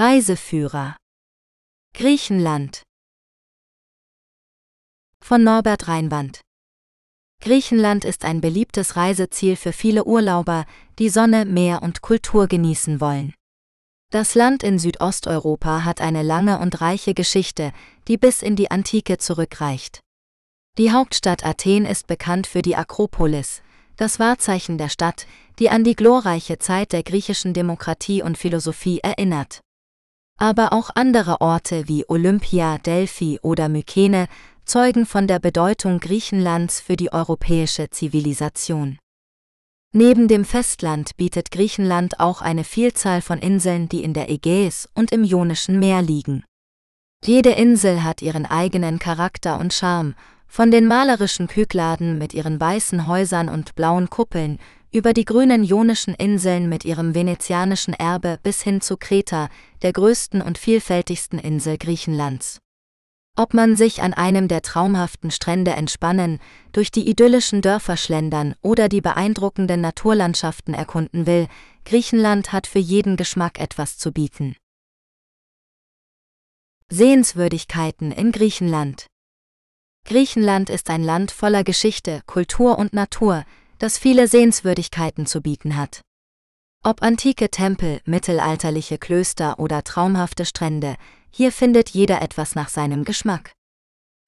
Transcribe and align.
Reiseführer 0.00 0.94
Griechenland 1.92 2.84
von 5.20 5.42
Norbert 5.42 5.88
Reinwand 5.88 6.40
Griechenland 7.42 8.04
ist 8.04 8.24
ein 8.24 8.40
beliebtes 8.40 8.94
Reiseziel 8.94 9.56
für 9.56 9.72
viele 9.72 10.04
Urlauber, 10.04 10.66
die 11.00 11.08
Sonne, 11.08 11.46
Meer 11.46 11.82
und 11.82 12.00
Kultur 12.00 12.46
genießen 12.46 13.00
wollen. 13.00 13.34
Das 14.12 14.36
Land 14.36 14.62
in 14.62 14.78
Südosteuropa 14.78 15.84
hat 15.84 16.00
eine 16.00 16.22
lange 16.22 16.60
und 16.60 16.80
reiche 16.80 17.12
Geschichte, 17.12 17.72
die 18.06 18.18
bis 18.18 18.42
in 18.42 18.54
die 18.54 18.70
Antike 18.70 19.18
zurückreicht. 19.18 19.98
Die 20.78 20.92
Hauptstadt 20.92 21.44
Athen 21.44 21.84
ist 21.84 22.06
bekannt 22.06 22.46
für 22.46 22.62
die 22.62 22.76
Akropolis, 22.76 23.62
das 23.96 24.20
Wahrzeichen 24.20 24.78
der 24.78 24.90
Stadt, 24.90 25.26
die 25.58 25.70
an 25.70 25.82
die 25.82 25.96
glorreiche 25.96 26.60
Zeit 26.60 26.92
der 26.92 27.02
griechischen 27.02 27.52
Demokratie 27.52 28.22
und 28.22 28.38
Philosophie 28.38 29.00
erinnert. 29.00 29.60
Aber 30.38 30.72
auch 30.72 30.90
andere 30.94 31.40
Orte 31.40 31.88
wie 31.88 32.08
Olympia, 32.08 32.78
Delphi 32.78 33.40
oder 33.42 33.68
Mykene 33.68 34.28
zeugen 34.64 35.04
von 35.04 35.26
der 35.26 35.40
Bedeutung 35.40 35.98
Griechenlands 35.98 36.80
für 36.80 36.96
die 36.96 37.12
europäische 37.12 37.90
Zivilisation. 37.90 38.98
Neben 39.92 40.28
dem 40.28 40.44
Festland 40.44 41.16
bietet 41.16 41.50
Griechenland 41.50 42.20
auch 42.20 42.40
eine 42.40 42.62
Vielzahl 42.62 43.20
von 43.20 43.38
Inseln, 43.38 43.88
die 43.88 44.04
in 44.04 44.12
der 44.12 44.30
Ägäis 44.30 44.88
und 44.94 45.10
im 45.10 45.24
Ionischen 45.24 45.78
Meer 45.78 46.02
liegen. 46.02 46.44
Jede 47.24 47.50
Insel 47.50 48.04
hat 48.04 48.22
ihren 48.22 48.46
eigenen 48.46 48.98
Charakter 48.98 49.58
und 49.58 49.72
Charme, 49.72 50.14
von 50.46 50.70
den 50.70 50.86
malerischen 50.86 51.48
Kykladen 51.48 52.16
mit 52.16 52.32
ihren 52.32 52.60
weißen 52.60 53.06
Häusern 53.06 53.48
und 53.48 53.74
blauen 53.74 54.08
Kuppeln 54.08 54.58
über 54.90 55.12
die 55.12 55.24
grünen 55.24 55.64
Ionischen 55.64 56.14
Inseln 56.14 56.68
mit 56.68 56.84
ihrem 56.84 57.14
venezianischen 57.14 57.94
Erbe 57.94 58.38
bis 58.42 58.62
hin 58.62 58.80
zu 58.80 58.96
Kreta, 58.96 59.48
der 59.82 59.92
größten 59.92 60.40
und 60.40 60.58
vielfältigsten 60.58 61.38
Insel 61.38 61.78
Griechenlands. 61.78 62.58
Ob 63.36 63.54
man 63.54 63.76
sich 63.76 64.02
an 64.02 64.14
einem 64.14 64.48
der 64.48 64.62
traumhaften 64.62 65.30
Strände 65.30 65.70
entspannen, 65.70 66.40
durch 66.72 66.90
die 66.90 67.08
idyllischen 67.08 67.62
Dörfer 67.62 67.96
schlendern 67.96 68.56
oder 68.62 68.88
die 68.88 69.00
beeindruckenden 69.00 69.80
Naturlandschaften 69.80 70.74
erkunden 70.74 71.26
will, 71.26 71.46
Griechenland 71.84 72.52
hat 72.52 72.66
für 72.66 72.80
jeden 72.80 73.16
Geschmack 73.16 73.60
etwas 73.60 73.96
zu 73.96 74.10
bieten. 74.10 74.56
Sehenswürdigkeiten 76.90 78.10
in 78.10 78.32
Griechenland 78.32 79.06
Griechenland 80.04 80.70
ist 80.70 80.88
ein 80.90 81.04
Land 81.04 81.30
voller 81.30 81.62
Geschichte, 81.62 82.22
Kultur 82.26 82.78
und 82.78 82.94
Natur, 82.94 83.44
das 83.78 83.98
viele 83.98 84.28
Sehenswürdigkeiten 84.28 85.26
zu 85.26 85.40
bieten 85.40 85.76
hat. 85.76 86.02
Ob 86.84 87.02
antike 87.02 87.50
Tempel, 87.50 88.00
mittelalterliche 88.04 88.98
Klöster 88.98 89.58
oder 89.58 89.82
traumhafte 89.82 90.44
Strände, 90.44 90.96
hier 91.30 91.52
findet 91.52 91.90
jeder 91.90 92.22
etwas 92.22 92.54
nach 92.54 92.68
seinem 92.68 93.04
Geschmack. 93.04 93.52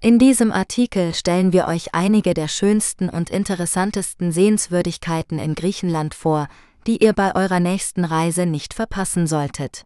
In 0.03 0.19
diesem 0.19 0.51
Artikel 0.51 1.15
stellen 1.15 1.53
wir 1.53 1.69
euch 1.69 1.95
einige 1.95 2.33
der 2.33 2.48
schönsten 2.48 3.09
und 3.11 3.28
interessantesten 3.28 4.33
Sehenswürdigkeiten 4.33 5.39
in 5.39 5.55
Griechenland 5.55 6.15
vor, 6.15 6.48
die 6.87 7.03
ihr 7.03 7.12
bei 7.12 7.34
eurer 7.34 7.61
nächsten 7.61 8.05
Reise 8.05 8.47
nicht 8.47 8.73
verpassen 8.73 9.27
solltet. 9.27 9.84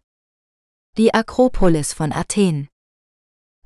Die 0.97 1.13
Akropolis 1.13 1.91
von 1.91 2.13
Athen 2.13 2.69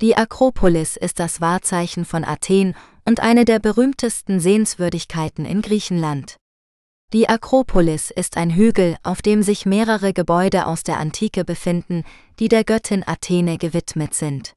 Die 0.01 0.17
Akropolis 0.17 0.97
ist 0.97 1.19
das 1.19 1.39
Wahrzeichen 1.39 2.03
von 2.03 2.23
Athen 2.23 2.75
und 3.09 3.21
eine 3.21 3.43
der 3.43 3.57
berühmtesten 3.57 4.39
Sehenswürdigkeiten 4.39 5.43
in 5.43 5.63
Griechenland. 5.63 6.37
Die 7.11 7.27
Akropolis 7.27 8.11
ist 8.11 8.37
ein 8.37 8.53
Hügel, 8.53 8.97
auf 9.01 9.23
dem 9.23 9.41
sich 9.41 9.65
mehrere 9.65 10.13
Gebäude 10.13 10.67
aus 10.67 10.83
der 10.83 10.99
Antike 10.99 11.43
befinden, 11.43 12.03
die 12.37 12.49
der 12.49 12.63
Göttin 12.63 13.03
Athene 13.03 13.57
gewidmet 13.57 14.13
sind. 14.13 14.53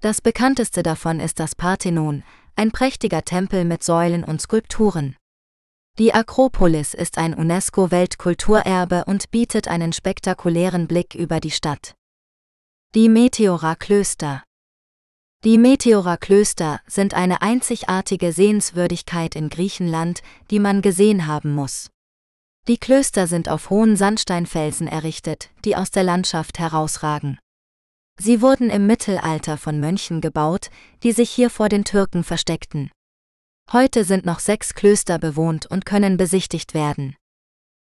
Das 0.00 0.20
bekannteste 0.20 0.84
davon 0.84 1.18
ist 1.18 1.40
das 1.40 1.56
Parthenon, 1.56 2.22
ein 2.54 2.70
prächtiger 2.70 3.24
Tempel 3.24 3.64
mit 3.64 3.82
Säulen 3.82 4.22
und 4.22 4.40
Skulpturen. 4.40 5.16
Die 5.98 6.14
Akropolis 6.14 6.94
ist 6.94 7.18
ein 7.18 7.34
UNESCO-Weltkulturerbe 7.34 9.06
und 9.06 9.32
bietet 9.32 9.66
einen 9.66 9.92
spektakulären 9.92 10.86
Blick 10.86 11.16
über 11.16 11.40
die 11.40 11.50
Stadt. 11.50 11.96
Die 12.94 13.08
Meteora-Klöster 13.08 14.44
die 15.44 15.58
Meteora-Klöster 15.58 16.80
sind 16.86 17.14
eine 17.14 17.42
einzigartige 17.42 18.32
Sehenswürdigkeit 18.32 19.34
in 19.34 19.48
Griechenland, 19.48 20.22
die 20.52 20.60
man 20.60 20.82
gesehen 20.82 21.26
haben 21.26 21.52
muss. 21.52 21.90
Die 22.68 22.78
Klöster 22.78 23.26
sind 23.26 23.48
auf 23.48 23.68
hohen 23.68 23.96
Sandsteinfelsen 23.96 24.86
errichtet, 24.86 25.50
die 25.64 25.74
aus 25.74 25.90
der 25.90 26.04
Landschaft 26.04 26.60
herausragen. 26.60 27.40
Sie 28.20 28.40
wurden 28.40 28.70
im 28.70 28.86
Mittelalter 28.86 29.58
von 29.58 29.80
Mönchen 29.80 30.20
gebaut, 30.20 30.70
die 31.02 31.10
sich 31.10 31.30
hier 31.30 31.50
vor 31.50 31.68
den 31.68 31.82
Türken 31.84 32.22
versteckten. 32.22 32.92
Heute 33.72 34.04
sind 34.04 34.24
noch 34.24 34.38
sechs 34.38 34.74
Klöster 34.74 35.18
bewohnt 35.18 35.66
und 35.66 35.84
können 35.84 36.18
besichtigt 36.18 36.72
werden. 36.72 37.16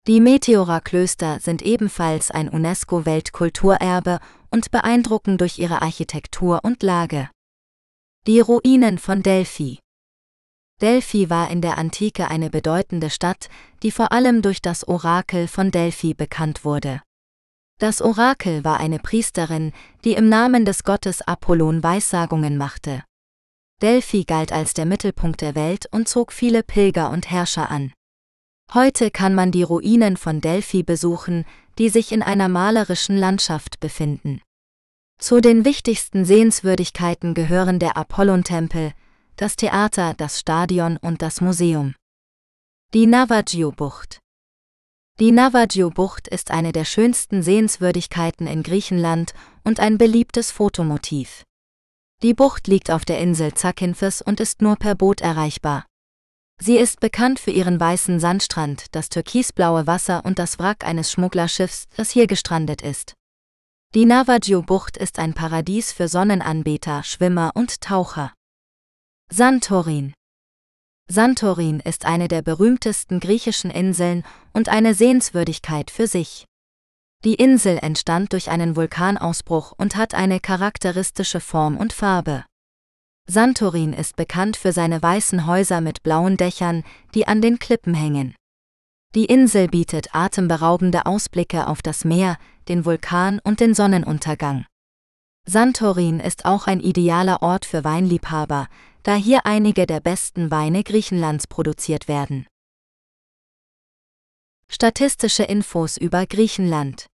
Die 0.06 0.21
Meteora-Klöster 0.21 1.41
sind 1.41 1.62
ebenfalls 1.62 2.31
ein 2.31 2.49
UNESCO-Weltkulturerbe 2.49 4.21
und 4.53 4.71
beeindrucken 4.71 5.37
durch 5.37 5.59
ihre 5.59 5.83
Architektur 5.83 6.60
und 6.62 6.84
Lage. 6.84 7.28
Die 8.27 8.41
Ruinen 8.41 8.99
von 8.99 9.23
Delphi 9.23 9.79
Delphi 10.83 11.31
war 11.31 11.51
in 11.51 11.63
der 11.63 11.79
Antike 11.79 12.29
eine 12.29 12.51
bedeutende 12.51 13.09
Stadt, 13.09 13.49
die 13.83 13.91
vor 13.91 14.13
allem 14.13 14.43
durch 14.43 14.61
das 14.61 14.87
Orakel 14.87 15.49
von 15.49 15.71
Delphi 15.71 16.13
bekannt 16.13 16.63
wurde. 16.63 17.01
Das 17.79 18.03
Orakel 18.03 18.63
war 18.63 18.79
eine 18.79 18.99
Priesterin, 18.99 19.73
die 20.05 20.13
im 20.13 20.29
Namen 20.29 20.67
des 20.67 20.85
Gottes 20.85 21.23
Apollon 21.23 21.83
Weissagungen 21.83 22.59
machte. 22.59 23.05
Delphi 23.81 24.25
galt 24.25 24.53
als 24.53 24.75
der 24.75 24.85
Mittelpunkt 24.85 25.41
der 25.41 25.55
Welt 25.55 25.87
und 25.91 26.07
zog 26.07 26.35
viele 26.35 26.63
Pilger 26.63 27.09
und 27.09 27.31
Herrscher 27.31 27.71
an. 27.71 27.91
Heute 28.75 29.11
kann 29.11 29.35
man 29.35 29.51
die 29.51 29.63
Ruinen 29.63 30.19
von 30.19 30.43
Delphi 30.43 30.83
besuchen, 30.83 31.47
die 31.79 31.89
sich 31.89 32.13
in 32.13 32.23
einer 32.23 32.51
malerischen 32.51 33.17
Landschaft 33.17 33.81
befinden. 33.81 34.43
Zu 35.21 35.43
den 35.43 35.67
wichtigsten 35.67 36.25
Sehenswürdigkeiten 36.25 37.35
gehören 37.35 37.79
der 37.79 37.99
Apollontempel, 37.99 38.93
das 39.37 39.55
Theater, 39.55 40.15
das 40.17 40.41
Stadion 40.41 40.97
und 40.97 41.21
das 41.21 41.43
Museum. 41.43 41.95
Die 42.95 43.07
Navajo-Bucht 43.07 44.19
Die 45.21 45.31
Navajo-Bucht 45.31 46.27
ist 46.27 46.51
eine 46.51 46.73
der 46.73 46.87
schönsten 46.87 47.43
Sehenswürdigkeiten 47.43 48.47
in 48.47 48.63
Griechenland 48.63 49.35
und 49.63 49.79
ein 49.79 49.99
beliebtes 49.99 50.51
Fotomotiv. 50.51 51.45
Die 52.23 52.33
Bucht 52.33 52.67
liegt 52.67 52.91
auf 52.91 53.05
der 53.05 53.19
Insel 53.19 53.53
Zakynthos 53.53 54.23
und 54.23 54.41
ist 54.41 54.63
nur 54.63 54.77
per 54.77 54.95
Boot 54.95 55.21
erreichbar. 55.21 55.85
Sie 56.59 56.79
ist 56.79 56.99
bekannt 56.99 57.39
für 57.39 57.51
ihren 57.51 57.79
weißen 57.79 58.21
Sandstrand, 58.21 58.95
das 58.95 59.11
türkisblaue 59.11 59.87
Wasser 59.87 60.25
und 60.25 60.39
das 60.39 60.59
Wrack 60.59 60.83
eines 60.85 61.13
Schmugglerschiffs, 61.13 61.89
das 61.97 62.11
hier 62.11 62.27
gestrandet 62.27 62.81
ist. 62.81 63.15
Die 63.93 64.06
Navajo-Bucht 64.06 64.97
ist 64.97 65.19
ein 65.19 65.34
Paradies 65.34 65.91
für 65.91 66.06
Sonnenanbeter, 66.06 67.03
Schwimmer 67.03 67.51
und 67.55 67.81
Taucher. 67.81 68.33
Santorin 69.33 70.15
Santorin 71.11 71.81
ist 71.81 72.05
eine 72.05 72.28
der 72.28 72.43
berühmtesten 72.43 73.19
griechischen 73.19 73.69
Inseln 73.73 74.23
und 74.53 74.69
eine 74.69 74.95
Sehenswürdigkeit 74.95 75.91
für 75.91 76.06
sich. 76.06 76.45
Die 77.25 77.34
Insel 77.34 77.78
entstand 77.83 78.33
durch 78.33 78.49
einen 78.49 78.77
Vulkanausbruch 78.77 79.73
und 79.77 79.97
hat 79.97 80.15
eine 80.15 80.39
charakteristische 80.39 81.41
Form 81.41 81.77
und 81.77 81.93
Farbe. 81.93 82.45
Santorin 83.28 83.93
ist 83.93 84.15
bekannt 84.15 84.57
für 84.57 84.71
seine 84.71 85.03
weißen 85.03 85.49
Häuser 85.49 85.81
mit 85.81 86.05
blauen 86.05 86.37
Dächern, 86.37 86.84
die 87.17 87.27
an 87.27 87.43
den 87.43 87.59
Klippen 87.59 87.95
hängen. 87.95 88.37
Die 89.17 89.25
Insel 89.25 89.67
bietet 89.67 90.15
atemberaubende 90.15 91.07
Ausblicke 91.07 91.67
auf 91.67 91.83
das 91.83 92.05
Meer, 92.05 92.39
den 92.71 92.87
Vulkan 92.87 93.41
und 93.41 93.61
den 93.61 93.75
Sonnenuntergang. 93.75 94.65
Santorin 95.45 96.21
ist 96.21 96.45
auch 96.45 96.67
ein 96.69 96.81
idealer 96.81 97.43
Ort 97.43 97.67
für 97.67 97.83
Weinliebhaber, 97.83 98.69
da 99.03 99.15
hier 99.17 99.45
einige 99.45 99.87
der 99.87 100.01
besten 100.01 100.51
Weine 100.51 100.84
Griechenlands 100.84 101.47
produziert 101.49 102.07
werden. 102.07 102.47
Statistische 104.69 105.43
Infos 105.43 105.97
über 105.97 106.27
Griechenland 106.27 107.07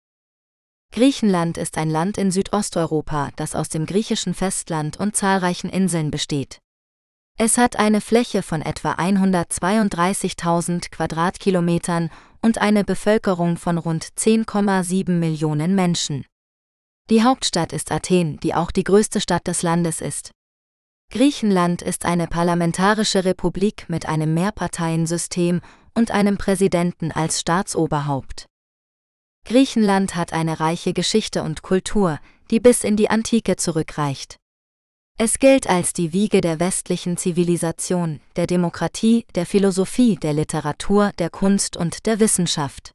Griechenland 0.93 1.57
ist 1.57 1.79
ein 1.79 1.89
Land 1.91 2.19
in 2.19 2.31
Südosteuropa, 2.31 3.31
das 3.37 3.55
aus 3.55 3.71
dem 3.71 3.87
griechischen 3.87 4.35
Festland 4.35 4.99
und 4.99 5.17
zahlreichen 5.17 5.71
Inseln 5.71 6.11
besteht. 6.11 6.59
Es 7.39 7.59
hat 7.59 7.79
eine 7.79 8.01
Fläche 8.01 8.43
von 8.43 8.63
etwa 8.63 8.93
132.000 8.93 10.91
Quadratkilometern 10.91 12.11
und 12.43 12.59
eine 12.59 12.85
Bevölkerung 12.85 13.57
von 13.57 13.79
rund 13.79 14.05
10,7 14.05 15.11
Millionen 15.11 15.75
Menschen. 15.75 16.25
Die 17.11 17.23
Hauptstadt 17.23 17.73
ist 17.73 17.93
Athen, 17.93 18.39
die 18.41 18.55
auch 18.55 18.71
die 18.71 18.85
größte 18.85 19.21
Stadt 19.21 19.47
des 19.47 19.63
Landes 19.63 20.01
ist. 20.01 20.33
Griechenland 21.13 21.83
ist 21.83 22.05
eine 22.05 22.27
parlamentarische 22.27 23.25
Republik 23.25 23.89
mit 23.89 24.07
einem 24.07 24.35
Mehrparteiensystem 24.35 25.61
und 25.95 26.11
einem 26.11 26.37
Präsidenten 26.37 27.13
als 27.13 27.41
Staatsoberhaupt. 27.41 28.47
Griechenland 29.45 30.17
hat 30.17 30.33
eine 30.33 30.59
reiche 30.59 30.93
Geschichte 30.93 31.45
und 31.45 31.63
Kultur, 31.63 32.19
die 32.51 32.59
bis 32.59 32.83
in 32.83 32.97
die 32.97 33.09
Antike 33.09 33.55
zurückreicht. 33.55 34.37
Es 35.19 35.39
gilt 35.39 35.67
als 35.67 35.95
die 35.95 36.13
Wiege 36.13 36.43
der 36.43 36.61
westlichen 36.61 37.17
Zivilisation, 37.17 38.21
der 38.37 38.47
Demokratie, 38.47 39.25
der 39.35 39.47
Philosophie, 39.47 40.17
der 40.17 40.35
Literatur, 40.35 41.11
der 41.19 41.31
Kunst 41.31 41.79
und 41.79 42.05
der 42.05 42.21
Wissenschaft. 42.21 42.93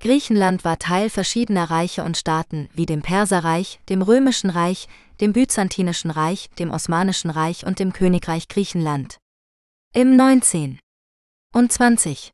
Griechenland 0.00 0.66
war 0.66 0.78
Teil 0.78 1.08
verschiedener 1.08 1.70
Reiche 1.70 2.04
und 2.04 2.18
Staaten 2.18 2.68
wie 2.74 2.84
dem 2.84 3.00
Perserreich, 3.00 3.80
dem 3.88 4.02
Römischen 4.02 4.50
Reich, 4.50 4.88
dem 5.22 5.32
Byzantinischen 5.32 6.10
Reich, 6.10 6.50
dem 6.58 6.70
Osmanischen 6.70 7.30
Reich 7.30 7.64
und 7.64 7.78
dem 7.78 7.94
Königreich 7.94 8.48
Griechenland. 8.48 9.16
Im 9.94 10.16
19. 10.16 10.78
und 11.54 11.72
20. 11.72 12.30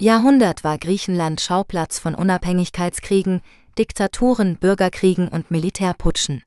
Jahrhundert 0.00 0.64
war 0.64 0.78
Griechenland 0.78 1.42
Schauplatz 1.42 1.98
von 1.98 2.14
Unabhängigkeitskriegen, 2.14 3.42
Diktaturen, 3.78 4.56
Bürgerkriegen 4.56 5.28
und 5.28 5.50
Militärputschen. 5.50 6.42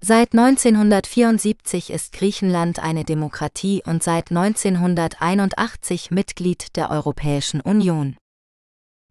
Seit 0.00 0.32
1974 0.32 1.90
ist 1.90 2.12
Griechenland 2.12 2.78
eine 2.78 3.04
Demokratie 3.04 3.82
und 3.84 4.02
seit 4.02 4.30
1981 4.30 6.12
Mitglied 6.12 6.76
der 6.76 6.90
Europäischen 6.90 7.60
Union. 7.60 8.16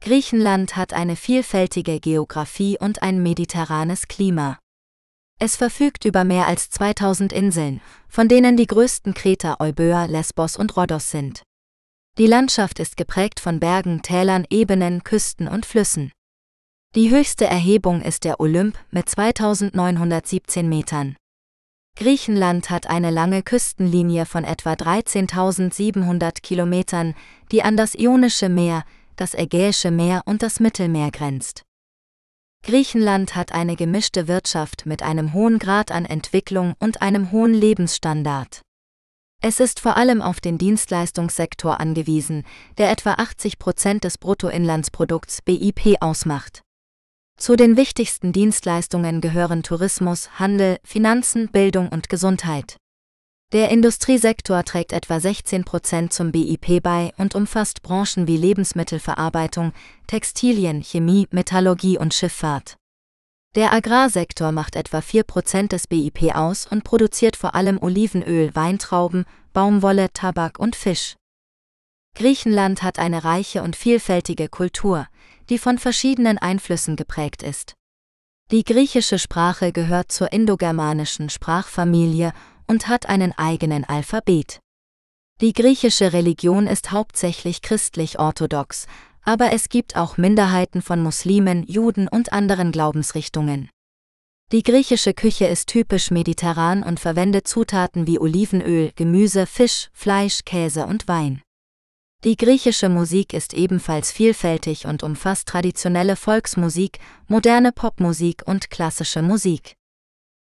Griechenland 0.02 0.78
hat 0.78 0.94
eine 0.94 1.18
vielfältige 1.18 2.00
Geographie 2.00 2.78
und 2.80 3.02
ein 3.02 3.22
mediterranes 3.22 4.08
Klima. 4.08 4.60
Es 5.40 5.58
verfügt 5.58 6.06
über 6.06 6.24
mehr 6.24 6.48
als 6.48 6.70
2000 6.70 7.34
Inseln, 7.34 7.82
von 8.08 8.30
denen 8.30 8.56
die 8.56 8.68
größten 8.68 9.14
Kreta 9.14 9.58
Euböa, 9.60 10.06
Lesbos 10.06 10.56
und 10.56 10.78
Rhodos 10.78 11.12
sind. 11.12 11.44
Die 12.18 12.28
Landschaft 12.28 12.80
ist 12.80 12.98
geprägt 12.98 13.40
von 13.40 13.60
Bergen, 13.60 14.02
Tälern, 14.02 14.46
Ebenen, 14.50 15.04
Küsten 15.04 15.48
und 15.48 15.66
Flüssen. 15.66 16.12
Die 16.96 17.12
höchste 17.12 17.46
Erhebung 17.46 18.02
ist 18.02 18.24
der 18.24 18.40
Olymp 18.40 18.78
mit 18.92 19.10
2917 19.10 20.68
Metern. 20.68 21.16
Griechenland 21.98 22.70
hat 22.70 22.88
eine 22.88 23.12
lange 23.12 23.44
Küstenlinie 23.44 24.26
von 24.26 24.44
etwa 24.44 24.74
13.700 24.74 26.42
Kilometern, 26.42 27.16
die 27.52 27.64
an 27.64 27.76
das 27.76 27.94
Ionische 27.94 28.50
Meer, 28.50 28.84
das 29.16 29.34
Ägäische 29.34 29.92
Meer 29.92 30.22
und 30.26 30.44
das 30.44 30.60
Mittelmeer 30.60 31.12
grenzt. 31.12 31.64
Griechenland 32.64 33.36
hat 33.36 33.52
eine 33.52 33.76
gemischte 33.76 34.28
Wirtschaft 34.28 34.86
mit 34.86 35.04
einem 35.04 35.34
hohen 35.34 35.60
Grad 35.60 35.92
an 35.92 36.06
Entwicklung 36.06 36.74
und 36.80 37.02
einem 37.02 37.32
hohen 37.32 37.54
Lebensstandard. 37.54 38.62
Es 39.42 39.60
ist 39.60 39.80
vor 39.80 39.98
allem 39.98 40.22
auf 40.22 40.40
den 40.40 40.58
Dienstleistungssektor 40.58 41.80
angewiesen, 41.80 42.44
der 42.78 42.92
etwa 42.92 43.14
80 43.14 43.60
Prozent 43.60 44.04
des 44.04 44.18
Bruttoinlandsprodukts 44.18 45.44
BIP 45.44 45.98
ausmacht. 46.02 46.64
Zu 47.38 47.56
den 47.56 47.78
wichtigsten 47.78 48.34
Dienstleistungen 48.34 49.22
gehören 49.22 49.62
Tourismus, 49.62 50.40
Handel, 50.40 50.80
Finanzen, 50.84 51.50
Bildung 51.50 51.88
und 51.90 52.10
Gesundheit. 52.10 52.78
Der 53.54 53.70
Industriesektor 53.70 54.64
trägt 54.64 54.92
etwa 54.92 55.20
16 55.20 55.64
Prozent 55.64 56.12
zum 56.12 56.32
BIP 56.32 56.82
bei 56.82 57.14
und 57.18 57.36
umfasst 57.36 57.84
Branchen 57.84 58.28
wie 58.28 58.38
Lebensmittelverarbeitung, 58.38 59.72
Textilien, 60.08 60.82
Chemie, 60.82 61.28
Metallurgie 61.30 62.00
und 62.00 62.16
Schifffahrt. 62.16 62.76
Der 63.56 63.72
Agrarsektor 63.72 64.52
macht 64.52 64.76
etwa 64.76 65.02
4 65.02 65.24
Prozent 65.24 65.72
des 65.72 65.88
BIP 65.88 66.36
aus 66.36 66.66
und 66.66 66.84
produziert 66.84 67.36
vor 67.36 67.54
allem 67.54 67.82
Olivenöl, 67.82 68.54
Weintrauben, 68.56 69.26
Baumwolle, 69.54 70.12
Tabak 70.12 70.60
und 70.60 70.76
Fisch. 70.76 71.16
Griechenland 72.16 72.82
hat 72.82 72.98
eine 72.98 73.24
reiche 73.24 73.62
und 73.62 73.76
vielfältige 73.76 74.50
Kultur, 74.50 75.08
die 75.50 75.58
von 75.58 75.78
verschiedenen 75.78 76.38
Einflüssen 76.38 76.96
geprägt 76.96 77.44
ist. 77.44 77.74
Die 78.52 78.64
griechische 78.64 79.20
Sprache 79.20 79.72
gehört 79.72 80.12
zur 80.12 80.32
indogermanischen 80.32 81.30
Sprachfamilie 81.30 82.32
und 82.68 82.88
hat 82.88 83.08
einen 83.08 83.34
eigenen 83.38 83.84
Alphabet. 83.84 84.60
Die 85.42 85.54
griechische 85.54 86.14
Religion 86.14 86.66
ist 86.66 86.92
hauptsächlich 86.92 87.62
christlich-orthodox, 87.62 88.88
aber 89.22 89.52
es 89.52 89.70
gibt 89.70 89.98
auch 89.98 90.18
Minderheiten 90.18 90.82
von 90.82 91.04
Muslimen, 91.04 91.64
Juden 91.68 92.08
und 92.08 92.32
anderen 92.32 92.72
Glaubensrichtungen. 92.72 93.70
Die 94.54 94.64
griechische 94.64 95.14
Küche 95.14 95.46
ist 95.46 95.68
typisch 95.68 96.10
mediterran 96.10 96.82
und 96.82 97.02
verwendet 97.02 97.50
Zutaten 97.50 98.08
wie 98.08 98.18
Olivenöl, 98.18 98.94
Gemüse, 98.96 99.46
Fisch, 99.46 99.90
Fleisch, 99.92 100.46
Käse 100.46 100.86
und 100.86 101.10
Wein. 101.10 101.42
Die 102.24 102.36
griechische 102.36 102.90
Musik 102.90 103.34
ist 103.34 103.54
ebenfalls 103.54 104.12
vielfältig 104.12 104.88
und 104.88 105.04
umfasst 105.04 105.48
traditionelle 105.48 106.16
Volksmusik, 106.16 107.00
moderne 107.28 107.72
Popmusik 107.72 108.42
und 108.48 108.72
klassische 108.72 109.22
Musik. 109.22 109.76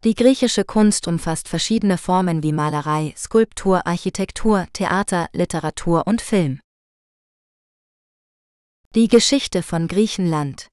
Die 0.03 0.13
griechische 0.13 0.63
Kunst 0.63 1.07
umfasst 1.07 1.47
verschiedene 1.47 1.97
Formen 1.97 2.43
wie 2.43 2.51
Malerei, 2.51 3.15
Skulptur, 3.17 3.87
Architektur, 3.87 4.67
Theater, 4.73 5.27
Literatur 5.33 6.05
und 6.05 6.21
Film. 6.21 6.59
Die 8.93 9.07
Geschichte 9.07 9.63
von 9.63 9.87
Griechenland 9.87 10.67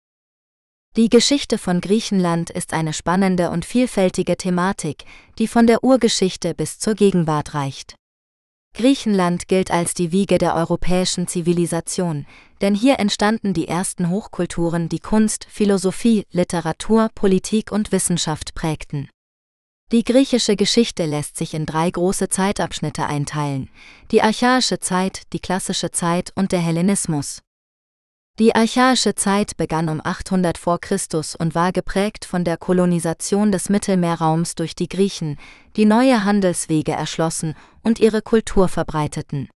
Die 0.98 1.08
Geschichte 1.08 1.56
von 1.56 1.80
Griechenland 1.80 2.50
ist 2.50 2.74
eine 2.74 2.92
spannende 2.92 3.48
und 3.48 3.64
vielfältige 3.64 4.36
Thematik, 4.36 5.06
die 5.38 5.48
von 5.48 5.66
der 5.66 5.82
Urgeschichte 5.82 6.54
bis 6.54 6.78
zur 6.78 6.94
Gegenwart 6.94 7.54
reicht. 7.54 7.94
Griechenland 8.74 9.48
gilt 9.48 9.70
als 9.70 9.92
die 9.92 10.12
Wiege 10.12 10.38
der 10.38 10.54
europäischen 10.54 11.28
Zivilisation, 11.28 12.26
denn 12.62 12.74
hier 12.74 12.98
entstanden 12.98 13.52
die 13.52 13.68
ersten 13.68 14.08
Hochkulturen, 14.08 14.88
die 14.88 14.98
Kunst, 14.98 15.46
Philosophie, 15.50 16.24
Literatur, 16.30 17.10
Politik 17.14 17.70
und 17.70 17.92
Wissenschaft 17.92 18.54
prägten. 18.54 19.10
Die 19.92 20.04
griechische 20.04 20.56
Geschichte 20.56 21.04
lässt 21.04 21.36
sich 21.36 21.52
in 21.52 21.66
drei 21.66 21.90
große 21.90 22.30
Zeitabschnitte 22.30 23.04
einteilen, 23.04 23.68
die 24.10 24.22
archaische 24.22 24.80
Zeit, 24.80 25.22
die 25.34 25.40
klassische 25.40 25.90
Zeit 25.90 26.32
und 26.34 26.52
der 26.52 26.60
Hellenismus. 26.60 27.42
Die 28.38 28.54
archaische 28.54 29.14
Zeit 29.14 29.58
begann 29.58 29.90
um 29.90 30.00
800 30.02 30.56
v. 30.56 30.78
Chr. 30.78 30.96
und 31.38 31.54
war 31.54 31.70
geprägt 31.70 32.24
von 32.24 32.44
der 32.44 32.56
Kolonisation 32.56 33.52
des 33.52 33.68
Mittelmeerraums 33.68 34.54
durch 34.54 34.74
die 34.74 34.88
Griechen, 34.88 35.36
die 35.76 35.84
neue 35.84 36.24
Handelswege 36.24 36.92
erschlossen 36.92 37.54
und 37.82 38.00
ihre 38.00 38.22
Kultur 38.22 38.68
verbreiteten. 38.68 39.50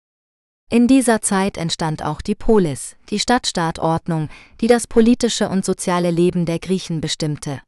In 0.71 0.89
dieser 0.89 1.21
Zeit 1.21 1.57
entstand 1.57 2.03
auch 2.03 2.21
die 2.21 2.35
Polis, 2.35 2.97
die 3.11 3.21
Stadtstaatordnung, 3.21 4.29
die 4.61 4.67
das 4.67 4.89
politische 4.89 5.49
und 5.49 5.65
soziale 5.65 6.11
Leben 6.11 6.45
der 6.45 6.59
Griechen 6.59 7.01
bestimmte. 7.01 7.61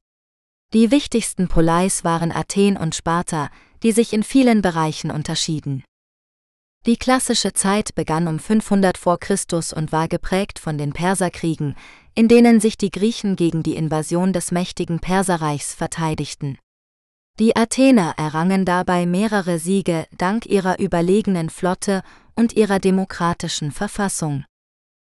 Die 0.75 0.91
wichtigsten 0.91 1.47
Poleis 1.47 2.03
waren 2.03 2.33
Athen 2.33 2.77
und 2.77 2.97
Sparta, 2.97 3.51
die 3.85 3.93
sich 3.93 4.13
in 4.13 4.25
vielen 4.25 4.61
Bereichen 4.61 5.13
unterschieden. 5.13 5.85
Die 6.87 6.97
klassische 6.97 7.53
Zeit 7.53 7.97
begann 7.97 8.29
um 8.29 8.39
500 8.39 8.97
v. 8.97 9.17
Chr. 9.17 9.35
und 9.75 9.91
war 9.91 10.07
geprägt 10.07 10.61
von 10.61 10.79
den 10.79 10.93
Perserkriegen, 10.93 11.75
in 12.15 12.29
denen 12.29 12.61
sich 12.61 12.79
die 12.79 12.93
Griechen 12.93 13.35
gegen 13.35 13.65
die 13.65 13.75
Invasion 13.75 14.33
des 14.33 14.53
mächtigen 14.53 15.01
Perserreichs 15.01 15.75
verteidigten. 15.75 16.59
Die 17.41 17.57
Athener 17.57 18.15
errangen 18.17 18.65
dabei 18.65 19.05
mehrere 19.05 19.59
Siege 19.59 20.07
dank 20.17 20.47
ihrer 20.47 20.79
überlegenen 20.79 21.51
Flotte 21.51 22.03
und 22.37 22.53
ihrer 22.53 22.79
demokratischen 22.79 23.73
Verfassung. 23.73 24.45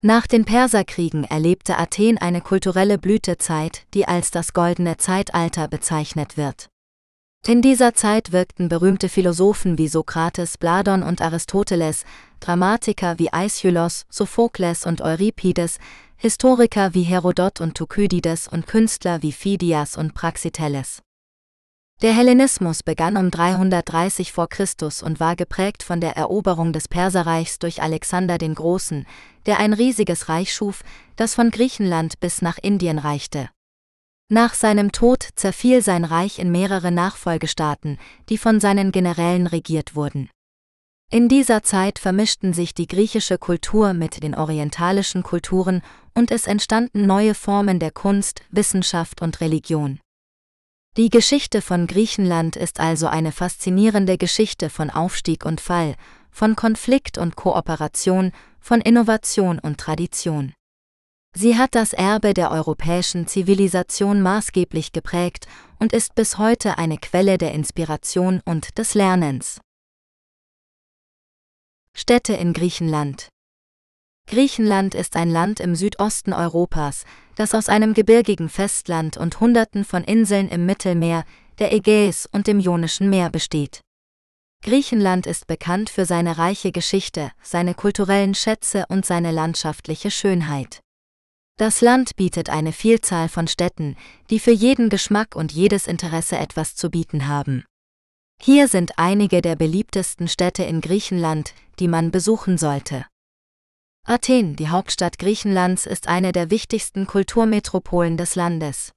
Nach 0.03 0.29
den 0.29 0.45
Perserkriegen 0.45 1.25
erlebte 1.25 1.79
Athen 1.79 2.17
eine 2.17 2.43
kulturelle 2.43 2.97
Blütezeit, 2.97 3.87
die 3.93 4.07
als 4.07 4.31
das 4.31 4.53
goldene 4.53 4.99
Zeitalter 4.99 5.67
bezeichnet 5.67 6.37
wird. 6.37 6.69
In 7.49 7.63
dieser 7.63 7.95
Zeit 7.95 8.33
wirkten 8.33 8.69
berühmte 8.69 9.09
Philosophen 9.09 9.79
wie 9.79 9.87
Sokrates, 9.87 10.59
Pladon 10.59 11.05
und 11.05 11.23
Aristoteles, 11.23 12.05
Dramatiker 12.41 13.21
wie 13.21 13.33
Aeschylus, 13.33 14.05
Sophokles 14.11 14.85
und 14.85 15.01
Euripides, 15.01 15.79
Historiker 16.17 16.93
wie 16.93 17.05
Herodot 17.05 17.61
und 17.61 17.77
Thukydides 17.77 18.49
und 18.49 18.67
Künstler 18.67 19.23
wie 19.23 19.31
Phidias 19.31 19.97
und 19.97 20.13
Praxiteles. 20.13 21.03
Der 22.03 22.15
Hellenismus 22.15 22.83
begann 22.83 23.17
um 23.17 23.31
330 23.31 24.33
v. 24.33 24.49
Chr. 24.49 24.67
und 25.05 25.21
war 25.21 25.37
geprägt 25.37 25.85
von 25.85 26.01
der 26.01 26.17
Eroberung 26.17 26.73
des 26.73 26.89
Perserreichs 26.89 27.61
durch 27.61 27.81
Alexander 27.81 28.39
den 28.39 28.57
Großen, 28.57 29.07
der 29.47 29.61
ein 29.61 29.73
riesiges 29.73 30.29
Reich 30.29 30.53
schuf, 30.53 30.83
das 31.15 31.37
von 31.37 31.53
Griechenland 31.53 32.19
bis 32.19 32.43
nach 32.43 32.59
Indien 32.59 32.99
reichte. 32.99 33.51
Nach 34.29 34.55
seinem 34.55 34.91
Tod 34.91 35.29
zerfiel 35.37 35.83
sein 35.83 36.05
Reich 36.05 36.41
in 36.41 36.51
mehrere 36.51 36.91
Nachfolgestaaten, 36.91 37.97
die 38.29 38.39
von 38.39 38.59
seinen 38.59 38.91
Generälen 38.91 39.47
regiert 39.47 39.95
wurden. 39.95 40.29
In 41.13 41.29
dieser 41.29 41.63
Zeit 41.63 42.01
vermischten 42.01 42.53
sich 42.53 42.75
die 42.75 42.89
griechische 42.89 43.39
Kultur 43.39 43.93
mit 43.95 44.25
den 44.25 44.35
orientalischen 44.35 45.23
Kulturen 45.23 45.81
und 46.15 46.33
es 46.33 46.49
entstanden 46.49 47.07
neue 47.07 47.35
Formen 47.35 47.79
der 47.79 47.93
Kunst, 47.93 48.43
Wissenschaft 48.51 49.23
und 49.23 49.41
Religion. 49.41 50.01
Die 50.97 51.11
Geschichte 51.11 51.63
von 51.63 51.87
Griechenland 51.87 52.57
ist 52.57 52.81
also 52.81 53.07
eine 53.07 53.31
faszinierende 53.31 54.19
Geschichte 54.19 54.71
von 54.71 54.91
Aufstieg 54.91 55.47
und 55.47 55.61
Fall, 55.61 55.95
von 56.33 56.57
Konflikt 56.57 57.17
und 57.17 57.37
Kooperation, 57.37 58.33
von 58.59 58.81
Innovation 58.81 59.61
und 59.61 59.79
Tradition. 59.79 60.56
Sie 61.39 61.59
hat 61.59 61.75
das 61.75 61.93
Erbe 61.93 62.33
der 62.33 62.51
europäischen 62.51 63.27
Zivilisation 63.27 64.23
maßgeblich 64.23 64.93
geprägt 64.93 65.47
und 65.79 65.93
ist 65.93 66.15
bis 66.15 66.39
heute 66.39 66.79
eine 66.79 66.97
Quelle 66.97 67.37
der 67.37 67.53
Inspiration 67.53 68.41
und 68.47 68.79
des 68.79 68.95
Lernens. 68.95 69.61
Städte 71.93 72.33
in 72.33 72.55
Griechenland 72.55 73.29
Griechenland 74.27 74.95
ist 74.95 75.15
ein 75.15 75.29
Land 75.29 75.61
im 75.61 75.75
Südosten 75.75 76.33
Europas, 76.33 77.05
das 77.35 77.55
aus 77.55 77.69
einem 77.69 77.93
gebirgigen 77.93 78.49
Festland 78.49 79.19
und 79.19 79.39
Hunderten 79.39 79.85
von 79.85 80.05
Inseln 80.05 80.49
im 80.49 80.65
Mittelmeer, 80.65 81.27
der 81.59 81.71
Ägäis 81.75 82.27
und 82.33 82.47
dem 82.47 82.61
Ionischen 82.61 83.11
Meer 83.11 83.29
besteht. 83.29 83.83
Griechenland 84.63 85.27
ist 85.27 85.47
bekannt 85.47 85.91
für 85.91 86.07
seine 86.07 86.39
reiche 86.39 86.73
Geschichte, 86.73 87.31
seine 87.43 87.75
kulturellen 87.75 88.35
Schätze 88.35 88.87
und 88.89 89.05
seine 89.05 89.33
landschaftliche 89.33 90.11
Schönheit. 90.11 90.81
Das 91.59 91.81
Land 91.81 92.17
bietet 92.17 92.51
eine 92.51 92.73
Vielzahl 92.73 93.31
von 93.31 93.49
Städten, 93.49 93.97
die 94.29 94.41
für 94.41 94.51
jeden 94.51 94.91
Geschmack 94.91 95.35
und 95.35 95.53
jedes 95.53 95.87
Interesse 95.87 96.37
etwas 96.37 96.77
zu 96.77 96.91
bieten 96.91 97.29
haben. 97.29 97.65
Hier 98.43 98.69
sind 98.69 98.99
einige 98.99 99.41
der 99.41 99.57
beliebtesten 99.57 100.29
Städte 100.29 100.65
in 100.65 100.83
Griechenland, 100.83 101.55
die 101.79 101.89
man 101.89 102.11
besuchen 102.11 102.59
sollte. 102.59 103.07
Athen, 104.07 104.55
die 104.57 104.69
Hauptstadt 104.69 105.19
Griechenlands, 105.19 105.87
ist 105.87 106.09
eine 106.09 106.33
der 106.33 106.51
wichtigsten 106.51 107.07
Kulturmetropolen 107.07 108.19
des 108.19 108.35
Landes. 108.35 108.93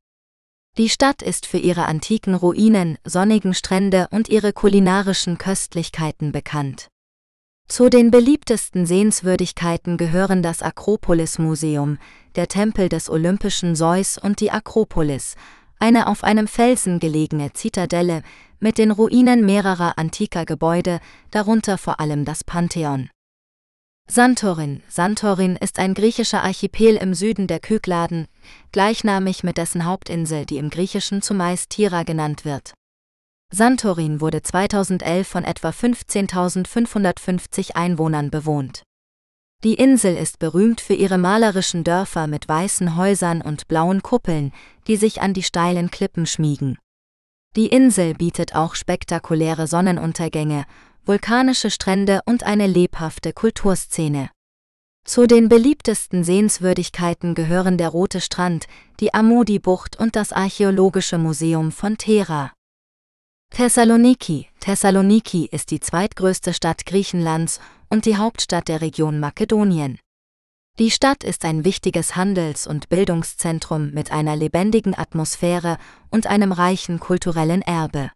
Die 0.77 0.89
Stadt 0.89 1.21
ist 1.21 1.45
für 1.45 1.57
ihre 1.57 1.85
antiken 1.85 2.35
Ruinen, 2.35 2.97
sonnigen 3.05 3.53
Strände 3.53 4.09
und 4.11 4.27
ihre 4.27 4.51
kulinarischen 4.51 5.37
Köstlichkeiten 5.37 6.33
bekannt. 6.33 6.89
Zu 7.69 7.87
den 7.87 8.09
beliebtesten 8.09 8.87
Sehenswürdigkeiten 8.87 9.97
gehören 9.97 10.41
das 10.41 10.63
Akropolis-Museum, 10.63 11.99
der 12.35 12.47
Tempel 12.47 12.89
des 12.89 13.11
olympischen 13.11 13.75
Zeus 13.75 14.17
und 14.17 14.41
die 14.41 14.49
Akropolis, 14.49 15.35
eine 15.77 16.07
auf 16.07 16.23
einem 16.23 16.47
Felsen 16.47 16.99
gelegene 16.99 17.53
Zitadelle 17.53 18.23
mit 18.59 18.79
den 18.79 18.89
Ruinen 18.89 19.45
mehrerer 19.45 19.99
antiker 19.99 20.45
Gebäude, 20.45 20.99
darunter 21.29 21.77
vor 21.77 21.99
allem 21.99 22.25
das 22.25 22.43
Pantheon. 22.43 23.11
Santorin 24.09 24.81
Santorin 24.89 25.55
ist 25.55 25.77
ein 25.77 25.93
griechischer 25.93 26.43
Archipel 26.43 26.95
im 26.95 27.13
Süden 27.13 27.45
der 27.45 27.59
Kykladen, 27.59 28.25
gleichnamig 28.71 29.43
mit 29.43 29.57
dessen 29.57 29.85
Hauptinsel, 29.85 30.47
die 30.47 30.57
im 30.57 30.71
Griechischen 30.71 31.21
zumeist 31.21 31.69
Tira 31.69 32.01
genannt 32.01 32.45
wird. 32.45 32.73
Santorin 33.51 34.21
wurde 34.21 34.43
2011 34.43 35.27
von 35.27 35.43
etwa 35.43 35.69
15.550 35.69 37.75
Einwohnern 37.75 38.29
bewohnt. 38.29 38.83
Die 39.63 39.73
Insel 39.73 40.15
ist 40.15 40.39
berühmt 40.39 40.79
für 40.79 40.93
ihre 40.93 41.17
malerischen 41.17 41.83
Dörfer 41.83 42.27
mit 42.27 42.47
weißen 42.47 42.95
Häusern 42.95 43.41
und 43.41 43.67
blauen 43.67 44.03
Kuppeln, 44.03 44.53
die 44.87 44.95
sich 44.95 45.21
an 45.21 45.33
die 45.33 45.43
steilen 45.43 45.91
Klippen 45.91 46.25
schmiegen. 46.25 46.77
Die 47.55 47.67
Insel 47.67 48.13
bietet 48.13 48.55
auch 48.55 48.75
spektakuläre 48.75 49.67
Sonnenuntergänge, 49.67 50.65
vulkanische 51.03 51.71
Strände 51.71 52.21
und 52.25 52.43
eine 52.43 52.67
lebhafte 52.67 53.33
Kulturszene. 53.33 54.29
Zu 55.03 55.25
den 55.25 55.49
beliebtesten 55.49 56.23
Sehenswürdigkeiten 56.23 57.33
gehören 57.33 57.77
der 57.77 57.89
Rote 57.89 58.21
Strand, 58.21 58.67
die 58.99 59.13
Amudi-Bucht 59.13 59.99
und 59.99 60.15
das 60.15 60.31
Archäologische 60.31 61.17
Museum 61.17 61.71
von 61.71 61.97
Thera. 61.97 62.51
Thessaloniki 63.51 64.47
Thessaloniki 64.61 65.49
ist 65.51 65.71
die 65.71 65.79
zweitgrößte 65.79 66.53
Stadt 66.53 66.85
Griechenlands 66.85 67.59
und 67.89 68.05
die 68.05 68.15
Hauptstadt 68.15 68.67
der 68.67 68.81
Region 68.81 69.19
Makedonien. 69.19 69.99
Die 70.79 70.91
Stadt 70.91 71.25
ist 71.25 71.43
ein 71.43 71.65
wichtiges 71.65 72.15
Handels- 72.15 72.67
und 72.67 72.87
Bildungszentrum 72.87 73.91
mit 73.91 74.11
einer 74.13 74.37
lebendigen 74.37 74.97
Atmosphäre 74.97 75.77
und 76.09 76.27
einem 76.27 76.53
reichen 76.53 77.01
kulturellen 77.01 77.61
Erbe. 77.61 78.11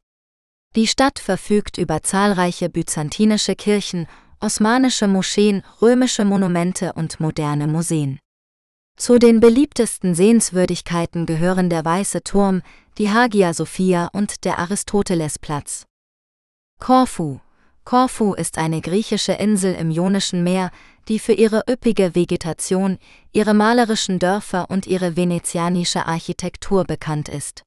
Die 0.77 0.87
Stadt 0.87 1.19
verfügt 1.19 1.77
über 1.77 2.03
zahlreiche 2.03 2.69
byzantinische 2.69 3.55
Kirchen, 3.55 4.07
osmanische 4.39 5.07
Moscheen, 5.07 5.63
römische 5.81 6.23
Monumente 6.23 6.93
und 6.93 7.19
moderne 7.19 7.67
Museen. 7.67 8.19
Zu 8.95 9.17
den 9.19 9.39
beliebtesten 9.39 10.15
Sehenswürdigkeiten 10.15 11.25
gehören 11.25 11.69
der 11.69 11.83
Weiße 11.83 12.23
Turm, 12.23 12.61
die 12.97 13.09
Hagia 13.09 13.53
Sophia 13.53 14.09
und 14.13 14.45
der 14.45 14.59
Aristotelesplatz. 14.59 15.85
Korfu 16.79 17.39
Korfu 17.85 18.33
ist 18.33 18.57
eine 18.57 18.79
griechische 18.79 19.33
Insel 19.33 19.73
im 19.75 19.91
Ionischen 19.91 20.43
Meer, 20.43 20.71
die 21.09 21.19
für 21.19 21.33
ihre 21.33 21.63
üppige 21.69 22.15
Vegetation, 22.15 22.97
ihre 23.33 23.53
malerischen 23.53 24.19
Dörfer 24.19 24.69
und 24.69 24.87
ihre 24.87 25.17
venezianische 25.17 26.05
Architektur 26.05 26.85
bekannt 26.85 27.27
ist. 27.27 27.63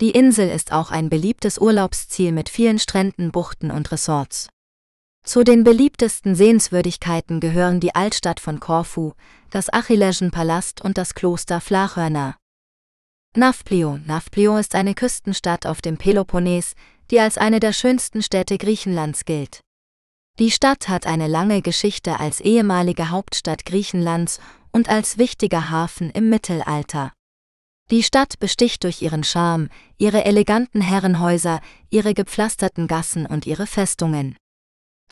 Die 0.00 0.10
Insel 0.10 0.48
ist 0.48 0.72
auch 0.72 0.90
ein 0.90 1.08
beliebtes 1.08 1.58
Urlaubsziel 1.58 2.30
mit 2.30 2.48
vielen 2.48 2.78
Stränden, 2.78 3.32
Buchten 3.32 3.70
und 3.70 3.90
Resorts. 3.90 4.48
Zu 5.24 5.44
den 5.44 5.62
beliebtesten 5.62 6.34
Sehenswürdigkeiten 6.34 7.38
gehören 7.38 7.78
die 7.78 7.94
Altstadt 7.94 8.40
von 8.40 8.58
Korfu, 8.58 9.12
das 9.50 9.72
Achilleschen-Palast 9.72 10.80
und 10.82 10.98
das 10.98 11.14
Kloster 11.14 11.60
Flachhörner. 11.60 12.36
Nafplio 13.36 13.98
Nafplio 14.04 14.56
ist 14.56 14.74
eine 14.74 14.94
Küstenstadt 14.94 15.64
auf 15.64 15.80
dem 15.80 15.96
Peloponnes, 15.96 16.74
die 17.10 17.20
als 17.20 17.38
eine 17.38 17.60
der 17.60 17.72
schönsten 17.72 18.20
Städte 18.22 18.58
Griechenlands 18.58 19.24
gilt. 19.24 19.60
Die 20.38 20.50
Stadt 20.50 20.88
hat 20.88 21.06
eine 21.06 21.28
lange 21.28 21.62
Geschichte 21.62 22.18
als 22.18 22.40
ehemalige 22.40 23.10
Hauptstadt 23.10 23.64
Griechenlands 23.64 24.40
und 24.72 24.88
als 24.88 25.18
wichtiger 25.18 25.70
Hafen 25.70 26.10
im 26.10 26.30
Mittelalter. 26.30 27.12
Die 27.90 28.02
Stadt 28.02 28.38
besticht 28.38 28.84
durch 28.84 29.02
ihren 29.02 29.22
Charme, 29.22 29.68
ihre 29.98 30.24
eleganten 30.24 30.80
Herrenhäuser, 30.80 31.60
ihre 31.90 32.12
gepflasterten 32.12 32.86
Gassen 32.86 33.26
und 33.26 33.46
ihre 33.46 33.66
Festungen. 33.66 34.36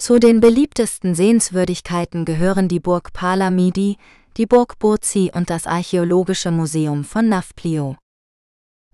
Zu 0.01 0.19
den 0.19 0.41
beliebtesten 0.41 1.15
Sehenswürdigkeiten 1.15 2.25
gehören 2.25 2.69
die 2.69 2.81
Burg 2.81 3.13
Palamidi, 3.13 3.99
die 4.39 4.47
Burg 4.47 4.79
Burzi 4.79 5.31
und 5.35 5.51
das 5.51 5.67
Archäologische 5.67 6.51
Museum 6.51 7.05
von 7.05 7.29
Nafplio. 7.29 7.99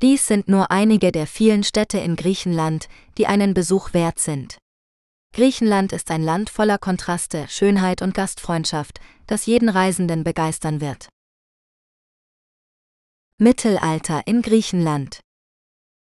Dies 0.02 0.26
sind 0.26 0.48
nur 0.48 0.72
einige 0.72 1.12
der 1.12 1.28
vielen 1.28 1.62
Städte 1.62 1.98
in 1.98 2.16
Griechenland, 2.16 2.88
die 3.18 3.28
einen 3.28 3.54
Besuch 3.54 3.94
wert 3.94 4.18
sind. 4.18 4.58
Griechenland 5.32 5.92
ist 5.92 6.10
ein 6.10 6.24
Land 6.24 6.50
voller 6.50 6.76
Kontraste, 6.76 7.46
Schönheit 7.46 8.02
und 8.02 8.12
Gastfreundschaft, 8.12 8.98
das 9.28 9.46
jeden 9.46 9.68
Reisenden 9.68 10.24
begeistern 10.24 10.80
wird. 10.80 11.08
Mittelalter 13.38 14.26
in 14.26 14.42
Griechenland 14.42 15.20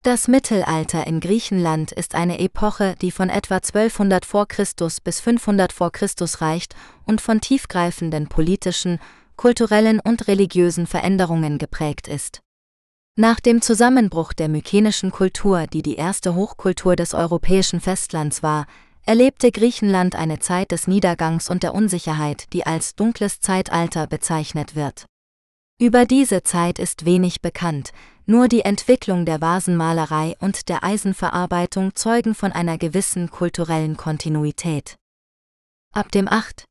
das 0.05 0.27
Mittelalter 0.27 1.07
in 1.07 1.19
Griechenland 1.19 1.91
ist 1.91 2.13
eine 2.13 2.39
Epoche, 2.39 2.95
die 3.01 3.09
von 3.09 3.29
etwa 3.29 3.55
1200 3.55 4.23
v. 4.23 4.45
Chr. 4.45 4.63
bis 5.03 5.19
500 5.19 5.73
v. 5.73 5.89
Chr. 5.89 6.07
reicht 6.41 6.75
und 7.05 7.21
von 7.21 7.41
tiefgreifenden 7.41 8.27
politischen, 8.27 8.99
kulturellen 9.35 9.99
und 9.99 10.27
religiösen 10.27 10.85
Veränderungen 10.85 11.57
geprägt 11.57 12.07
ist. 12.07 12.41
Nach 13.17 13.39
dem 13.39 13.63
Zusammenbruch 13.63 14.33
der 14.33 14.47
mykenischen 14.47 15.09
Kultur, 15.09 15.65
die 15.65 15.81
die 15.81 15.95
erste 15.95 16.35
Hochkultur 16.35 16.95
des 16.95 17.15
europäischen 17.15 17.81
Festlands 17.81 18.43
war, 18.43 18.67
erlebte 19.07 19.51
Griechenland 19.51 20.15
eine 20.15 20.37
Zeit 20.37 20.71
des 20.71 20.85
Niedergangs 20.85 21.49
und 21.49 21.63
der 21.63 21.73
Unsicherheit, 21.73 22.53
die 22.53 22.65
als 22.65 22.95
dunkles 22.95 23.39
Zeitalter 23.39 24.05
bezeichnet 24.05 24.75
wird. 24.75 25.05
Über 25.77 26.05
diese 26.05 26.43
Zeit 26.43 26.79
ist 26.79 27.05
wenig 27.05 27.41
bekannt, 27.41 27.91
nur 28.25 28.47
die 28.47 28.61
Entwicklung 28.61 29.25
der 29.25 29.41
Vasenmalerei 29.41 30.35
und 30.39 30.69
der 30.69 30.83
Eisenverarbeitung 30.83 31.95
zeugen 31.95 32.35
von 32.35 32.51
einer 32.51 32.77
gewissen 32.77 33.29
kulturellen 33.29 33.97
Kontinuität. 33.97 34.95
Ab 35.93 36.11
dem 36.11 36.27
8. 36.27 36.65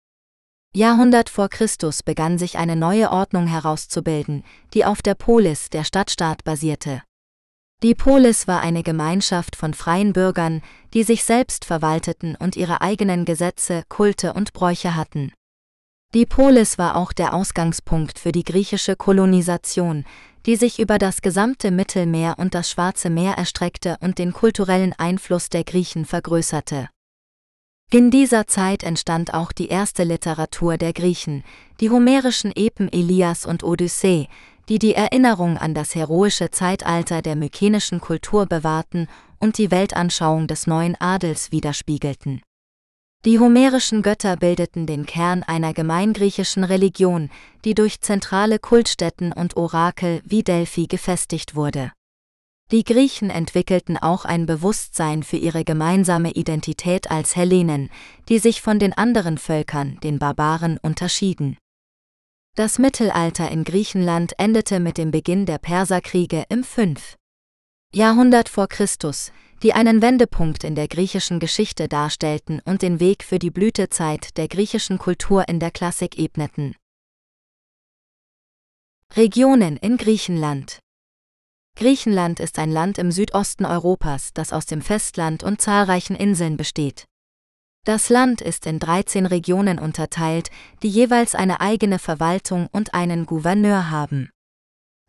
Jahrhundert 0.74 1.30
vor 1.30 1.48
Christus 1.48 2.02
begann 2.02 2.36
sich 2.36 2.58
eine 2.58 2.74
neue 2.74 3.10
Ordnung 3.10 3.46
herauszubilden, 3.46 4.44
die 4.74 4.84
auf 4.84 5.02
der 5.02 5.14
Polis, 5.14 5.70
der 5.70 5.84
Stadtstaat, 5.84 6.42
basierte. 6.42 7.02
Die 7.82 7.94
Polis 7.94 8.48
war 8.48 8.60
eine 8.60 8.82
Gemeinschaft 8.82 9.56
von 9.56 9.74
freien 9.74 10.12
Bürgern, 10.12 10.62
die 10.92 11.02
sich 11.02 11.22
selbst 11.24 11.64
verwalteten 11.64 12.34
und 12.34 12.56
ihre 12.56 12.80
eigenen 12.80 13.24
Gesetze, 13.24 13.84
Kulte 13.88 14.32
und 14.32 14.52
Bräuche 14.52 14.96
hatten. 14.96 15.32
Die 16.14 16.26
Polis 16.26 16.78
war 16.78 16.94
auch 16.94 17.12
der 17.12 17.34
Ausgangspunkt 17.34 18.20
für 18.20 18.30
die 18.30 18.44
griechische 18.44 18.94
Kolonisation, 18.94 20.04
die 20.46 20.54
sich 20.54 20.78
über 20.78 20.98
das 20.98 21.22
gesamte 21.22 21.72
Mittelmeer 21.72 22.36
und 22.38 22.54
das 22.54 22.70
Schwarze 22.70 23.10
Meer 23.10 23.32
erstreckte 23.36 23.96
und 24.00 24.18
den 24.18 24.32
kulturellen 24.32 24.92
Einfluss 24.96 25.48
der 25.48 25.64
Griechen 25.64 26.04
vergrößerte. 26.04 26.88
In 27.90 28.12
dieser 28.12 28.46
Zeit 28.46 28.84
entstand 28.84 29.34
auch 29.34 29.50
die 29.50 29.66
erste 29.66 30.04
Literatur 30.04 30.76
der 30.76 30.92
Griechen, 30.92 31.42
die 31.80 31.90
homerischen 31.90 32.52
Epen 32.54 32.92
Elias 32.92 33.44
und 33.44 33.64
Odyssee, 33.64 34.28
die 34.68 34.78
die 34.78 34.94
Erinnerung 34.94 35.58
an 35.58 35.74
das 35.74 35.96
heroische 35.96 36.52
Zeitalter 36.52 37.22
der 37.22 37.34
mykenischen 37.34 38.00
Kultur 38.00 38.46
bewahrten 38.46 39.08
und 39.40 39.58
die 39.58 39.72
Weltanschauung 39.72 40.46
des 40.46 40.68
neuen 40.68 40.94
Adels 41.00 41.50
widerspiegelten. 41.50 42.40
Die 43.24 43.38
homerischen 43.38 44.02
Götter 44.02 44.36
bildeten 44.36 44.86
den 44.86 45.06
Kern 45.06 45.42
einer 45.42 45.72
gemeingriechischen 45.72 46.62
Religion, 46.62 47.30
die 47.64 47.74
durch 47.74 48.02
zentrale 48.02 48.58
Kultstätten 48.58 49.32
und 49.32 49.56
Orakel 49.56 50.20
wie 50.26 50.42
Delphi 50.42 50.86
gefestigt 50.86 51.54
wurde. 51.54 51.92
Die 52.70 52.84
Griechen 52.84 53.30
entwickelten 53.30 53.96
auch 53.96 54.26
ein 54.26 54.44
Bewusstsein 54.44 55.22
für 55.22 55.38
ihre 55.38 55.64
gemeinsame 55.64 56.32
Identität 56.32 57.10
als 57.10 57.34
Hellenen, 57.34 57.88
die 58.28 58.38
sich 58.38 58.60
von 58.60 58.78
den 58.78 58.92
anderen 58.92 59.38
Völkern, 59.38 59.98
den 60.02 60.18
Barbaren, 60.18 60.78
unterschieden. 60.82 61.56
Das 62.56 62.78
Mittelalter 62.78 63.50
in 63.50 63.64
Griechenland 63.64 64.34
endete 64.38 64.80
mit 64.80 64.98
dem 64.98 65.10
Beginn 65.10 65.46
der 65.46 65.58
Perserkriege 65.58 66.44
im 66.50 66.62
5. 66.62 67.16
Jahrhundert 67.94 68.48
vor 68.48 68.66
Christus, 68.66 69.30
die 69.62 69.72
einen 69.72 70.02
Wendepunkt 70.02 70.64
in 70.64 70.74
der 70.74 70.88
griechischen 70.88 71.38
Geschichte 71.38 71.86
darstellten 71.86 72.60
und 72.64 72.82
den 72.82 72.98
Weg 72.98 73.22
für 73.22 73.38
die 73.38 73.52
Blütezeit 73.52 74.36
der 74.36 74.48
griechischen 74.48 74.98
Kultur 74.98 75.48
in 75.48 75.60
der 75.60 75.70
Klassik 75.70 76.18
ebneten. 76.18 76.74
Regionen 79.14 79.76
in 79.76 79.96
Griechenland 79.96 80.80
Griechenland 81.76 82.40
ist 82.40 82.58
ein 82.58 82.72
Land 82.72 82.98
im 82.98 83.12
Südosten 83.12 83.64
Europas, 83.64 84.32
das 84.34 84.52
aus 84.52 84.66
dem 84.66 84.82
Festland 84.82 85.44
und 85.44 85.60
zahlreichen 85.60 86.16
Inseln 86.16 86.56
besteht. 86.56 87.04
Das 87.84 88.08
Land 88.08 88.40
ist 88.40 88.66
in 88.66 88.80
13 88.80 89.26
Regionen 89.26 89.78
unterteilt, 89.78 90.50
die 90.82 90.88
jeweils 90.88 91.36
eine 91.36 91.60
eigene 91.60 92.00
Verwaltung 92.00 92.66
und 92.72 92.92
einen 92.92 93.24
Gouverneur 93.24 93.90
haben. 93.90 94.30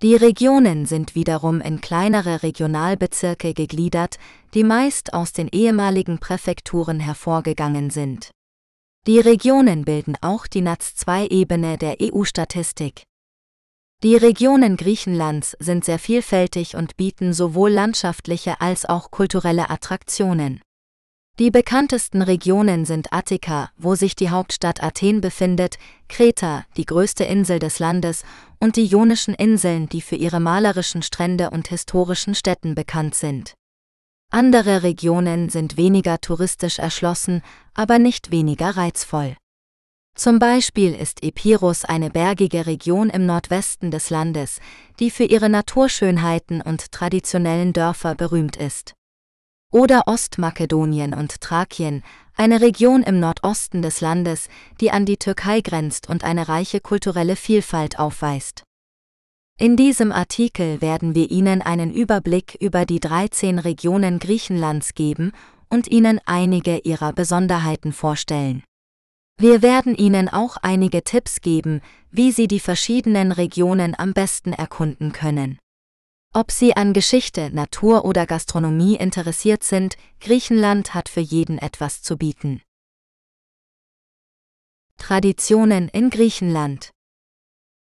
Die 0.02 0.16
Regionen 0.16 0.86
sind 0.86 1.16
wiederum 1.16 1.62
in 1.62 1.80
kleinere 1.80 2.44
Regionalbezirke 2.44 3.54
gegliedert, 3.54 4.18
die 4.54 4.66
meist 4.66 5.14
aus 5.14 5.32
den 5.32 5.48
ehemaligen 5.48 6.20
Präfekturen 6.20 7.00
hervorgegangen 7.00 7.90
sind. 7.90 8.32
Die 9.08 9.20
Regionen 9.20 9.86
bilden 9.86 10.18
auch 10.20 10.48
die 10.48 10.62
NATS-2-Ebene 10.62 11.78
der 11.78 11.98
EU-Statistik. 12.02 13.04
Die 14.04 14.18
Regionen 14.18 14.76
Griechenlands 14.76 15.56
sind 15.60 15.86
sehr 15.86 16.00
vielfältig 16.00 16.76
und 16.76 16.98
bieten 16.98 17.32
sowohl 17.32 17.72
landschaftliche 17.72 18.60
als 18.60 18.86
auch 18.86 19.12
kulturelle 19.12 19.70
Attraktionen. 19.70 20.62
Die 21.38 21.52
bekanntesten 21.52 22.22
Regionen 22.22 22.86
sind 22.86 23.12
Attika, 23.12 23.70
wo 23.76 23.96
sich 23.96 24.16
die 24.16 24.30
Hauptstadt 24.30 24.82
Athen 24.82 25.20
befindet, 25.20 25.78
Kreta, 26.08 26.64
die 26.78 26.86
größte 26.86 27.26
Insel 27.26 27.60
des 27.60 27.80
Landes, 27.80 28.24
und 28.62 28.78
die 28.78 28.86
Ionischen 28.86 29.34
Inseln, 29.34 29.90
die 29.90 30.00
für 30.00 30.16
ihre 30.16 30.40
malerischen 30.40 31.02
Strände 31.02 31.50
und 31.50 31.68
historischen 31.68 32.36
Städten 32.36 32.74
bekannt 32.74 33.16
sind. 33.16 33.54
Andere 34.32 34.84
Regionen 34.84 35.50
sind 35.50 35.76
weniger 35.76 36.22
touristisch 36.22 36.80
erschlossen, 36.80 37.42
aber 37.74 38.00
nicht 38.00 38.32
weniger 38.32 38.78
reizvoll. 38.78 39.36
Zum 40.18 40.40
Beispiel 40.40 40.96
ist 40.96 41.22
Epirus 41.22 41.84
eine 41.84 42.12
bergige 42.12 42.66
Region 42.66 43.10
im 43.10 43.26
Nordwesten 43.26 43.92
des 43.92 44.10
Landes, 44.10 44.62
die 45.02 45.12
für 45.12 45.26
ihre 45.26 45.50
Naturschönheiten 45.50 46.62
und 46.62 46.94
traditionellen 46.94 47.74
Dörfer 47.74 48.16
berühmt 48.16 48.56
ist 48.56 48.95
oder 49.76 50.04
Ostmakedonien 50.08 51.14
und 51.14 51.42
Thrakien, 51.42 52.02
eine 52.38 52.62
Region 52.62 53.04
im 53.04 53.20
Nordosten 53.20 53.82
des 53.82 54.00
Landes, 54.00 54.48
die 54.80 54.90
an 54.90 55.06
die 55.06 55.18
Türkei 55.18 55.60
grenzt 55.60 56.08
und 56.08 56.24
eine 56.24 56.48
reiche 56.48 56.80
kulturelle 56.80 57.36
Vielfalt 57.36 58.00
aufweist. 58.00 58.64
In 59.60 59.76
diesem 59.76 60.14
Artikel 60.14 60.82
werden 60.82 61.14
wir 61.14 61.30
Ihnen 61.30 61.62
einen 61.62 61.94
Überblick 61.94 62.56
über 62.62 62.86
die 62.86 63.02
13 63.02 63.60
Regionen 63.60 64.20
Griechenlands 64.20 64.94
geben 64.94 65.34
und 65.70 65.90
Ihnen 65.90 66.22
einige 66.26 66.78
ihrer 66.78 67.12
Besonderheiten 67.12 67.92
vorstellen. 67.92 68.64
Wir 69.38 69.62
werden 69.62 69.94
Ihnen 69.94 70.30
auch 70.30 70.56
einige 70.56 71.04
Tipps 71.04 71.42
geben, 71.42 71.82
wie 72.12 72.32
Sie 72.32 72.48
die 72.48 72.62
verschiedenen 72.62 73.34
Regionen 73.34 73.94
am 73.98 74.14
besten 74.14 74.54
erkunden 74.54 75.12
können. 75.12 75.60
Ob 76.38 76.52
Sie 76.52 76.76
an 76.76 76.92
Geschichte, 76.92 77.50
Natur 77.50 78.04
oder 78.04 78.26
Gastronomie 78.26 78.98
interessiert 78.98 79.64
sind, 79.64 79.96
Griechenland 80.20 80.94
hat 80.94 81.08
für 81.08 81.22
jeden 81.22 81.58
etwas 81.58 82.02
zu 82.02 82.18
bieten. 82.18 82.62
Traditionen 84.98 85.88
in 85.88 86.10
Griechenland 86.10 86.92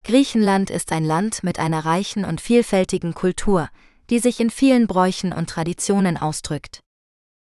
Griechenland 0.04 0.72
ist 0.72 0.92
ein 0.92 1.06
Land 1.06 1.44
mit 1.44 1.60
einer 1.60 1.86
reichen 1.86 2.26
und 2.26 2.42
vielfältigen 2.42 3.14
Kultur, 3.14 3.70
die 4.10 4.18
sich 4.18 4.40
in 4.40 4.50
vielen 4.50 4.88
Bräuchen 4.88 5.32
und 5.32 5.48
Traditionen 5.48 6.18
ausdrückt. 6.18 6.80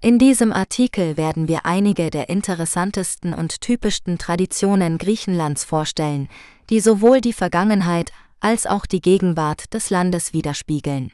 In 0.02 0.18
diesem 0.18 0.52
Artikel 0.52 1.16
werden 1.16 1.48
wir 1.48 1.64
einige 1.64 2.10
der 2.10 2.28
interessantesten 2.28 3.32
und 3.32 3.62
typischsten 3.62 4.18
Traditionen 4.18 4.98
Griechenlands 4.98 5.64
vorstellen, 5.64 6.28
die 6.68 6.80
sowohl 6.80 7.22
die 7.22 7.32
Vergangenheit 7.32 8.12
als 8.42 8.66
auch 8.66 8.86
die 8.86 9.00
Gegenwart 9.00 9.72
des 9.72 9.90
Landes 9.90 10.32
widerspiegeln. 10.32 11.12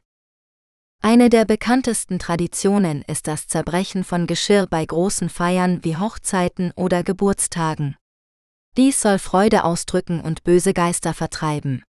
Eine 1.01 1.29
der 1.31 1.45
bekanntesten 1.45 2.19
Traditionen 2.19 3.03
ist 3.03 3.29
das 3.29 3.47
Zerbrechen 3.47 4.03
von 4.03 4.27
Geschirr 4.27 4.67
bei 4.67 4.85
großen 4.85 5.29
Feiern 5.29 5.85
wie 5.85 5.97
Hochzeiten 5.97 6.73
oder 6.75 7.05
Geburtstagen. 7.05 7.97
Dies 8.77 9.01
soll 9.01 9.19
Freude 9.19 9.65
ausdrücken 9.65 10.21
und 10.21 10.43
böse 10.43 10.73
Geister 10.73 11.15
vertreiben. 11.15 11.85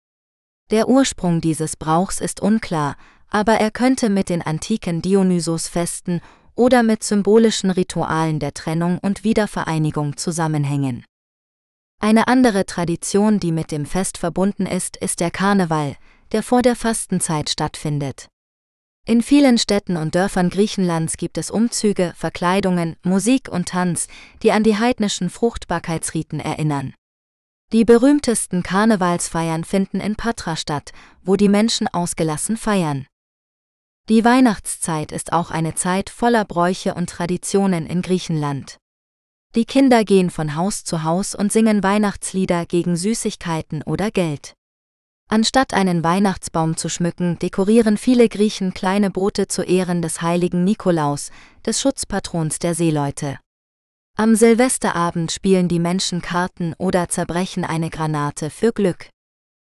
Der 0.71 0.87
Ursprung 0.87 1.41
dieses 1.41 1.75
Brauchs 1.75 2.19
ist 2.19 2.39
unklar, 2.39 2.95
aber 3.29 3.55
er 3.55 3.71
könnte 3.71 4.09
mit 4.09 4.29
den 4.29 4.41
antiken 4.41 5.01
Dionysos-Festen 5.01 6.21
oder 6.55 6.81
mit 6.81 7.03
symbolischen 7.03 7.69
Ritualen 7.69 8.39
der 8.39 8.53
Trennung 8.53 8.97
und 8.99 9.23
Wiedervereinigung 9.23 10.17
zusammenhängen. 10.17 11.03
Eine 12.05 12.27
andere 12.27 12.67
Tradition, 12.67 13.39
die 13.39 13.51
mit 13.51 13.71
dem 13.71 13.87
Fest 13.87 14.19
verbunden 14.19 14.67
ist, 14.67 14.95
ist 14.95 15.19
der 15.21 15.31
Karneval, 15.31 15.95
der 16.33 16.43
vor 16.43 16.61
der 16.61 16.75
Fastenzeit 16.75 17.49
stattfindet. 17.49 18.27
In 19.07 19.23
vielen 19.23 19.57
Städten 19.57 19.97
und 19.97 20.13
Dörfern 20.13 20.51
Griechenlands 20.51 21.17
gibt 21.17 21.39
es 21.39 21.49
Umzüge, 21.49 22.13
Verkleidungen, 22.15 22.95
Musik 23.01 23.49
und 23.49 23.69
Tanz, 23.69 24.07
die 24.43 24.51
an 24.51 24.61
die 24.61 24.77
heidnischen 24.77 25.31
Fruchtbarkeitsriten 25.31 26.39
erinnern. 26.39 26.93
Die 27.73 27.85
berühmtesten 27.85 28.61
Karnevalsfeiern 28.61 29.63
finden 29.63 29.99
in 29.99 30.15
Patra 30.15 30.57
statt, 30.57 30.91
wo 31.23 31.35
die 31.35 31.49
Menschen 31.49 31.87
ausgelassen 31.87 32.55
feiern. 32.55 33.07
Die 34.09 34.23
Weihnachtszeit 34.23 35.11
ist 35.11 35.33
auch 35.33 35.49
eine 35.49 35.73
Zeit 35.73 36.11
voller 36.11 36.45
Bräuche 36.45 36.93
und 36.93 37.09
Traditionen 37.09 37.87
in 37.87 38.03
Griechenland. 38.03 38.77
Die 39.55 39.63
Kinder 39.63 40.03
gehen 40.03 40.29
von 40.29 40.57
Haus 40.57 40.83
zu 40.83 41.03
Haus 41.03 41.33
und 41.33 41.49
singen 41.49 41.81
Weihnachtslieder 41.81 42.65
gegen 42.65 42.97
Süßigkeiten 42.97 43.83
oder 43.83 44.11
Geld. 44.11 44.53
Anstatt 45.29 45.73
einen 45.73 46.03
Weihnachtsbaum 46.03 46.75
zu 46.75 46.89
schmücken, 46.89 47.39
dekorieren 47.39 47.95
viele 47.95 48.27
Griechen 48.27 48.73
kleine 48.73 49.09
Boote 49.09 49.47
zu 49.47 49.63
Ehren 49.63 50.01
des 50.01 50.21
heiligen 50.21 50.65
Nikolaus, 50.65 51.31
des 51.65 51.79
Schutzpatrons 51.79 52.59
der 52.59 52.75
Seeleute. 52.75 53.39
Am 54.17 54.35
Silvesterabend 54.35 55.31
spielen 55.31 55.69
die 55.69 55.79
Menschen 55.79 56.21
Karten 56.21 56.73
oder 56.77 57.07
zerbrechen 57.07 57.63
eine 57.63 57.89
Granate 57.89 58.49
für 58.49 58.73
Glück. 58.73 59.09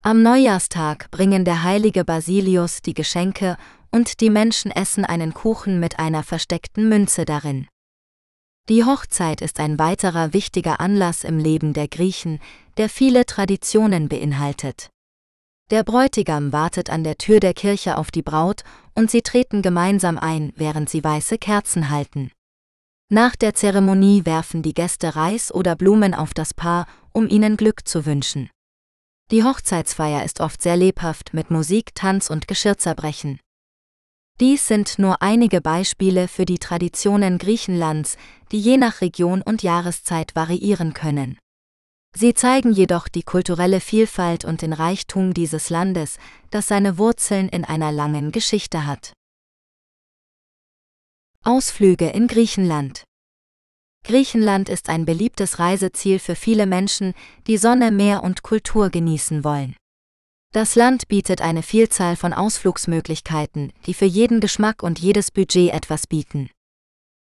Am 0.01 0.23
Neujahrstag 0.23 1.11
bringen 1.11 1.43
der 1.43 1.63
heilige 1.63 2.05
Basilius 2.05 2.81
die 2.81 2.93
Geschenke 2.93 3.57
und 3.91 4.21
die 4.21 4.29
Menschen 4.29 4.71
essen 4.71 5.03
einen 5.03 5.33
Kuchen 5.33 5.81
mit 5.81 5.99
einer 5.99 6.23
versteckten 6.23 6.88
Münze 6.88 7.25
darin. 7.25 7.67
Die 8.67 8.84
Hochzeit 8.84 9.41
ist 9.41 9.60
ein 9.60 9.78
weiterer 9.78 10.34
wichtiger 10.34 10.80
Anlass 10.80 11.23
im 11.23 11.38
Leben 11.38 11.73
der 11.73 11.88
Griechen, 11.88 12.39
der 12.78 12.89
viele 12.89 13.28
Traditionen 13.28 14.10
beinhaltet. 14.10 14.89
Der 15.69 15.84
Bräutigam 15.84 16.51
wartet 16.51 16.89
an 16.89 17.04
der 17.04 17.19
Tür 17.19 17.39
der 17.39 17.54
Kirche 17.54 17.95
auf 17.95 18.10
die 18.10 18.23
Braut 18.23 18.63
und 18.95 19.12
sie 19.12 19.21
treten 19.21 19.62
gemeinsam 19.62 20.17
ein, 20.17 20.51
während 20.56 20.89
sie 20.89 21.04
weiße 21.04 21.38
Kerzen 21.38 21.91
halten. 21.91 22.32
Nach 23.08 23.36
der 23.36 23.54
Zeremonie 23.54 24.25
werfen 24.25 24.63
die 24.63 24.73
Gäste 24.73 25.15
Reis 25.15 25.54
oder 25.54 25.75
Blumen 25.75 26.15
auf 26.15 26.34
das 26.34 26.56
Paar, 26.56 26.88
um 27.13 27.30
ihnen 27.30 27.58
Glück 27.58 27.88
zu 27.88 28.08
wünschen. 28.08 28.49
Die 29.30 29.43
Hochzeitsfeier 29.43 30.23
ist 30.23 30.39
oft 30.39 30.63
sehr 30.63 30.75
lebhaft 30.75 31.36
mit 31.36 31.51
Musik, 31.51 31.93
Tanz 31.93 32.32
und 32.32 32.47
Geschirrzerbrechen. 32.47 33.39
Dies 34.41 34.67
sind 34.67 35.00
nur 35.00 35.21
einige 35.21 35.62
Beispiele 35.62 36.28
für 36.28 36.43
die 36.43 36.60
Traditionen 36.60 37.38
Griechenlands, 37.38 38.17
die 38.52 38.60
je 38.60 38.76
nach 38.76 39.00
Region 39.00 39.41
und 39.41 39.63
Jahreszeit 39.63 40.36
variieren 40.36 40.93
können. 40.93 41.38
Sie 42.13 42.34
zeigen 42.34 42.74
jedoch 42.74 43.08
die 43.08 43.24
kulturelle 43.24 43.80
Vielfalt 43.80 44.43
und 44.43 44.62
den 44.62 44.74
Reichtum 44.74 45.34
dieses 45.34 45.69
Landes, 45.69 46.17
das 46.50 46.67
seine 46.67 46.98
Wurzeln 46.98 47.48
in 47.48 47.63
einer 47.63 47.93
langen 47.93 48.34
Geschichte 48.34 48.86
hat. 48.86 49.13
Ausflüge 51.43 52.10
in 52.10 52.28
Griechenland 52.28 53.04
Griechenland 54.04 54.67
ist 54.67 54.89
ein 54.89 55.06
beliebtes 55.06 55.60
Reiseziel 55.60 56.19
für 56.19 56.36
viele 56.36 56.65
Menschen, 56.65 57.13
die 57.48 57.58
Sonne, 57.58 57.91
Meer 57.91 58.24
und 58.24 58.43
Kultur 58.43 58.89
genießen 58.89 59.43
wollen. 59.43 59.76
Das 60.56 60.76
Land 60.76 61.10
bietet 61.10 61.41
eine 61.41 61.63
Vielzahl 61.63 62.15
von 62.15 62.32
Ausflugsmöglichkeiten, 62.32 63.74
die 63.88 63.94
für 63.94 64.06
jeden 64.06 64.39
Geschmack 64.39 64.84
und 64.84 65.00
jedes 65.00 65.30
Budget 65.30 65.74
etwas 65.74 66.08
bieten. 66.08 66.50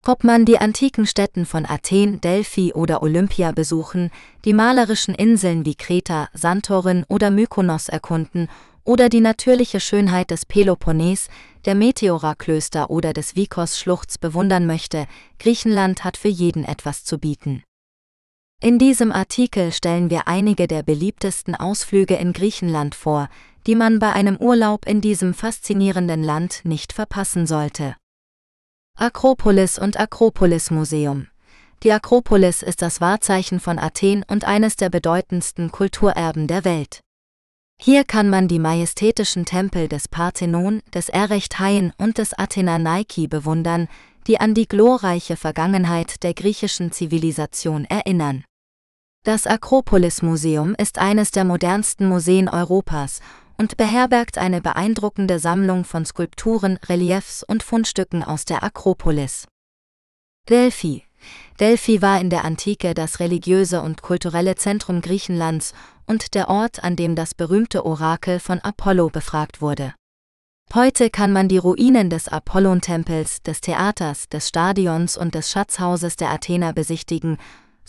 Ob 0.04 0.24
man 0.24 0.44
die 0.44 0.58
antiken 0.58 1.06
Städten 1.06 1.46
von 1.46 1.64
Athen, 1.64 2.20
Delphi 2.20 2.72
oder 2.72 3.04
Olympia 3.04 3.52
besuchen, 3.52 4.10
die 4.44 4.52
malerischen 4.52 5.14
Inseln 5.14 5.64
wie 5.64 5.76
Kreta, 5.76 6.28
Santorin 6.32 7.04
oder 7.08 7.30
Mykonos 7.30 7.88
erkunden 7.88 8.48
oder 8.82 9.08
die 9.08 9.20
natürliche 9.20 9.78
Schönheit 9.78 10.32
des 10.32 10.44
Peloponnes, 10.44 11.28
der 11.66 11.76
Meteora-Klöster 11.76 12.90
oder 12.90 13.12
des 13.12 13.36
Vikos-Schluchts 13.36 14.18
bewundern 14.18 14.66
möchte, 14.66 15.06
Griechenland 15.38 16.02
hat 16.02 16.16
für 16.16 16.26
jeden 16.26 16.64
etwas 16.64 17.04
zu 17.04 17.18
bieten. 17.18 17.62
In 18.62 18.78
diesem 18.78 19.10
Artikel 19.10 19.72
stellen 19.72 20.10
wir 20.10 20.28
einige 20.28 20.68
der 20.68 20.82
beliebtesten 20.82 21.54
Ausflüge 21.54 22.16
in 22.16 22.34
Griechenland 22.34 22.94
vor, 22.94 23.30
die 23.66 23.74
man 23.74 23.98
bei 23.98 24.12
einem 24.12 24.36
Urlaub 24.36 24.86
in 24.86 25.00
diesem 25.00 25.32
faszinierenden 25.32 26.22
Land 26.22 26.60
nicht 26.64 26.92
verpassen 26.92 27.46
sollte. 27.46 27.96
Akropolis 28.98 29.78
und 29.78 29.98
Akropolis 29.98 30.70
Museum 30.70 31.28
Die 31.82 31.90
Akropolis 31.90 32.62
ist 32.62 32.82
das 32.82 33.00
Wahrzeichen 33.00 33.60
von 33.60 33.78
Athen 33.78 34.26
und 34.28 34.44
eines 34.44 34.76
der 34.76 34.90
bedeutendsten 34.90 35.72
Kulturerben 35.72 36.46
der 36.46 36.66
Welt. 36.66 37.00
Hier 37.80 38.04
kann 38.04 38.28
man 38.28 38.46
die 38.46 38.58
majestätischen 38.58 39.46
Tempel 39.46 39.88
des 39.88 40.06
Parthenon, 40.06 40.82
des 40.92 41.08
Erechtheien 41.08 41.94
und 41.96 42.18
des 42.18 42.38
Athena 42.38 42.78
Nike 42.78 43.26
bewundern, 43.26 43.88
die 44.26 44.38
an 44.38 44.52
die 44.52 44.68
glorreiche 44.68 45.36
Vergangenheit 45.36 46.22
der 46.22 46.34
griechischen 46.34 46.92
Zivilisation 46.92 47.86
erinnern. 47.86 48.44
Das 49.22 49.46
Akropolis-Museum 49.46 50.74
ist 50.78 50.98
eines 50.98 51.30
der 51.30 51.44
modernsten 51.44 52.08
Museen 52.08 52.48
Europas 52.48 53.20
und 53.58 53.76
beherbergt 53.76 54.38
eine 54.38 54.62
beeindruckende 54.62 55.38
Sammlung 55.38 55.84
von 55.84 56.06
Skulpturen, 56.06 56.78
Reliefs 56.88 57.42
und 57.42 57.62
Fundstücken 57.62 58.24
aus 58.24 58.46
der 58.46 58.62
Akropolis. 58.62 59.46
Delphi 60.48 61.04
Delphi 61.60 62.00
war 62.00 62.18
in 62.18 62.30
der 62.30 62.46
Antike 62.46 62.94
das 62.94 63.20
religiöse 63.20 63.82
und 63.82 64.00
kulturelle 64.00 64.54
Zentrum 64.54 65.02
Griechenlands 65.02 65.74
und 66.06 66.34
der 66.34 66.48
Ort, 66.48 66.82
an 66.82 66.96
dem 66.96 67.14
das 67.14 67.34
berühmte 67.34 67.84
Orakel 67.84 68.40
von 68.40 68.60
Apollo 68.60 69.10
befragt 69.10 69.60
wurde. 69.60 69.92
Heute 70.72 71.10
kann 71.10 71.34
man 71.34 71.48
die 71.48 71.58
Ruinen 71.58 72.08
des 72.08 72.28
Apollontempels, 72.28 73.42
des 73.42 73.60
Theaters, 73.60 74.30
des 74.30 74.48
Stadions 74.48 75.18
und 75.18 75.34
des 75.34 75.50
Schatzhauses 75.50 76.16
der 76.16 76.30
Athener 76.30 76.72
besichtigen, 76.72 77.36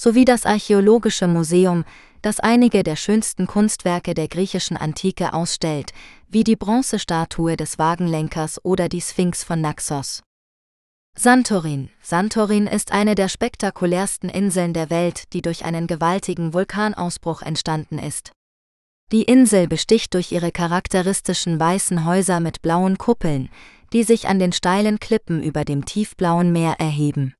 sowie 0.01 0.25
das 0.25 0.47
Archäologische 0.47 1.27
Museum, 1.27 1.85
das 2.23 2.39
einige 2.39 2.81
der 2.81 2.95
schönsten 2.95 3.45
Kunstwerke 3.45 4.15
der 4.15 4.27
griechischen 4.27 4.75
Antike 4.75 5.31
ausstellt, 5.31 5.91
wie 6.27 6.43
die 6.43 6.55
Bronzestatue 6.55 7.55
des 7.55 7.77
Wagenlenkers 7.77 8.65
oder 8.65 8.89
die 8.89 9.01
Sphinx 9.01 9.43
von 9.43 9.61
Naxos. 9.61 10.23
Santorin. 11.15 11.89
Santorin 12.01 12.65
ist 12.65 12.91
eine 12.91 13.13
der 13.13 13.29
spektakulärsten 13.29 14.29
Inseln 14.29 14.73
der 14.73 14.89
Welt, 14.89 15.33
die 15.33 15.43
durch 15.43 15.65
einen 15.65 15.85
gewaltigen 15.85 16.51
Vulkanausbruch 16.51 17.43
entstanden 17.43 17.99
ist. 17.99 18.31
Die 19.11 19.23
Insel 19.23 19.67
besticht 19.67 20.15
durch 20.15 20.31
ihre 20.31 20.51
charakteristischen 20.51 21.59
weißen 21.59 22.05
Häuser 22.05 22.39
mit 22.39 22.63
blauen 22.63 22.97
Kuppeln, 22.97 23.49
die 23.93 24.01
sich 24.03 24.27
an 24.27 24.39
den 24.39 24.51
steilen 24.51 24.99
Klippen 24.99 25.43
über 25.43 25.63
dem 25.63 25.85
tiefblauen 25.85 26.51
Meer 26.51 26.77
erheben. 26.79 27.35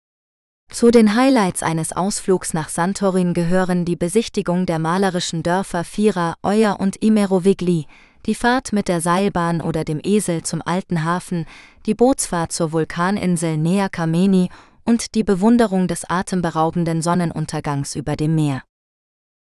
Zu 0.71 0.89
den 0.89 1.15
Highlights 1.15 1.63
eines 1.63 1.91
Ausflugs 1.91 2.53
nach 2.53 2.69
Santorin 2.69 3.34
gehören 3.34 3.84
die 3.84 3.97
Besichtigung 3.97 4.65
der 4.65 4.79
malerischen 4.79 5.43
Dörfer 5.43 5.84
Fira, 5.84 6.36
Euer 6.43 6.79
und 6.79 7.03
Imerovigli, 7.03 7.88
die 8.25 8.36
Fahrt 8.36 8.71
mit 8.71 8.88
der 8.88 9.01
Seilbahn 9.01 9.60
oder 9.60 9.84
dem 9.84 9.99
Esel 10.01 10.43
zum 10.43 10.62
alten 10.65 11.03
Hafen, 11.03 11.45
die 11.86 11.93
Bootsfahrt 11.93 12.53
zur 12.53 12.71
Vulkaninsel 12.71 13.57
Nea 13.57 13.89
Kameni 13.89 14.49
und 14.86 15.13
die 15.13 15.25
Bewunderung 15.25 15.89
des 15.89 16.10
atemberaubenden 16.10 17.01
Sonnenuntergangs 17.01 17.95
über 17.97 18.15
dem 18.15 18.36
Meer. 18.36 18.63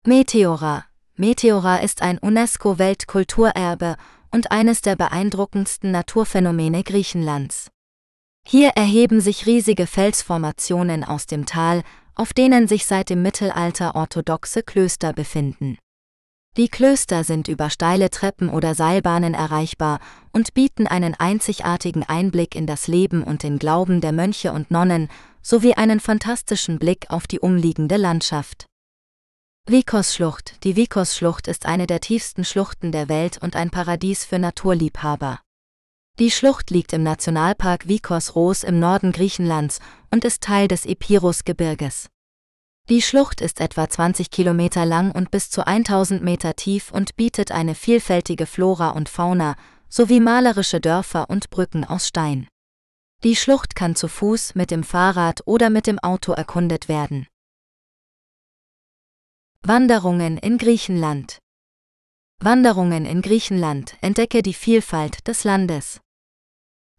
Meteora 0.08 0.86
Meteora 1.16 1.78
ist 1.78 2.02
ein 2.02 2.18
UNESCO-Weltkulturerbe 2.18 3.98
und 4.32 4.52
eines 4.52 4.82
der 4.82 4.96
beeindruckendsten 4.96 5.92
Naturphänomene 5.92 6.82
Griechenlands. 6.82 7.70
Hier 8.46 8.70
erheben 8.70 9.22
sich 9.22 9.46
riesige 9.46 9.88
Felsformationen 9.88 11.04
aus 11.04 11.26
dem 11.26 11.46
Tal, 11.46 11.84
auf 12.16 12.34
denen 12.34 12.68
sich 12.68 12.86
seit 12.86 13.10
dem 13.10 13.22
Mittelalter 13.22 13.96
orthodoxe 13.96 14.64
Klöster 14.64 15.14
befinden. 15.14 15.78
Die 16.56 16.70
Klöster 16.70 17.24
sind 17.24 17.48
über 17.48 17.72
steile 17.72 18.12
Treppen 18.12 18.50
oder 18.50 18.76
Seilbahnen 18.76 19.34
erreichbar 19.34 20.00
und 20.34 20.54
bieten 20.54 20.86
einen 20.86 21.16
einzigartigen 21.16 22.04
Einblick 22.04 22.54
in 22.54 22.68
das 22.68 22.88
Leben 22.88 23.24
und 23.24 23.42
den 23.42 23.58
Glauben 23.58 24.02
der 24.02 24.12
Mönche 24.12 24.52
und 24.52 24.70
Nonnen 24.70 25.08
sowie 25.42 25.74
einen 25.74 26.00
fantastischen 26.00 26.78
Blick 26.78 27.10
auf 27.10 27.26
die 27.26 27.40
umliegende 27.40 27.98
Landschaft. 27.98 28.68
Vikos-Schlucht 29.68 30.64
Die 30.64 30.76
Vikos-Schlucht 30.76 31.48
ist 31.48 31.66
eine 31.66 31.88
der 31.88 32.02
tiefsten 32.02 32.46
Schluchten 32.46 32.92
der 32.92 33.10
Welt 33.10 33.40
und 33.42 33.56
ein 33.56 33.72
Paradies 33.72 34.24
für 34.24 34.38
Naturliebhaber. 34.38 35.40
Die 36.20 36.30
Schlucht 36.30 36.70
liegt 36.70 36.94
im 36.94 37.02
Nationalpark 37.02 37.88
Vikos-Ros 37.88 38.64
im 38.64 38.80
Norden 38.80 39.12
Griechenlands 39.12 39.80
und 40.12 40.24
ist 40.24 40.44
Teil 40.44 40.68
des 40.68 40.86
Epirus-Gebirges. 40.86 42.08
Die 42.88 43.02
Schlucht 43.02 43.42
ist 43.42 43.60
etwa 43.60 43.90
20 43.90 44.30
Kilometer 44.30 44.86
lang 44.86 45.12
und 45.12 45.32
bis 45.32 45.50
zu 45.50 45.66
1000 45.66 46.22
Meter 46.22 46.56
tief 46.56 46.92
und 46.92 47.16
bietet 47.16 47.52
eine 47.52 47.74
vielfältige 47.74 48.46
Flora 48.46 48.90
und 48.90 49.10
Fauna 49.10 49.56
sowie 49.90 50.20
malerische 50.20 50.80
Dörfer 50.80 51.32
und 51.32 51.50
Brücken 51.50 51.84
aus 51.84 52.10
Stein. 52.10 52.48
Die 53.24 53.36
Schlucht 53.36 53.76
kann 53.76 53.96
zu 53.96 54.08
Fuß, 54.08 54.54
mit 54.54 54.70
dem 54.70 54.84
Fahrrad 54.84 55.42
oder 55.46 55.72
mit 55.72 55.88
dem 55.88 55.98
Auto 55.98 56.34
erkundet 56.34 56.90
werden. 56.90 57.26
Wanderungen 59.64 60.38
in 60.38 60.60
Griechenland 60.60 61.40
Wanderungen 62.40 63.06
in 63.06 63.22
Griechenland 63.22 63.96
entdecke 64.02 64.44
die 64.44 64.54
Vielfalt 64.54 65.26
des 65.28 65.46
Landes. 65.46 66.03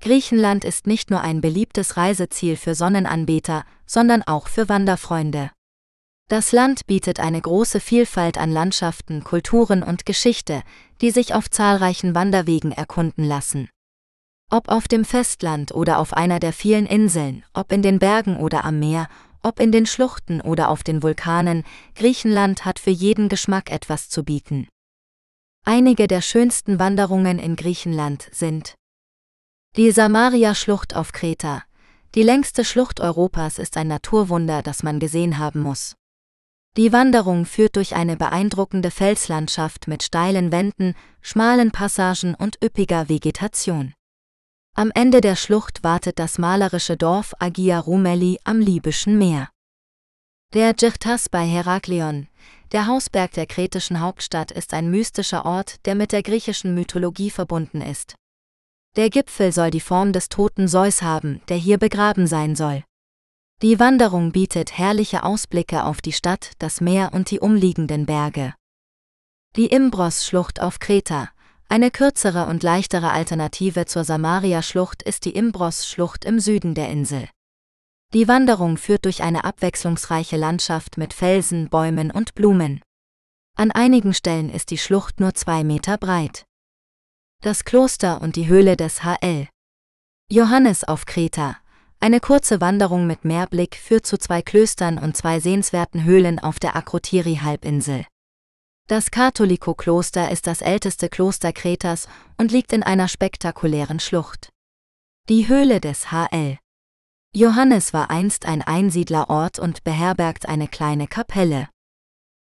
Griechenland 0.05 0.67
ist 0.67 0.87
nicht 0.87 1.11
nur 1.11 1.23
ein 1.23 1.40
beliebtes 1.40 1.97
Reiseziel 1.97 2.57
für 2.59 2.75
Sonnenanbeter, 2.75 3.64
sondern 3.87 4.23
auch 4.23 4.49
für 4.49 4.69
Wanderfreunde. 4.69 5.51
Das 6.29 6.53
Land 6.53 6.87
bietet 6.87 7.21
eine 7.21 7.40
große 7.40 7.81
Vielfalt 7.81 8.37
an 8.37 8.53
Landschaften, 8.53 9.25
Kulturen 9.25 9.83
und 9.83 10.05
Geschichte, 10.05 10.62
die 11.01 11.11
sich 11.11 11.33
auf 11.33 11.49
zahlreichen 11.49 12.14
Wanderwegen 12.14 12.71
erkunden 12.71 13.25
lassen. 13.25 13.71
Ob 14.51 14.69
auf 14.69 14.88
dem 14.88 15.07
Festland 15.07 15.75
oder 15.75 15.99
auf 15.99 16.12
einer 16.12 16.38
der 16.38 16.53
vielen 16.53 16.85
Inseln, 16.85 17.43
ob 17.55 17.73
in 17.73 17.81
den 17.81 17.99
Bergen 17.99 18.37
oder 18.37 18.67
am 18.67 18.79
Meer, 18.79 19.09
ob 19.43 19.59
in 19.59 19.73
den 19.73 19.87
Schluchten 19.87 20.43
oder 20.43 20.69
auf 20.69 20.83
den 20.83 21.03
Vulkanen, 21.03 21.64
Griechenland 21.95 22.67
hat 22.67 22.79
für 22.79 22.90
jeden 22.90 23.31
Geschmack 23.31 23.73
etwas 23.73 24.11
zu 24.11 24.23
bieten. 24.23 24.69
Einige 25.64 26.09
der 26.09 26.21
schönsten 26.21 26.79
Wanderungen 26.79 27.38
in 27.38 27.57
Griechenland 27.57 28.29
sind 28.33 28.75
die 29.77 29.91
Samaria-Schlucht 29.91 30.95
auf 30.95 31.11
Kreta. 31.11 31.65
Die 32.15 32.23
längste 32.23 32.65
Schlucht 32.65 33.01
Europas 33.01 33.59
ist 33.59 33.77
ein 33.77 33.89
Naturwunder, 33.89 34.63
das 34.63 34.85
man 34.85 35.01
gesehen 35.01 35.39
haben 35.39 35.61
muss. 35.63 35.97
Die 36.77 36.93
Wanderung 36.93 37.45
führt 37.45 37.75
durch 37.75 37.97
eine 37.97 38.17
beeindruckende 38.17 38.93
Felslandschaft 38.93 39.89
mit 39.89 40.05
steilen 40.05 40.53
Wänden, 40.53 40.95
schmalen 41.23 41.73
Passagen 41.73 42.37
und 42.37 42.63
üppiger 42.63 43.09
Vegetation. 43.09 43.95
Am 44.77 44.93
Ende 44.95 45.21
der 45.21 45.35
Schlucht 45.35 45.83
wartet 45.83 46.21
das 46.21 46.39
malerische 46.39 46.97
Dorf 46.97 47.35
Agia 47.41 47.81
Rumeli 47.81 48.39
am 48.45 48.61
Libyschen 48.61 49.19
Meer. 49.19 49.49
Der 50.53 50.73
Djirtas 50.73 51.29
bei 51.29 51.45
Heraklion, 51.45 52.29
der 52.71 52.87
Hausberg 52.87 53.33
der 53.33 53.47
kretischen 53.47 53.99
Hauptstadt, 53.99 54.53
ist 54.53 54.73
ein 54.73 54.89
mystischer 54.89 55.45
Ort, 55.45 55.85
der 55.85 55.97
mit 55.97 56.13
der 56.13 56.23
griechischen 56.23 56.77
Mythologie 56.77 57.31
verbunden 57.31 57.81
ist. 57.81 58.15
Der 58.97 59.11
Gipfel 59.11 59.51
soll 59.51 59.71
die 59.71 59.81
Form 59.81 60.13
des 60.13 60.29
toten 60.29 60.69
Zeus 60.69 61.03
haben, 61.03 61.43
der 61.49 61.57
hier 61.57 61.79
begraben 61.79 62.27
sein 62.27 62.55
soll. 62.55 62.85
Die 63.61 63.81
Wanderung 63.81 64.31
bietet 64.31 64.79
herrliche 64.79 65.25
Ausblicke 65.25 65.85
auf 65.85 66.01
die 66.01 66.13
Stadt, 66.13 66.53
das 66.59 66.81
Meer 66.81 67.11
und 67.13 67.31
die 67.31 67.41
umliegenden 67.41 68.07
Berge. 68.07 68.55
Die 69.57 69.67
Imbros-Schlucht 69.67 70.61
auf 70.61 70.79
Kreta. 70.79 71.31
Eine 71.69 71.91
kürzere 71.91 72.47
und 72.47 72.63
leichtere 72.63 73.11
Alternative 73.11 73.87
zur 73.87 74.05
Samaria-Schlucht 74.05 75.03
ist 75.03 75.25
die 75.25 75.35
Imbros-Schlucht 75.35 76.25
im 76.25 76.39
Süden 76.39 76.75
der 76.75 76.89
Insel. 76.89 77.29
Die 78.13 78.29
Wanderung 78.29 78.77
führt 78.77 79.07
durch 79.07 79.23
eine 79.23 79.45
abwechslungsreiche 79.45 80.37
Landschaft 80.37 80.99
mit 80.99 81.13
Felsen, 81.13 81.69
Bäumen 81.69 82.13
und 82.13 82.35
Blumen. 82.35 82.81
An 83.57 83.71
einigen 83.73 84.15
Stellen 84.15 84.51
ist 84.51 84.71
die 84.71 84.79
Schlucht 84.79 85.19
nur 85.19 85.35
zwei 85.35 85.65
Meter 85.65 85.99
breit. 85.99 86.45
Das 87.45 87.67
Kloster 87.67 88.23
und 88.23 88.37
die 88.37 88.49
Höhle 88.49 88.75
des 88.75 89.03
HL. 89.05 89.49
Johannes 90.31 90.83
auf 90.83 91.05
Kreta, 91.05 91.59
eine 92.01 92.19
kurze 92.19 92.63
Wanderung 92.63 93.07
mit 93.07 93.27
Meerblick 93.27 93.77
führt 93.77 94.07
zu 94.07 94.17
zwei 94.17 94.41
Klöstern 94.41 94.97
und 94.97 95.15
zwei 95.15 95.41
sehenswerten 95.41 96.05
Höhlen 96.05 96.39
auf 96.39 96.59
der 96.59 96.75
Akrotiri-Halbinsel. 96.75 98.07
Das 98.89 99.11
Katholiko-Kloster 99.11 100.31
ist 100.31 100.47
das 100.47 100.63
älteste 100.63 101.11
Kloster 101.11 101.53
Kretas 101.53 102.09
und 102.39 102.51
liegt 102.51 102.73
in 102.73 102.83
einer 102.83 103.09
spektakulären 103.09 104.01
Schlucht. 104.01 104.49
Die 105.29 105.47
Höhle 105.47 105.83
des 105.83 106.11
HL. 106.11 106.57
Johannes 107.35 107.93
war 107.93 108.09
einst 108.09 108.47
ein 108.47 108.63
Einsiedlerort 108.63 109.59
und 109.59 109.85
beherbergt 109.85 110.49
eine 110.49 110.67
kleine 110.67 111.09
Kapelle. 111.09 111.69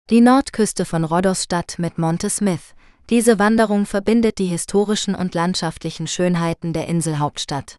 Die 0.10 0.22
Nordküste 0.22 0.84
von 0.84 1.04
Rhodos 1.04 1.44
Stadt 1.44 1.76
mit 1.78 2.00
Monte 2.00 2.32
Smith. 2.32 2.74
Diese 3.10 3.40
Wanderung 3.40 3.88
verbindet 3.88 4.38
die 4.38 4.46
historischen 4.46 5.16
und 5.16 5.34
landschaftlichen 5.34 6.06
Schönheiten 6.06 6.74
der 6.74 6.88
Inselhauptstadt. 6.88 7.78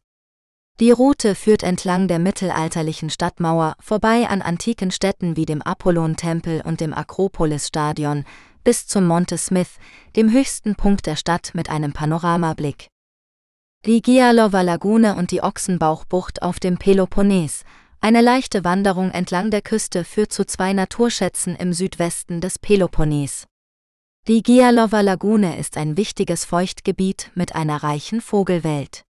Die 0.80 0.90
Route 0.90 1.34
führt 1.34 1.62
entlang 1.62 2.08
der 2.08 2.18
mittelalterlichen 2.18 3.10
Stadtmauer 3.10 3.74
vorbei 3.80 4.26
an 4.28 4.42
antiken 4.42 4.90
Städten 4.90 5.36
wie 5.36 5.44
dem 5.44 5.62
Apollon-Tempel 5.62 6.62
und 6.64 6.80
dem 6.80 6.94
Akropolis-Stadion 6.94 8.24
bis 8.64 8.86
zum 8.86 9.06
Monte 9.06 9.38
Smith, 9.38 9.78
dem 10.16 10.32
höchsten 10.32 10.74
Punkt 10.74 11.06
der 11.06 11.16
Stadt 11.16 11.52
mit 11.54 11.70
einem 11.70 11.92
Panoramablick. 11.92 12.88
Die 13.86 14.02
Gialova 14.02 14.62
Lagune 14.62 15.14
und 15.14 15.30
die 15.30 15.42
Ochsenbauchbucht 15.42 16.42
auf 16.42 16.58
dem 16.60 16.76
Peloponnes, 16.76 17.64
eine 18.00 18.22
leichte 18.22 18.64
Wanderung 18.64 19.10
entlang 19.10 19.50
der 19.50 19.62
Küste 19.62 20.04
führt 20.04 20.32
zu 20.32 20.44
zwei 20.46 20.72
Naturschätzen 20.72 21.54
im 21.54 21.72
Südwesten 21.72 22.40
des 22.40 22.58
Peloponnes. 22.58 23.46
Die 24.28 24.42
Gialova 24.42 25.00
Lagune 25.00 25.58
ist 25.58 25.78
ein 25.78 25.96
wichtiges 25.96 26.44
Feuchtgebiet 26.44 27.30
mit 27.34 27.54
einer 27.54 27.82
reichen 27.82 28.20
Vogelwelt. 28.20 29.02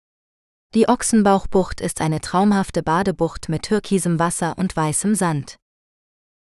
Die 0.76 0.88
Ochsenbauchbucht 0.88 1.82
ist 1.82 2.00
eine 2.00 2.22
traumhafte 2.22 2.84
Badebucht 2.84 3.50
mit 3.50 3.64
türkisem 3.64 4.20
Wasser 4.20 4.56
und 4.60 4.76
weißem 4.76 5.16
Sand. 5.16 5.58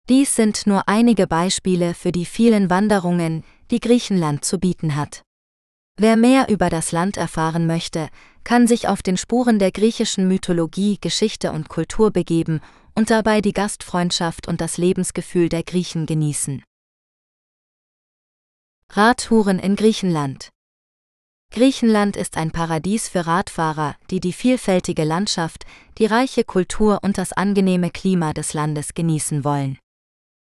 Dies 0.09 0.35
sind 0.35 0.67
nur 0.67 0.89
einige 0.89 1.27
Beispiele 1.27 1.93
für 1.93 2.11
die 2.11 2.25
vielen 2.25 2.71
Wanderungen, 2.71 3.45
die 3.71 3.81
Griechenland 3.81 4.47
zu 4.47 4.59
bieten 4.59 4.97
hat. 4.97 5.23
Wer 5.99 6.17
mehr 6.17 6.49
über 6.49 6.71
das 6.71 6.91
Land 6.91 7.19
erfahren 7.19 7.67
möchte, 7.67 8.09
kann 8.45 8.67
sich 8.67 8.89
auf 8.89 9.03
den 9.03 9.19
Spuren 9.19 9.59
der 9.59 9.73
griechischen 9.73 10.27
Mythologie, 10.27 10.97
Geschichte 11.01 11.53
und 11.53 11.69
Kultur 11.69 12.11
begeben 12.11 12.61
und 12.95 13.11
dabei 13.11 13.43
die 13.43 13.53
Gastfreundschaft 13.53 14.49
und 14.49 14.63
das 14.63 14.79
Lebensgefühl 14.79 15.51
der 15.51 15.65
Griechen 15.65 16.07
genießen. 16.07 16.63
Radtouren 18.97 19.59
in 19.59 19.75
Griechenland 19.75 20.51
Griechenland 21.51 22.17
ist 22.17 22.37
ein 22.37 22.53
Paradies 22.53 23.09
für 23.09 23.27
Radfahrer, 23.27 23.97
die 24.09 24.21
die 24.21 24.33
vielfältige 24.33 25.03
Landschaft, 25.03 25.67
die 25.99 26.07
reiche 26.07 26.45
Kultur 26.45 27.01
und 27.03 27.19
das 27.19 27.33
angenehme 27.33 27.91
Klima 27.91 28.33
des 28.33 28.55
Landes 28.55 28.95
genießen 28.95 29.43
wollen. 29.43 29.81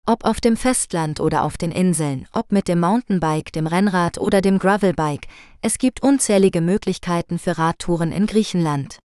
Ob 0.06 0.26
auf 0.26 0.42
dem 0.42 0.58
Festland 0.58 1.20
oder 1.20 1.42
auf 1.42 1.58
den 1.58 1.72
Inseln, 1.72 2.28
ob 2.34 2.52
mit 2.52 2.68
dem 2.68 2.82
Mountainbike, 2.82 3.52
dem 3.52 3.66
Rennrad 3.66 4.20
oder 4.20 4.42
dem 4.42 4.60
Gravelbike, 4.60 5.28
es 5.64 5.80
gibt 5.80 6.04
unzählige 6.04 6.62
Möglichkeiten 6.62 7.40
für 7.40 7.58
Radtouren 7.58 8.12
in 8.12 8.28
Griechenland. 8.28 9.00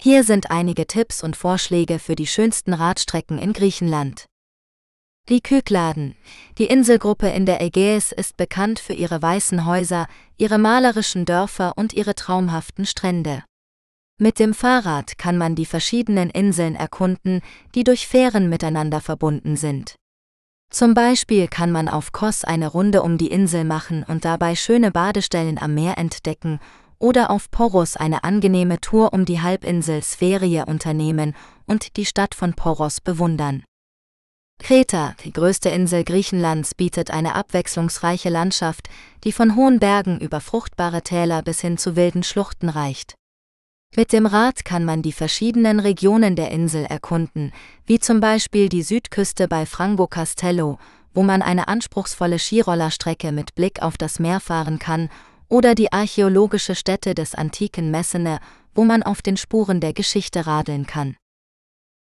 Hier 0.00 0.24
sind 0.24 0.50
einige 0.50 0.86
Tipps 0.86 1.22
und 1.22 1.36
Vorschläge 1.36 1.98
für 1.98 2.14
die 2.14 2.26
schönsten 2.26 2.72
Radstrecken 2.72 3.36
in 3.36 3.52
Griechenland. 3.52 4.24
Die 5.28 5.40
Kykladen. 5.40 6.16
Die 6.58 6.66
Inselgruppe 6.66 7.28
in 7.28 7.46
der 7.46 7.60
Ägäis 7.60 8.10
ist 8.10 8.36
bekannt 8.36 8.80
für 8.80 8.92
ihre 8.92 9.22
weißen 9.22 9.64
Häuser, 9.66 10.08
ihre 10.36 10.58
malerischen 10.58 11.24
Dörfer 11.24 11.74
und 11.76 11.92
ihre 11.92 12.16
traumhaften 12.16 12.86
Strände. 12.86 13.44
Mit 14.18 14.40
dem 14.40 14.52
Fahrrad 14.52 15.18
kann 15.18 15.38
man 15.38 15.54
die 15.54 15.64
verschiedenen 15.64 16.28
Inseln 16.28 16.74
erkunden, 16.74 17.40
die 17.76 17.84
durch 17.84 18.08
Fähren 18.08 18.48
miteinander 18.48 19.00
verbunden 19.00 19.56
sind. 19.56 19.94
Zum 20.70 20.92
Beispiel 20.92 21.46
kann 21.46 21.70
man 21.70 21.88
auf 21.88 22.10
Kos 22.10 22.42
eine 22.42 22.66
Runde 22.66 23.02
um 23.02 23.16
die 23.16 23.30
Insel 23.30 23.64
machen 23.64 24.04
und 24.08 24.24
dabei 24.24 24.56
schöne 24.56 24.90
Badestellen 24.90 25.56
am 25.56 25.74
Meer 25.74 25.98
entdecken 25.98 26.58
oder 26.98 27.30
auf 27.30 27.48
Poros 27.50 27.96
eine 27.96 28.24
angenehme 28.24 28.80
Tour 28.80 29.12
um 29.12 29.24
die 29.24 29.40
Halbinsel 29.40 30.02
Spherie 30.02 30.64
unternehmen 30.66 31.36
und 31.66 31.96
die 31.96 32.06
Stadt 32.06 32.34
von 32.34 32.54
Poros 32.54 33.00
bewundern. 33.00 33.62
Kreta, 34.62 35.16
die 35.24 35.32
größte 35.32 35.70
Insel 35.70 36.04
Griechenlands, 36.04 36.76
bietet 36.76 37.10
eine 37.10 37.34
abwechslungsreiche 37.34 38.28
Landschaft, 38.28 38.88
die 39.24 39.32
von 39.32 39.56
hohen 39.56 39.80
Bergen 39.80 40.20
über 40.20 40.40
fruchtbare 40.40 41.02
Täler 41.02 41.42
bis 41.42 41.60
hin 41.60 41.78
zu 41.78 41.96
wilden 41.96 42.22
Schluchten 42.22 42.68
reicht. 42.68 43.16
Mit 43.96 44.12
dem 44.12 44.24
Rad 44.24 44.64
kann 44.64 44.84
man 44.84 45.02
die 45.02 45.12
verschiedenen 45.12 45.80
Regionen 45.80 46.36
der 46.36 46.52
Insel 46.52 46.84
erkunden, 46.84 47.52
wie 47.86 47.98
zum 47.98 48.20
Beispiel 48.20 48.68
die 48.68 48.84
Südküste 48.84 49.48
bei 49.48 49.66
Frango 49.66 50.06
Castello, 50.06 50.78
wo 51.12 51.24
man 51.24 51.42
eine 51.42 51.66
anspruchsvolle 51.66 52.38
Skirollerstrecke 52.38 53.32
mit 53.32 53.56
Blick 53.56 53.82
auf 53.82 53.98
das 53.98 54.20
Meer 54.20 54.38
fahren 54.38 54.78
kann, 54.78 55.10
oder 55.48 55.74
die 55.74 55.92
archäologische 55.92 56.76
Stätte 56.76 57.14
des 57.14 57.34
antiken 57.34 57.90
Messene, 57.90 58.38
wo 58.76 58.84
man 58.84 59.02
auf 59.02 59.22
den 59.22 59.36
Spuren 59.36 59.80
der 59.80 59.92
Geschichte 59.92 60.46
radeln 60.46 60.86
kann. 60.86 61.16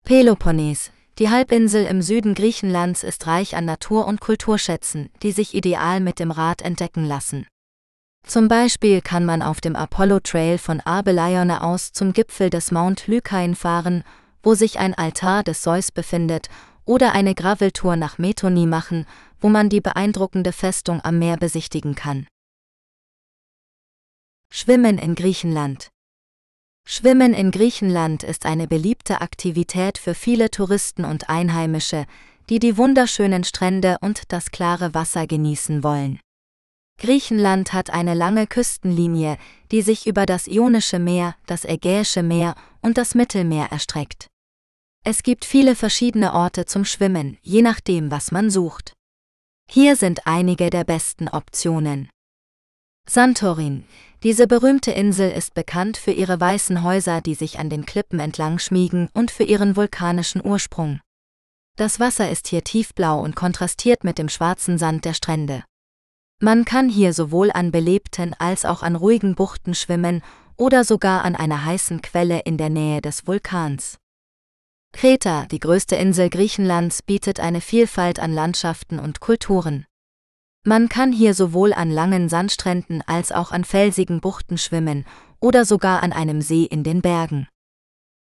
Peloponnes, 0.05 0.91
die 1.17 1.29
Halbinsel 1.29 1.85
im 1.85 2.01
Süden 2.01 2.35
Griechenlands 2.35 3.03
ist 3.03 3.25
reich 3.25 3.55
an 3.55 3.65
Natur- 3.65 4.05
und 4.05 4.19
Kulturschätzen, 4.19 5.09
die 5.23 5.31
sich 5.31 5.53
ideal 5.53 6.01
mit 6.01 6.19
dem 6.19 6.31
Rad 6.31 6.61
entdecken 6.61 7.05
lassen. 7.05 7.47
Zum 8.27 8.47
Beispiel 8.47 9.01
kann 9.01 9.23
man 9.23 9.41
auf 9.41 9.61
dem 9.61 9.75
Apollo 9.75 10.21
Trail 10.21 10.57
von 10.57 10.81
Abelaione 10.81 11.63
aus 11.63 11.93
zum 11.93 12.11
Gipfel 12.11 12.49
des 12.49 12.71
Mount 12.71 13.07
Lycaen 13.07 13.55
fahren, 13.55 14.03
wo 14.43 14.55
sich 14.55 14.79
ein 14.79 14.93
Altar 14.93 15.43
des 15.43 15.61
Zeus 15.61 15.91
befindet, 15.91 16.49
oder 16.85 17.13
eine 17.13 17.33
Graveltour 17.33 17.95
nach 17.95 18.17
Methoni 18.17 18.65
machen, 18.65 19.05
wo 19.39 19.49
man 19.49 19.69
die 19.69 19.81
beeindruckende 19.81 20.51
Festung 20.51 21.01
am 21.01 21.19
Meer 21.19 21.37
besichtigen 21.37 21.95
kann. 21.95 22.27
Schwimmen 24.49 24.97
in 24.97 25.15
Griechenland 25.15 25.89
Schwimmen 26.87 27.33
in 27.33 27.49
Griechenland 27.49 28.21
ist 28.21 28.45
eine 28.45 28.67
beliebte 28.67 29.21
Aktivität 29.21 29.97
für 29.97 30.13
viele 30.13 30.51
Touristen 30.51 31.03
und 31.03 31.29
Einheimische, 31.29 32.05
die 32.49 32.59
die 32.59 32.77
wunderschönen 32.77 33.43
Strände 33.43 33.97
und 34.01 34.31
das 34.31 34.51
klare 34.51 34.93
Wasser 34.93 35.25
genießen 35.25 35.83
wollen. 35.83 36.19
Griechenland 37.01 37.73
hat 37.73 37.89
eine 37.89 38.13
lange 38.13 38.45
Küstenlinie, 38.45 39.37
die 39.71 39.81
sich 39.81 40.05
über 40.05 40.27
das 40.27 40.47
Ionische 40.47 40.99
Meer, 40.99 41.35
das 41.47 41.65
Ägäische 41.65 42.21
Meer 42.21 42.55
und 42.81 42.99
das 42.99 43.15
Mittelmeer 43.15 43.71
erstreckt. 43.71 44.27
Es 45.03 45.23
gibt 45.23 45.43
viele 45.43 45.75
verschiedene 45.75 46.33
Orte 46.33 46.65
zum 46.65 46.85
Schwimmen, 46.85 47.37
je 47.41 47.63
nachdem, 47.63 48.11
was 48.11 48.31
man 48.31 48.49
sucht. 48.51 48.93
Hier 49.69 49.95
sind 49.95 50.27
einige 50.27 50.69
der 50.69 50.83
besten 50.83 51.27
Optionen. 51.27 52.09
Santorin, 53.07 53.85
diese 54.25 54.47
berühmte 54.47 54.89
Insel 54.89 55.29
ist 55.29 55.53
bekannt 55.53 55.97
für 55.97 56.09
ihre 56.09 56.39
weißen 56.39 56.81
Häuser, 56.81 57.21
die 57.21 57.35
sich 57.35 57.59
an 57.59 57.69
den 57.69 57.85
Klippen 57.85 58.19
entlang 58.19 58.57
schmiegen 58.57 59.07
und 59.13 59.29
für 59.29 59.43
ihren 59.43 59.75
vulkanischen 59.75 60.43
Ursprung. 60.43 60.99
Das 61.77 61.99
Wasser 61.99 62.31
ist 62.31 62.47
hier 62.47 62.63
tiefblau 62.63 63.19
und 63.19 63.35
kontrastiert 63.35 64.03
mit 64.03 64.17
dem 64.17 64.27
schwarzen 64.27 64.79
Sand 64.79 65.05
der 65.05 65.13
Strände. 65.13 65.63
Man 66.41 66.65
kann 66.65 66.89
hier 66.89 67.13
sowohl 67.13 67.51
an 67.51 67.71
belebten 67.71 68.33
als 68.39 68.65
auch 68.65 68.81
an 68.81 68.95
ruhigen 68.95 69.35
Buchten 69.35 69.75
schwimmen 69.75 70.23
oder 70.57 70.83
sogar 70.83 71.23
an 71.23 71.35
einer 71.35 71.63
heißen 71.63 72.01
Quelle 72.01 72.39
in 72.45 72.57
der 72.57 72.71
Nähe 72.71 73.01
des 73.01 73.27
Vulkans. 73.27 73.99
Kreta, 74.91 75.45
die 75.51 75.59
größte 75.59 75.97
Insel 75.97 76.31
Griechenlands, 76.31 77.03
bietet 77.03 77.39
eine 77.39 77.61
Vielfalt 77.61 78.19
an 78.19 78.33
Landschaften 78.33 78.97
und 78.97 79.19
Kulturen. 79.19 79.85
Man 80.67 80.89
kann 80.89 81.11
hier 81.11 81.35
sowohl 81.35 81.73
an 81.73 81.91
langen 81.91 82.27
Sandstränden 82.27 83.03
als 83.05 83.31
auch 83.31 83.51
an 83.51 83.63
felsigen 83.63 84.19
Buchten 84.19 84.57
schwimmen 84.57 85.05
oder 85.39 85.63
sogar 85.63 86.01
an 86.01 86.11
einem 86.11 86.41
See 86.41 86.63
in 86.63 86.83
den 86.83 87.03
Bergen. 87.03 87.47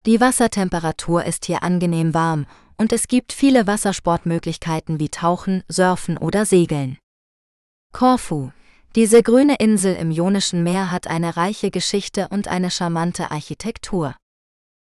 Die 0.06 0.20
Wassertemperatur 0.20 1.24
ist 1.24 1.46
hier 1.46 1.64
angenehm 1.64 2.14
warm 2.14 2.46
und 2.76 2.92
es 2.92 3.08
gibt 3.08 3.32
viele 3.32 3.66
Wassersportmöglichkeiten 3.66 5.00
wie 5.00 5.08
Tauchen, 5.08 5.64
Surfen 5.68 6.16
oder 6.16 6.46
Segeln. 6.46 6.98
Korfu. 7.92 8.52
Diese 8.94 9.24
grüne 9.24 9.56
Insel 9.56 9.96
im 9.96 10.12
Ionischen 10.12 10.62
Meer 10.62 10.92
hat 10.92 11.08
eine 11.08 11.36
reiche 11.36 11.72
Geschichte 11.72 12.28
und 12.28 12.46
eine 12.46 12.70
charmante 12.70 13.32
Architektur. 13.32 14.14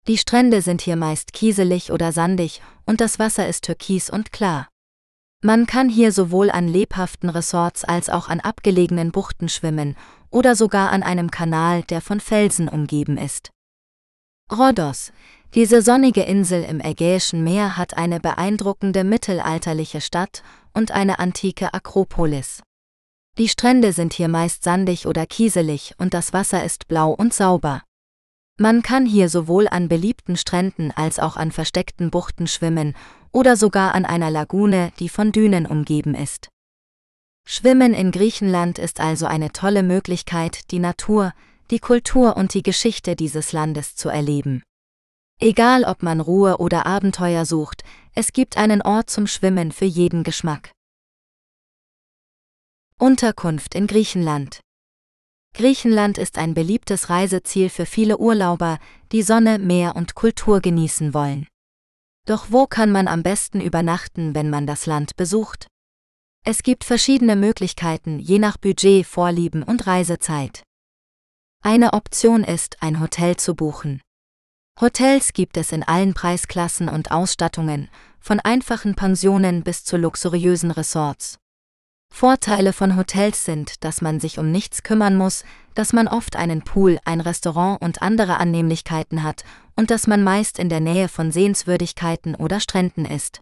Die 0.10 0.18
Strände 0.18 0.62
sind 0.62 0.82
hier 0.82 0.98
meist 0.98 1.32
kieselig 1.32 1.94
oder 1.94 2.12
sandig 2.12 2.62
und 2.86 3.00
das 3.00 3.20
Wasser 3.20 3.48
ist 3.48 3.64
türkis 3.64 4.10
und 4.10 4.34
klar. 4.34 4.68
Man 5.44 5.68
kann 5.68 5.88
hier 5.88 6.12
sowohl 6.12 6.50
an 6.50 6.68
lebhaften 6.68 7.30
Resorts 7.30 7.84
als 7.84 8.10
auch 8.10 8.28
an 8.28 8.40
abgelegenen 8.40 9.12
Buchten 9.12 9.50
schwimmen 9.50 9.96
oder 10.32 10.56
sogar 10.56 10.92
an 10.92 11.04
einem 11.04 11.30
Kanal, 11.30 11.84
der 11.84 12.02
von 12.02 12.20
Felsen 12.20 12.68
umgeben 12.68 13.18
ist. 13.18 13.52
Rhodos, 14.52 15.12
diese 15.54 15.82
sonnige 15.82 16.24
Insel 16.24 16.64
im 16.64 16.80
Ägäischen 16.80 17.44
Meer 17.44 17.78
hat 17.78 17.96
eine 17.98 18.20
beeindruckende 18.20 19.04
mittelalterliche 19.04 20.02
Stadt 20.02 20.42
und 20.74 20.92
eine 20.92 21.20
antike 21.20 21.74
Akropolis. 21.74 22.64
Die 23.38 23.48
Strände 23.48 23.94
sind 23.94 24.14
hier 24.14 24.30
meist 24.30 24.64
sandig 24.64 25.06
oder 25.06 25.28
kieselig 25.28 25.94
und 26.00 26.16
das 26.16 26.34
Wasser 26.34 26.64
ist 26.64 26.88
blau 26.88 27.12
und 27.12 27.34
sauber. 27.34 27.84
Man 28.60 28.82
kann 28.82 29.06
hier 29.06 29.30
sowohl 29.30 29.68
an 29.68 29.88
beliebten 29.88 30.36
Stränden 30.36 30.92
als 30.92 31.20
auch 31.20 31.38
an 31.38 31.52
versteckten 31.52 32.10
Buchten 32.10 32.48
schwimmen 32.48 32.96
oder 33.38 33.56
sogar 33.56 33.94
an 33.94 34.04
einer 34.04 34.32
Lagune, 34.32 34.92
die 34.98 35.10
von 35.10 35.32
Dünen 35.32 35.68
umgeben 35.68 36.16
ist. 36.16 36.50
Schwimmen 37.48 37.94
in 37.94 38.10
Griechenland 38.10 38.80
ist 38.80 39.00
also 39.00 39.28
eine 39.28 39.52
tolle 39.52 39.84
Möglichkeit, 39.84 40.72
die 40.72 40.80
Natur, 40.80 41.34
die 41.70 41.78
Kultur 41.78 42.36
und 42.36 42.56
die 42.56 42.64
Geschichte 42.64 43.16
dieses 43.16 43.52
Landes 43.52 43.96
zu 43.96 44.10
erleben. 44.10 44.64
Egal 45.40 45.84
ob 45.84 46.02
man 46.02 46.20
Ruhe 46.20 46.58
oder 46.58 46.88
Abenteuer 46.88 47.46
sucht, 47.46 47.84
es 48.16 48.34
gibt 48.34 48.58
einen 48.58 48.82
Ort 48.82 49.12
zum 49.12 49.28
Schwimmen 49.28 49.72
für 49.72 49.86
jeden 49.86 50.24
Geschmack. 50.24 50.72
Unterkunft 52.98 53.76
in 53.76 53.86
Griechenland. 53.86 54.62
Griechenland 55.54 56.18
ist 56.18 56.40
ein 56.40 56.56
beliebtes 56.56 57.12
Reiseziel 57.12 57.70
für 57.70 57.86
viele 57.86 58.18
Urlauber, 58.18 58.80
die 59.12 59.22
Sonne, 59.22 59.60
Meer 59.60 59.96
und 59.96 60.16
Kultur 60.16 60.60
genießen 60.60 61.14
wollen. 61.14 61.48
Doch 62.28 62.48
wo 62.50 62.68
kann 62.68 62.92
man 62.92 63.08
am 63.08 63.24
besten 63.24 63.62
übernachten, 63.62 64.36
wenn 64.36 64.50
man 64.50 64.68
das 64.68 64.86
Land 64.86 65.16
besucht? 65.16 65.68
Es 66.46 66.62
gibt 66.62 66.84
verschiedene 66.84 67.38
Möglichkeiten, 67.38 68.20
je 68.20 68.38
nach 68.38 68.58
Budget, 68.58 69.06
Vorlieben 69.06 69.64
und 69.64 69.88
Reisezeit. 69.88 70.64
Eine 71.64 71.94
Option 71.94 72.44
ist, 72.44 72.84
ein 72.84 73.00
Hotel 73.00 73.38
zu 73.38 73.56
buchen. 73.56 74.02
Hotels 74.80 75.32
gibt 75.32 75.56
es 75.56 75.72
in 75.72 75.84
allen 75.84 76.14
Preisklassen 76.14 76.90
und 76.90 77.12
Ausstattungen, 77.12 77.90
von 78.20 78.42
einfachen 78.42 78.96
Pensionen 78.96 79.64
bis 79.64 79.86
zu 79.86 79.96
luxuriösen 79.96 80.72
Resorts. 80.72 81.38
Vorteile 82.14 82.74
von 82.74 82.98
Hotels 82.98 83.46
sind, 83.46 83.86
dass 83.86 84.02
man 84.02 84.20
sich 84.20 84.38
um 84.38 84.52
nichts 84.52 84.84
kümmern 84.84 85.16
muss, 85.16 85.46
dass 85.78 85.94
man 85.94 86.08
oft 86.08 86.36
einen 86.36 86.64
Pool, 86.64 86.98
ein 87.06 87.22
Restaurant 87.22 87.80
und 87.84 88.02
andere 88.02 88.38
Annehmlichkeiten 88.38 89.22
hat 89.22 89.44
und 89.76 89.92
dass 89.92 90.08
man 90.08 90.24
meist 90.24 90.58
in 90.58 90.70
der 90.70 90.80
Nähe 90.80 91.08
von 91.08 91.32
Sehenswürdigkeiten 91.32 92.34
oder 92.34 92.60
Stränden 92.60 93.06
ist. 93.06 93.42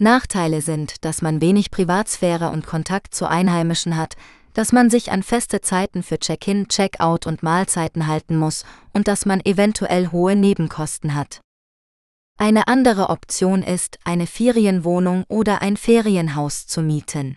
Nachteile 0.00 0.60
sind, 0.60 1.04
dass 1.04 1.22
man 1.22 1.40
wenig 1.40 1.70
Privatsphäre 1.70 2.50
und 2.50 2.66
Kontakt 2.66 3.14
zu 3.14 3.28
Einheimischen 3.28 3.96
hat, 3.96 4.16
dass 4.54 4.72
man 4.72 4.90
sich 4.90 5.12
an 5.12 5.22
feste 5.22 5.60
Zeiten 5.60 6.02
für 6.02 6.18
Check-in, 6.18 6.66
Check-out 6.66 7.28
und 7.28 7.44
Mahlzeiten 7.44 8.08
halten 8.08 8.36
muss 8.36 8.64
und 8.92 9.06
dass 9.06 9.24
man 9.24 9.40
eventuell 9.44 10.08
hohe 10.08 10.34
Nebenkosten 10.34 11.14
hat. 11.14 11.40
Eine 12.38 12.66
andere 12.66 13.08
Option 13.08 13.62
ist, 13.62 14.00
eine 14.02 14.26
Ferienwohnung 14.26 15.22
oder 15.28 15.62
ein 15.62 15.76
Ferienhaus 15.76 16.66
zu 16.66 16.82
mieten. 16.82 17.36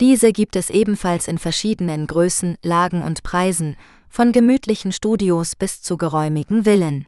Diese 0.00 0.32
gibt 0.32 0.56
es 0.56 0.70
ebenfalls 0.70 1.28
in 1.28 1.38
verschiedenen 1.38 2.06
Größen, 2.08 2.56
Lagen 2.62 3.02
und 3.02 3.22
Preisen, 3.22 3.76
von 4.08 4.32
gemütlichen 4.32 4.92
Studios 4.92 5.54
bis 5.54 5.82
zu 5.82 5.96
geräumigen 5.96 6.64
Villen. 6.64 7.06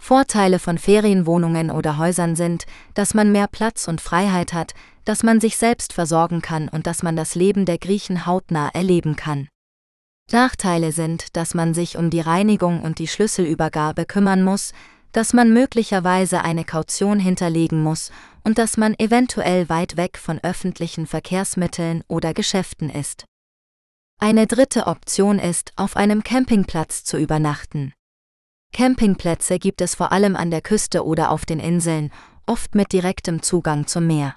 Vorteile 0.00 0.58
von 0.58 0.78
Ferienwohnungen 0.78 1.70
oder 1.70 1.98
Häusern 1.98 2.34
sind, 2.34 2.64
dass 2.94 3.14
man 3.14 3.30
mehr 3.30 3.46
Platz 3.46 3.86
und 3.86 4.00
Freiheit 4.00 4.52
hat, 4.52 4.72
dass 5.04 5.22
man 5.22 5.40
sich 5.40 5.56
selbst 5.56 5.92
versorgen 5.92 6.42
kann 6.42 6.68
und 6.68 6.86
dass 6.86 7.02
man 7.02 7.16
das 7.16 7.34
Leben 7.34 7.64
der 7.64 7.78
Griechen 7.78 8.26
hautnah 8.26 8.70
erleben 8.72 9.14
kann. 9.14 9.48
Nachteile 10.32 10.92
sind, 10.92 11.36
dass 11.36 11.54
man 11.54 11.74
sich 11.74 11.96
um 11.96 12.10
die 12.10 12.20
Reinigung 12.20 12.82
und 12.82 12.98
die 12.98 13.08
Schlüsselübergabe 13.08 14.04
kümmern 14.04 14.42
muss, 14.42 14.72
dass 15.12 15.32
man 15.32 15.52
möglicherweise 15.52 16.42
eine 16.42 16.64
Kaution 16.64 17.18
hinterlegen 17.18 17.82
muss 17.82 18.10
und 18.44 18.58
dass 18.58 18.76
man 18.76 18.94
eventuell 18.98 19.68
weit 19.68 19.96
weg 19.96 20.18
von 20.18 20.38
öffentlichen 20.42 21.06
Verkehrsmitteln 21.06 22.02
oder 22.08 22.34
Geschäften 22.34 22.90
ist. 22.90 23.24
Eine 24.18 24.46
dritte 24.46 24.86
Option 24.86 25.38
ist, 25.38 25.72
auf 25.76 25.96
einem 25.96 26.22
Campingplatz 26.22 27.04
zu 27.04 27.16
übernachten. 27.16 27.92
Campingplätze 28.72 29.58
gibt 29.58 29.80
es 29.80 29.94
vor 29.94 30.12
allem 30.12 30.36
an 30.36 30.50
der 30.50 30.60
Küste 30.60 31.04
oder 31.04 31.30
auf 31.30 31.44
den 31.44 31.58
Inseln, 31.58 32.12
oft 32.46 32.74
mit 32.74 32.92
direktem 32.92 33.42
Zugang 33.42 33.86
zum 33.86 34.06
Meer. 34.06 34.36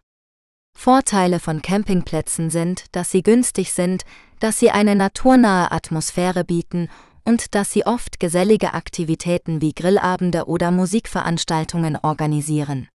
Vorteile 0.76 1.40
von 1.40 1.62
Campingplätzen 1.62 2.50
sind, 2.50 2.86
dass 2.94 3.12
sie 3.12 3.24
günstig 3.24 3.74
sind, 3.74 4.04
dass 4.40 4.60
sie 4.60 4.72
eine 4.72 4.96
naturnahe 4.96 5.72
Atmosphäre 5.72 6.44
bieten 6.44 6.90
und 7.26 7.56
dass 7.56 7.72
sie 7.72 7.86
oft 7.86 8.20
gesellige 8.20 8.74
Aktivitäten 8.74 9.62
wie 9.62 9.74
Grillabende 9.74 10.46
oder 10.46 10.72
Musikveranstaltungen 10.72 11.98
organisieren. 12.02 12.90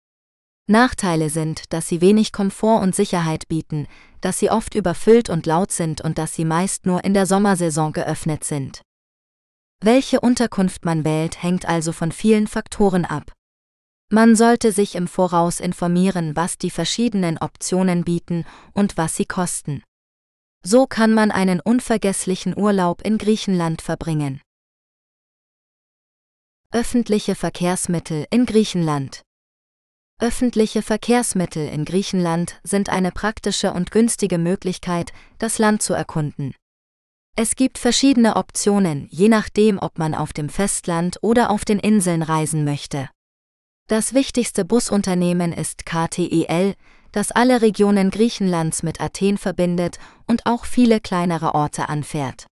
Nachteile 0.69 1.29
sind, 1.29 1.71
dass 1.71 1.87
sie 1.87 2.01
wenig 2.01 2.33
Komfort 2.33 2.81
und 2.81 2.93
Sicherheit 2.93 3.47
bieten, 3.47 3.87
dass 4.19 4.37
sie 4.37 4.49
oft 4.49 4.75
überfüllt 4.75 5.29
und 5.29 5.45
laut 5.45 5.71
sind 5.71 6.01
und 6.01 6.17
dass 6.17 6.33
sie 6.33 6.43
meist 6.43 6.85
nur 6.85 7.05
in 7.05 7.13
der 7.13 7.25
Sommersaison 7.25 7.93
geöffnet 7.93 8.43
sind. 8.43 8.81
Welche 9.79 10.19
Unterkunft 10.19 10.83
man 10.83 11.05
wählt, 11.05 11.41
hängt 11.41 11.65
also 11.65 11.93
von 11.93 12.11
vielen 12.11 12.47
Faktoren 12.47 13.05
ab. 13.05 13.31
Man 14.09 14.35
sollte 14.35 14.71
sich 14.71 14.95
im 14.95 15.07
Voraus 15.07 15.59
informieren, 15.59 16.35
was 16.35 16.57
die 16.57 16.71
verschiedenen 16.71 17.37
Optionen 17.37 18.03
bieten 18.03 18.45
und 18.73 18.97
was 18.97 19.15
sie 19.15 19.25
kosten. 19.25 19.83
So 20.63 20.85
kann 20.87 21.13
man 21.13 21.31
einen 21.31 21.61
unvergesslichen 21.61 22.57
Urlaub 22.57 23.01
in 23.03 23.17
Griechenland 23.17 23.81
verbringen. 23.81 24.41
Öffentliche 26.73 27.35
Verkehrsmittel 27.35 28.25
in 28.31 28.45
Griechenland 28.45 29.21
Öffentliche 30.19 30.81
Verkehrsmittel 30.81 31.67
in 31.67 31.85
Griechenland 31.85 32.59
sind 32.63 32.89
eine 32.89 33.11
praktische 33.11 33.71
und 33.71 33.91
günstige 33.91 34.39
Möglichkeit, 34.39 35.13
das 35.37 35.59
Land 35.59 35.83
zu 35.83 35.93
erkunden. 35.93 36.55
Es 37.35 37.55
gibt 37.55 37.77
verschiedene 37.77 38.35
Optionen, 38.35 39.07
je 39.11 39.29
nachdem, 39.29 39.77
ob 39.77 39.99
man 39.99 40.15
auf 40.15 40.33
dem 40.33 40.49
Festland 40.49 41.19
oder 41.21 41.51
auf 41.51 41.65
den 41.65 41.77
Inseln 41.77 42.23
reisen 42.23 42.63
möchte. 42.63 43.09
Das 43.87 44.15
wichtigste 44.15 44.65
Busunternehmen 44.65 45.53
ist 45.53 45.85
KTEL, 45.85 46.73
das 47.11 47.31
alle 47.31 47.61
Regionen 47.61 48.09
Griechenlands 48.09 48.81
mit 48.81 48.99
Athen 48.99 49.37
verbindet 49.37 49.99
und 50.25 50.47
auch 50.47 50.65
viele 50.65 50.99
kleinere 50.99 51.53
Orte 51.53 51.89
anfährt. 51.89 52.47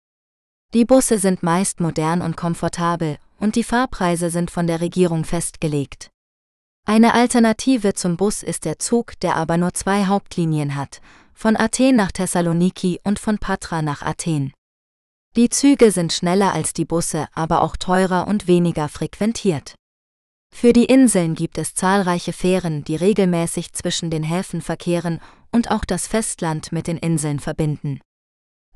Die 0.75 0.85
Busse 0.85 1.19
sind 1.19 1.45
meist 1.45 1.79
modern 1.79 2.23
und 2.23 2.37
komfortabel 2.37 3.19
und 3.39 3.55
die 3.55 3.65
Fahrpreise 3.65 4.31
sind 4.31 4.51
von 4.51 4.67
der 4.67 4.81
Regierung 4.81 5.25
festgelegt. 5.25 6.12
Eine 6.85 7.15
Alternative 7.15 7.95
zum 7.95 8.17
Bus 8.17 8.43
ist 8.43 8.65
der 8.65 8.79
Zug, 8.79 9.19
der 9.21 9.37
aber 9.37 9.57
nur 9.57 9.73
zwei 9.73 10.07
Hauptlinien 10.07 10.75
hat, 10.75 11.01
von 11.33 11.57
Athen 11.57 11.95
nach 11.95 12.11
Thessaloniki 12.11 13.01
und 13.05 13.21
von 13.21 13.39
Patra 13.39 13.83
nach 13.83 14.03
Athen. 14.03 14.53
Die 15.37 15.49
Züge 15.49 15.93
sind 15.93 16.13
schneller 16.13 16.53
als 16.53 16.73
die 16.73 16.85
Busse, 16.85 17.29
aber 17.35 17.63
auch 17.63 17.77
teurer 17.77 18.27
und 18.27 18.49
weniger 18.49 18.89
frequentiert. 18.89 19.77
Für 20.55 20.73
die 20.73 20.85
Inseln 20.85 21.35
gibt 21.35 21.57
es 21.57 21.75
zahlreiche 21.75 22.33
Fähren, 22.33 22.85
die 22.85 22.97
regelmäßig 22.97 23.73
zwischen 23.73 24.11
den 24.11 24.25
Häfen 24.25 24.61
verkehren 24.61 25.21
und 25.53 25.71
auch 25.71 25.85
das 25.85 26.07
Festland 26.07 26.73
mit 26.73 26.89
den 26.89 26.99
Inseln 26.99 27.39
verbinden. 27.39 28.01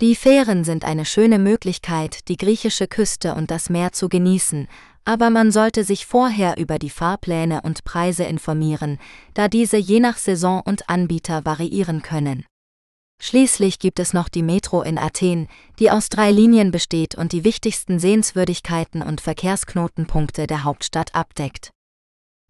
Die 0.00 0.14
Fähren 0.14 0.62
sind 0.64 0.84
eine 0.84 1.04
schöne 1.04 1.38
Möglichkeit, 1.38 2.28
die 2.28 2.36
griechische 2.36 2.86
Küste 2.86 3.34
und 3.34 3.50
das 3.50 3.68
Meer 3.68 3.92
zu 3.92 4.08
genießen, 4.08 4.68
aber 5.06 5.30
man 5.30 5.52
sollte 5.52 5.84
sich 5.84 6.04
vorher 6.04 6.58
über 6.58 6.80
die 6.80 6.90
Fahrpläne 6.90 7.62
und 7.62 7.84
Preise 7.84 8.24
informieren, 8.24 8.98
da 9.34 9.46
diese 9.46 9.76
je 9.76 10.00
nach 10.00 10.18
Saison 10.18 10.60
und 10.64 10.90
Anbieter 10.90 11.44
variieren 11.44 12.02
können. 12.02 12.44
Schließlich 13.22 13.78
gibt 13.78 14.00
es 14.00 14.12
noch 14.12 14.28
die 14.28 14.42
Metro 14.42 14.82
in 14.82 14.98
Athen, 14.98 15.48
die 15.78 15.92
aus 15.92 16.08
drei 16.08 16.32
Linien 16.32 16.72
besteht 16.72 17.14
und 17.14 17.32
die 17.32 17.44
wichtigsten 17.44 18.00
Sehenswürdigkeiten 18.00 19.00
und 19.00 19.20
Verkehrsknotenpunkte 19.20 20.48
der 20.48 20.64
Hauptstadt 20.64 21.14
abdeckt. 21.14 21.70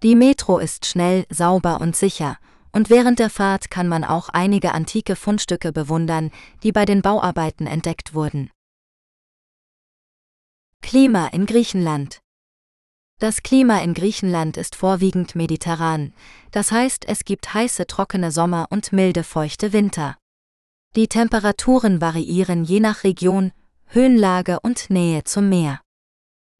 Die 0.02 0.16
Metro 0.16 0.58
ist 0.58 0.86
schnell, 0.86 1.26
sauber 1.28 1.80
und 1.82 1.94
sicher, 1.94 2.38
und 2.72 2.88
während 2.88 3.18
der 3.18 3.30
Fahrt 3.30 3.70
kann 3.70 3.86
man 3.86 4.02
auch 4.02 4.30
einige 4.30 4.72
antike 4.72 5.14
Fundstücke 5.14 5.72
bewundern, 5.72 6.30
die 6.62 6.72
bei 6.72 6.86
den 6.86 7.02
Bauarbeiten 7.02 7.66
entdeckt 7.66 8.14
wurden. 8.14 8.50
Klima 10.82 11.28
in 11.28 11.46
Griechenland 11.46 12.20
Das 13.18 13.42
Klima 13.42 13.78
in 13.78 13.94
Griechenland 13.94 14.58
ist 14.58 14.76
vorwiegend 14.76 15.34
mediterran, 15.34 16.12
das 16.50 16.70
heißt 16.70 17.06
es 17.08 17.24
gibt 17.24 17.54
heiße, 17.54 17.86
trockene 17.86 18.30
Sommer 18.30 18.66
und 18.68 18.92
milde, 18.92 19.24
feuchte 19.24 19.72
Winter. 19.72 20.18
Die 20.96 21.08
Temperaturen 21.08 22.02
variieren 22.02 22.64
je 22.64 22.78
nach 22.78 23.04
Region, 23.04 23.52
Höhenlage 23.86 24.60
und 24.60 24.90
Nähe 24.90 25.24
zum 25.24 25.48
Meer. 25.48 25.80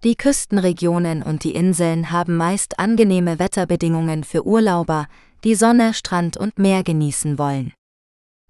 Die 0.03 0.17
Küstenregionen 0.17 1.23
und 1.23 1.45
die 1.45 1.55
Inseln 1.55 2.11
haben 2.11 2.39
meist 2.39 2.79
angenehme 2.79 3.39
Wetterbedingungen 3.39 4.25
für 4.25 4.47
Urlauber, 4.47 5.09
die 5.45 5.57
Sonne, 5.57 5.93
Strand 5.93 6.39
und 6.39 6.59
Meer 6.59 6.83
genießen 6.85 7.39
wollen. 7.39 7.75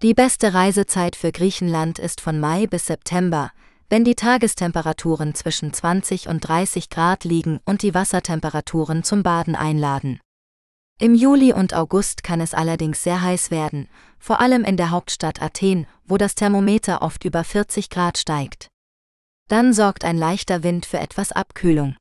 Die 0.03 0.15
beste 0.15 0.55
Reisezeit 0.55 1.17
für 1.17 1.33
Griechenland 1.33 1.99
ist 1.99 2.21
von 2.21 2.39
Mai 2.39 2.69
bis 2.69 2.87
September, 2.87 3.51
wenn 3.89 4.05
die 4.05 4.15
Tagestemperaturen 4.15 5.35
zwischen 5.35 5.73
20 5.73 6.29
und 6.29 6.41
30 6.41 6.91
Grad 6.91 7.25
liegen 7.25 7.61
und 7.65 7.83
die 7.83 7.95
Wassertemperaturen 7.95 9.05
zum 9.05 9.23
Baden 9.23 9.55
einladen. 9.55 10.21
Im 10.99 11.15
Juli 11.15 11.53
und 11.53 11.75
August 11.75 12.23
kann 12.23 12.41
es 12.41 12.55
allerdings 12.55 13.03
sehr 13.03 13.21
heiß 13.21 13.51
werden, 13.51 13.89
vor 14.19 14.41
allem 14.41 14.65
in 14.65 14.77
der 14.79 14.91
Hauptstadt 14.91 15.43
Athen, 15.43 15.87
wo 16.05 16.17
das 16.17 16.35
Thermometer 16.35 17.03
oft 17.03 17.25
über 17.25 17.45
40 17.45 17.91
Grad 17.91 18.17
steigt. 18.17 18.69
Dann 19.49 19.73
sorgt 19.73 20.05
ein 20.05 20.17
leichter 20.17 20.63
Wind 20.63 20.87
für 20.87 20.99
etwas 20.99 21.33
Abkühlung. 21.33 21.97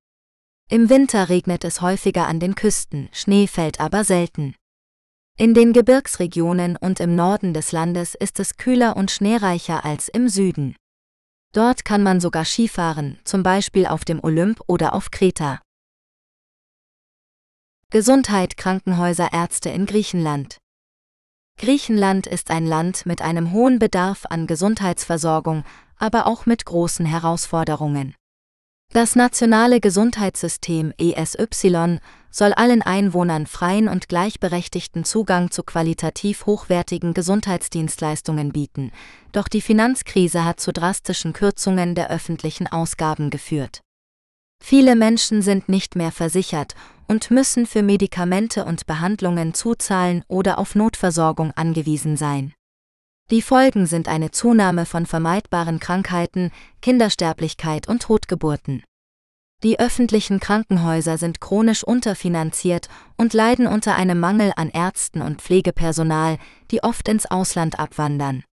Im 0.70 0.90
Winter 0.90 1.30
regnet 1.30 1.64
es 1.64 1.82
häufiger 1.82 2.26
an 2.26 2.40
den 2.40 2.56
Küsten, 2.56 3.10
Schnee 3.12 3.48
fällt 3.48 3.80
aber 3.80 4.04
selten. 4.04 4.56
In 5.38 5.54
den 5.54 5.74
Gebirgsregionen 5.74 6.78
und 6.78 7.02
im 7.02 7.16
Norden 7.16 7.54
des 7.54 7.74
Landes 7.74 8.16
ist 8.16 8.40
es 8.40 8.56
kühler 8.56 8.96
und 8.96 9.12
schneereicher 9.12 9.84
als 9.84 10.08
im 10.08 10.30
Süden. 10.30 10.76
Dort 11.56 11.86
kann 11.86 12.04
man 12.04 12.20
sogar 12.20 12.44
Skifahren, 12.44 13.18
zum 13.24 13.42
Beispiel 13.42 13.86
auf 13.86 14.04
dem 14.04 14.22
Olymp 14.22 14.60
oder 14.68 14.94
auf 14.94 15.10
Kreta. 15.10 15.62
Gesundheit 17.92 18.58
Krankenhäuser 18.58 19.32
Ärzte 19.32 19.70
in 19.70 19.86
Griechenland. 19.86 20.58
Griechenland 21.58 22.28
ist 22.28 22.52
ein 22.52 22.66
Land 22.66 23.06
mit 23.06 23.22
einem 23.22 23.54
hohen 23.54 23.80
Bedarf 23.80 24.26
an 24.30 24.48
Gesundheitsversorgung, 24.48 25.64
aber 25.96 26.28
auch 26.28 26.46
mit 26.46 26.66
großen 26.66 27.06
Herausforderungen. 27.06 28.16
Das 28.96 29.18
nationale 29.18 29.82
Gesundheitssystem 29.82 30.94
ESY 30.98 32.00
soll 32.32 32.54
allen 32.54 32.82
Einwohnern 32.82 33.46
freien 33.46 33.90
und 33.90 34.08
gleichberechtigten 34.08 35.04
Zugang 35.04 35.52
zu 35.52 35.64
qualitativ 35.64 36.46
hochwertigen 36.46 37.14
Gesundheitsdienstleistungen 37.14 38.54
bieten, 38.54 38.94
doch 39.34 39.50
die 39.50 39.60
Finanzkrise 39.60 40.46
hat 40.46 40.62
zu 40.62 40.72
drastischen 40.72 41.34
Kürzungen 41.34 41.94
der 41.94 42.10
öffentlichen 42.10 42.68
Ausgaben 42.68 43.32
geführt. 43.32 43.82
Viele 44.64 44.96
Menschen 44.96 45.42
sind 45.42 45.68
nicht 45.68 45.98
mehr 45.98 46.14
versichert 46.14 46.74
und 47.10 47.32
müssen 47.32 47.66
für 47.66 47.84
Medikamente 47.84 48.64
und 48.64 48.86
Behandlungen 48.86 49.54
zuzahlen 49.54 50.24
oder 50.30 50.58
auf 50.58 50.74
Notversorgung 50.74 51.52
angewiesen 51.52 52.16
sein. 52.16 52.54
Die 53.32 53.42
Folgen 53.42 53.88
sind 53.88 54.08
eine 54.08 54.30
Zunahme 54.30 54.86
von 54.86 55.08
vermeidbaren 55.08 55.80
Krankheiten, 55.80 56.52
Kindersterblichkeit 56.82 57.88
und 57.88 58.04
Totgeburten. 58.04 58.84
Die 59.64 59.80
öffentlichen 59.80 60.40
Krankenhäuser 60.40 61.18
sind 61.18 61.42
chronisch 61.42 61.84
unterfinanziert 61.84 62.88
und 63.18 63.34
leiden 63.34 63.66
unter 63.66 63.96
einem 63.96 64.20
Mangel 64.20 64.54
an 64.56 64.70
Ärzten 64.70 65.24
und 65.24 65.42
Pflegepersonal, 65.42 66.38
die 66.70 66.84
oft 66.84 67.08
ins 67.08 67.26
Ausland 67.26 67.80
abwandern. 67.80 68.44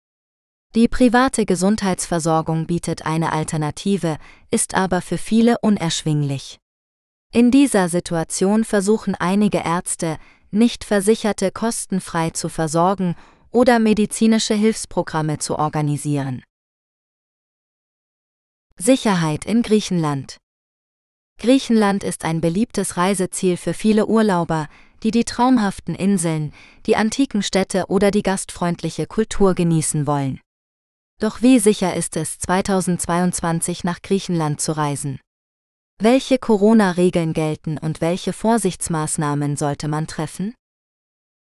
Die 0.74 0.88
private 0.88 1.44
Gesundheitsversorgung 1.44 2.66
bietet 2.66 3.04
eine 3.04 3.34
Alternative, 3.34 4.16
ist 4.50 4.74
aber 4.74 5.02
für 5.02 5.18
viele 5.18 5.56
unerschwinglich. 5.60 6.56
In 7.30 7.50
dieser 7.50 7.90
Situation 7.90 8.64
versuchen 8.64 9.14
einige 9.14 9.58
Ärzte, 9.58 10.16
nicht 10.50 10.84
Versicherte 10.84 11.50
kostenfrei 11.50 12.30
zu 12.30 12.48
versorgen 12.48 13.16
oder 13.52 13.78
medizinische 13.78 14.54
Hilfsprogramme 14.54 15.38
zu 15.38 15.58
organisieren. 15.58 16.42
Sicherheit 18.76 19.44
in 19.44 19.62
Griechenland 19.62 20.38
Griechenland 21.38 22.04
ist 22.04 22.24
ein 22.24 22.40
beliebtes 22.40 22.96
Reiseziel 22.96 23.56
für 23.56 23.74
viele 23.74 24.06
Urlauber, 24.06 24.68
die 25.02 25.10
die 25.10 25.24
traumhaften 25.24 25.94
Inseln, 25.94 26.52
die 26.86 26.96
antiken 26.96 27.42
Städte 27.42 27.86
oder 27.88 28.10
die 28.10 28.22
gastfreundliche 28.22 29.06
Kultur 29.06 29.54
genießen 29.54 30.06
wollen. 30.06 30.40
Doch 31.20 31.42
wie 31.42 31.58
sicher 31.58 31.94
ist 31.94 32.16
es, 32.16 32.38
2022 32.38 33.84
nach 33.84 34.02
Griechenland 34.02 34.60
zu 34.60 34.76
reisen? 34.76 35.20
Welche 36.00 36.38
Corona-Regeln 36.38 37.32
gelten 37.32 37.78
und 37.78 38.00
welche 38.00 38.32
Vorsichtsmaßnahmen 38.32 39.56
sollte 39.56 39.88
man 39.88 40.06
treffen? 40.06 40.54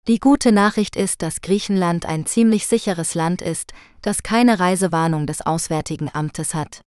Die 0.08 0.20
gute 0.20 0.52
Nachricht 0.52 0.94
ist, 0.94 1.20
dass 1.22 1.40
Griechenland 1.40 2.06
ein 2.06 2.26
ziemlich 2.26 2.68
sicheres 2.68 3.14
Land 3.16 3.42
ist, 3.42 3.72
das 4.02 4.22
keine 4.22 4.60
Reisewarnung 4.60 5.26
des 5.26 5.44
Auswärtigen 5.44 6.08
Amtes 6.12 6.54
hat. 6.54 6.82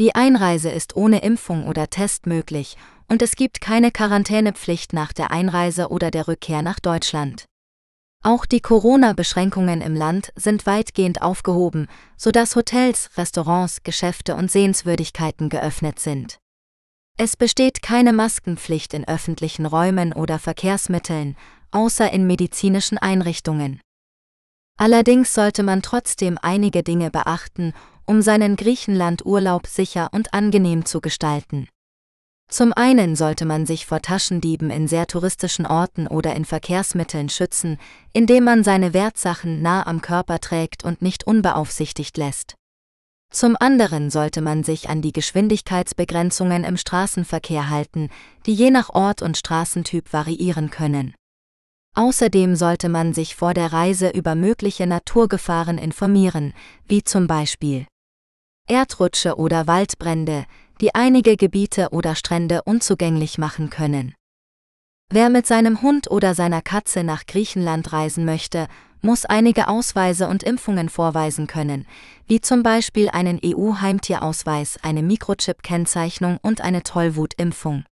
Die 0.00 0.16
Einreise 0.16 0.68
ist 0.68 0.96
ohne 0.96 1.22
Impfung 1.22 1.68
oder 1.68 1.88
Test 1.88 2.26
möglich 2.26 2.76
und 3.08 3.22
es 3.22 3.36
gibt 3.36 3.60
keine 3.60 3.92
Quarantänepflicht 3.92 4.92
nach 4.92 5.12
der 5.12 5.30
Einreise 5.30 5.90
oder 5.90 6.10
der 6.10 6.26
Rückkehr 6.26 6.62
nach 6.62 6.80
Deutschland. 6.80 7.44
Auch 8.24 8.44
die 8.44 8.60
Corona-Beschränkungen 8.60 9.80
im 9.80 9.94
Land 9.94 10.32
sind 10.34 10.66
weitgehend 10.66 11.22
aufgehoben, 11.22 11.86
sodass 12.16 12.56
Hotels, 12.56 13.10
Restaurants, 13.16 13.84
Geschäfte 13.84 14.34
und 14.34 14.50
Sehenswürdigkeiten 14.50 15.48
geöffnet 15.48 16.00
sind. 16.00 16.38
Es 17.18 17.36
besteht 17.36 17.82
keine 17.82 18.12
Maskenpflicht 18.12 18.94
in 18.94 19.06
öffentlichen 19.06 19.66
Räumen 19.66 20.12
oder 20.12 20.38
Verkehrsmitteln, 20.38 21.36
außer 21.72 22.12
in 22.12 22.26
medizinischen 22.26 22.98
Einrichtungen. 22.98 23.80
Allerdings 24.78 25.34
sollte 25.34 25.62
man 25.62 25.82
trotzdem 25.82 26.38
einige 26.40 26.82
Dinge 26.82 27.10
beachten, 27.10 27.72
um 28.06 28.22
seinen 28.22 28.56
Griechenland-Urlaub 28.56 29.66
sicher 29.66 30.08
und 30.12 30.34
angenehm 30.34 30.84
zu 30.84 31.00
gestalten. 31.00 31.68
Zum 32.48 32.74
einen 32.74 33.16
sollte 33.16 33.46
man 33.46 33.64
sich 33.64 33.86
vor 33.86 34.02
Taschendieben 34.02 34.70
in 34.70 34.86
sehr 34.86 35.06
touristischen 35.06 35.66
Orten 35.66 36.06
oder 36.06 36.34
in 36.34 36.44
Verkehrsmitteln 36.44 37.30
schützen, 37.30 37.78
indem 38.12 38.44
man 38.44 38.62
seine 38.62 38.92
Wertsachen 38.92 39.62
nah 39.62 39.86
am 39.86 40.02
Körper 40.02 40.38
trägt 40.38 40.84
und 40.84 41.00
nicht 41.00 41.26
unbeaufsichtigt 41.26 42.18
lässt. 42.18 42.54
Zum 43.32 43.56
anderen 43.58 44.10
sollte 44.10 44.42
man 44.42 44.62
sich 44.62 44.90
an 44.90 45.00
die 45.00 45.12
Geschwindigkeitsbegrenzungen 45.12 46.64
im 46.64 46.76
Straßenverkehr 46.76 47.70
halten, 47.70 48.10
die 48.44 48.52
je 48.52 48.70
nach 48.70 48.90
Ort 48.90 49.22
und 49.22 49.38
Straßentyp 49.38 50.12
variieren 50.12 50.68
können. 50.68 51.14
Außerdem 51.94 52.56
sollte 52.56 52.88
man 52.88 53.12
sich 53.12 53.36
vor 53.36 53.52
der 53.52 53.72
Reise 53.72 54.08
über 54.10 54.34
mögliche 54.34 54.86
Naturgefahren 54.86 55.76
informieren, 55.76 56.54
wie 56.86 57.04
zum 57.04 57.26
Beispiel 57.26 57.86
Erdrutsche 58.66 59.36
oder 59.36 59.66
Waldbrände, 59.66 60.46
die 60.80 60.94
einige 60.94 61.36
Gebiete 61.36 61.90
oder 61.90 62.14
Strände 62.14 62.62
unzugänglich 62.64 63.36
machen 63.36 63.68
können. 63.68 64.14
Wer 65.10 65.28
mit 65.28 65.46
seinem 65.46 65.82
Hund 65.82 66.10
oder 66.10 66.34
seiner 66.34 66.62
Katze 66.62 67.04
nach 67.04 67.26
Griechenland 67.26 67.92
reisen 67.92 68.24
möchte, 68.24 68.68
muss 69.02 69.26
einige 69.26 69.68
Ausweise 69.68 70.28
und 70.28 70.42
Impfungen 70.42 70.88
vorweisen 70.88 71.46
können, 71.46 71.86
wie 72.26 72.40
zum 72.40 72.62
Beispiel 72.62 73.10
einen 73.10 73.38
EU-Heimtierausweis, 73.44 74.78
eine 74.82 75.02
Mikrochip-Kennzeichnung 75.02 76.38
und 76.40 76.62
eine 76.62 76.82
Tollwutimpfung. 76.82 77.84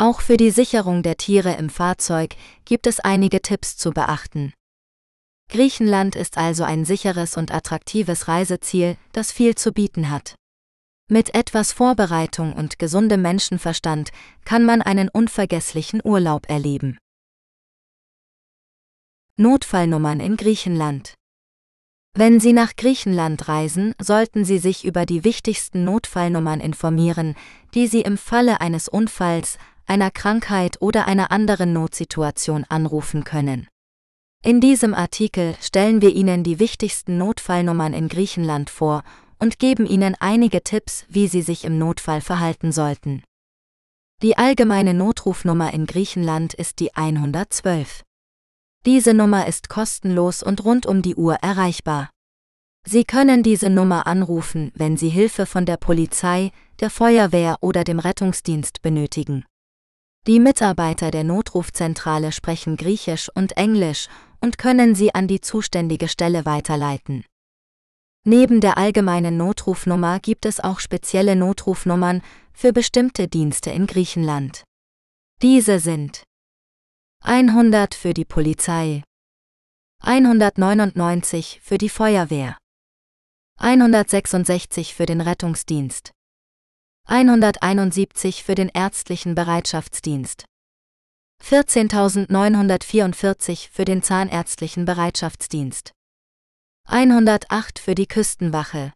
Auch 0.00 0.22
für 0.22 0.38
die 0.38 0.50
Sicherung 0.50 1.02
der 1.02 1.18
Tiere 1.18 1.56
im 1.56 1.68
Fahrzeug 1.68 2.34
gibt 2.64 2.86
es 2.86 3.00
einige 3.00 3.42
Tipps 3.42 3.76
zu 3.76 3.90
beachten. 3.90 4.54
Griechenland 5.50 6.16
ist 6.16 6.38
also 6.38 6.64
ein 6.64 6.86
sicheres 6.86 7.36
und 7.36 7.52
attraktives 7.52 8.26
Reiseziel, 8.26 8.96
das 9.12 9.30
viel 9.30 9.56
zu 9.56 9.72
bieten 9.72 10.08
hat. 10.08 10.36
Mit 11.10 11.34
etwas 11.34 11.72
Vorbereitung 11.72 12.54
und 12.54 12.78
gesundem 12.78 13.20
Menschenverstand 13.20 14.10
kann 14.46 14.64
man 14.64 14.80
einen 14.80 15.10
unvergesslichen 15.10 16.00
Urlaub 16.02 16.48
erleben. 16.48 16.96
Notfallnummern 19.36 20.20
in 20.20 20.38
Griechenland. 20.38 21.12
Wenn 22.12 22.40
Sie 22.40 22.52
nach 22.52 22.74
Griechenland 22.74 23.48
reisen, 23.48 23.94
sollten 24.00 24.44
Sie 24.44 24.58
sich 24.58 24.84
über 24.84 25.06
die 25.06 25.22
wichtigsten 25.22 25.84
Notfallnummern 25.84 26.60
informieren, 26.60 27.36
die 27.74 27.86
Sie 27.86 28.00
im 28.00 28.18
Falle 28.18 28.60
eines 28.60 28.88
Unfalls, 28.88 29.58
einer 29.90 30.12
Krankheit 30.12 30.80
oder 30.80 31.08
einer 31.08 31.32
anderen 31.32 31.72
Notsituation 31.72 32.64
anrufen 32.68 33.24
können. 33.24 33.66
In 34.44 34.60
diesem 34.60 34.94
Artikel 34.94 35.56
stellen 35.60 36.00
wir 36.00 36.14
Ihnen 36.14 36.44
die 36.44 36.60
wichtigsten 36.60 37.18
Notfallnummern 37.18 37.92
in 37.92 38.08
Griechenland 38.08 38.70
vor 38.70 39.02
und 39.40 39.58
geben 39.58 39.86
Ihnen 39.86 40.14
einige 40.20 40.62
Tipps, 40.62 41.04
wie 41.08 41.26
Sie 41.26 41.42
sich 41.42 41.64
im 41.64 41.76
Notfall 41.76 42.20
verhalten 42.20 42.70
sollten. 42.70 43.24
Die 44.22 44.38
allgemeine 44.38 44.94
Notrufnummer 44.94 45.74
in 45.74 45.86
Griechenland 45.86 46.54
ist 46.54 46.78
die 46.78 46.94
112. 46.94 48.02
Diese 48.86 49.12
Nummer 49.12 49.48
ist 49.48 49.68
kostenlos 49.68 50.42
und 50.44 50.64
rund 50.64 50.86
um 50.86 51.02
die 51.02 51.16
Uhr 51.16 51.34
erreichbar. 51.42 52.10
Sie 52.86 53.04
können 53.04 53.42
diese 53.42 53.68
Nummer 53.68 54.06
anrufen, 54.06 54.70
wenn 54.76 54.96
Sie 54.96 55.08
Hilfe 55.08 55.46
von 55.46 55.66
der 55.66 55.78
Polizei, 55.78 56.52
der 56.78 56.90
Feuerwehr 56.90 57.56
oder 57.60 57.82
dem 57.82 57.98
Rettungsdienst 57.98 58.82
benötigen. 58.82 59.44
Die 60.26 60.38
Mitarbeiter 60.38 61.10
der 61.10 61.24
Notrufzentrale 61.24 62.32
sprechen 62.32 62.76
Griechisch 62.76 63.30
und 63.34 63.56
Englisch 63.56 64.08
und 64.40 64.58
können 64.58 64.94
Sie 64.94 65.14
an 65.14 65.28
die 65.28 65.40
zuständige 65.40 66.08
Stelle 66.08 66.44
weiterleiten. 66.44 67.24
Neben 68.24 68.60
der 68.60 68.76
allgemeinen 68.76 69.38
Notrufnummer 69.38 70.20
gibt 70.20 70.44
es 70.44 70.60
auch 70.60 70.78
spezielle 70.78 71.36
Notrufnummern 71.36 72.22
für 72.52 72.72
bestimmte 72.72 73.28
Dienste 73.28 73.70
in 73.70 73.86
Griechenland. 73.86 74.64
Diese 75.40 75.78
sind 75.78 76.22
100 77.24 77.94
für 77.94 78.12
die 78.12 78.26
Polizei, 78.26 79.02
199 80.02 81.60
für 81.62 81.78
die 81.78 81.88
Feuerwehr, 81.88 82.58
166 83.58 84.94
für 84.94 85.06
den 85.06 85.22
Rettungsdienst, 85.22 86.12
171 87.12 88.44
für 88.44 88.54
den 88.54 88.68
ärztlichen 88.68 89.34
Bereitschaftsdienst, 89.34 90.44
14.944 91.44 93.68
für 93.72 93.84
den 93.84 94.04
zahnärztlichen 94.04 94.84
Bereitschaftsdienst, 94.84 95.90
108 96.86 97.80
für 97.80 97.96
die 97.96 98.06
Küstenwache. 98.06 98.92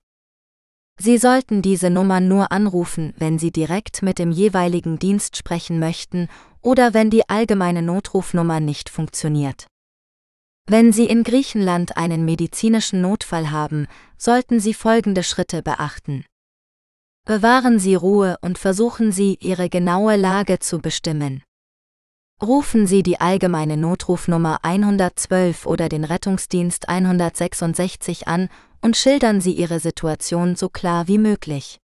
Sie 0.96 1.18
sollten 1.18 1.60
diese 1.60 1.90
Nummern 1.90 2.28
nur 2.28 2.52
anrufen, 2.52 3.14
wenn 3.16 3.40
Sie 3.40 3.50
direkt 3.50 4.02
mit 4.02 4.20
dem 4.20 4.30
jeweiligen 4.30 5.00
Dienst 5.00 5.36
sprechen 5.36 5.80
möchten 5.80 6.28
oder 6.62 6.94
wenn 6.94 7.10
die 7.10 7.28
allgemeine 7.28 7.82
Notrufnummer 7.82 8.60
nicht 8.60 8.90
funktioniert. 8.90 9.66
Wenn 10.68 10.92
Sie 10.92 11.06
in 11.06 11.24
Griechenland 11.24 11.96
einen 11.96 12.24
medizinischen 12.24 13.00
Notfall 13.00 13.50
haben, 13.50 13.88
sollten 14.16 14.60
Sie 14.60 14.72
folgende 14.72 15.24
Schritte 15.24 15.64
beachten. 15.64 16.24
Bewahren 17.26 17.78
Sie 17.78 17.94
Ruhe 17.94 18.36
und 18.42 18.58
versuchen 18.58 19.10
Sie, 19.10 19.38
Ihre 19.40 19.70
genaue 19.70 20.16
Lage 20.16 20.58
zu 20.58 20.78
bestimmen. 20.80 21.42
Rufen 22.42 22.86
Sie 22.86 23.02
die 23.02 23.18
allgemeine 23.18 23.78
Notrufnummer 23.78 24.58
112 24.62 25.64
oder 25.64 25.88
den 25.88 26.04
Rettungsdienst 26.04 26.90
166 26.90 28.28
an 28.28 28.50
und 28.82 28.98
schildern 28.98 29.40
Sie 29.40 29.52
Ihre 29.52 29.80
Situation 29.80 30.54
so 30.54 30.68
klar 30.68 31.08
wie 31.08 31.16
möglich. 31.16 31.78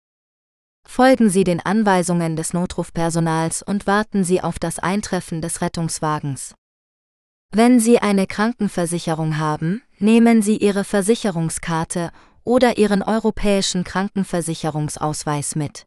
Folgen 0.87 1.29
Sie 1.29 1.43
den 1.43 1.59
Anweisungen 1.59 2.35
des 2.35 2.53
Notrufpersonals 2.53 3.61
und 3.61 3.85
warten 3.85 4.23
Sie 4.23 4.41
auf 4.41 4.57
das 4.57 4.79
Eintreffen 4.79 5.43
des 5.43 5.61
Rettungswagens. 5.61 6.55
Wenn 7.51 7.79
Sie 7.79 7.99
eine 7.99 8.25
Krankenversicherung 8.25 9.37
haben, 9.37 9.83
nehmen 9.99 10.41
Sie 10.41 10.57
Ihre 10.57 10.83
Versicherungskarte 10.83 12.11
oder 12.47 12.77
Ihren 12.77 13.03
europäischen 13.03 13.83
Krankenversicherungsausweis 13.83 15.55
mit. 15.57 15.85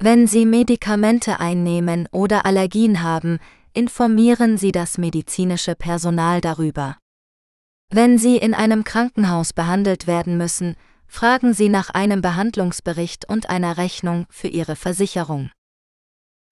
Wenn 0.00 0.26
Sie 0.26 0.46
Medikamente 0.46 1.40
einnehmen 1.40 2.08
oder 2.10 2.46
Allergien 2.46 3.02
haben, 3.02 3.38
informieren 3.74 4.56
Sie 4.56 4.72
das 4.72 4.96
medizinische 4.96 5.74
Personal 5.74 6.40
darüber. 6.40 6.96
Wenn 7.90 8.16
Sie 8.16 8.38
in 8.38 8.54
einem 8.54 8.82
Krankenhaus 8.82 9.52
behandelt 9.52 10.06
werden 10.06 10.38
müssen, 10.38 10.74
fragen 11.06 11.52
Sie 11.52 11.68
nach 11.68 11.90
einem 11.90 12.22
Behandlungsbericht 12.22 13.28
und 13.28 13.50
einer 13.50 13.76
Rechnung 13.76 14.26
für 14.30 14.48
Ihre 14.48 14.74
Versicherung. 14.74 15.50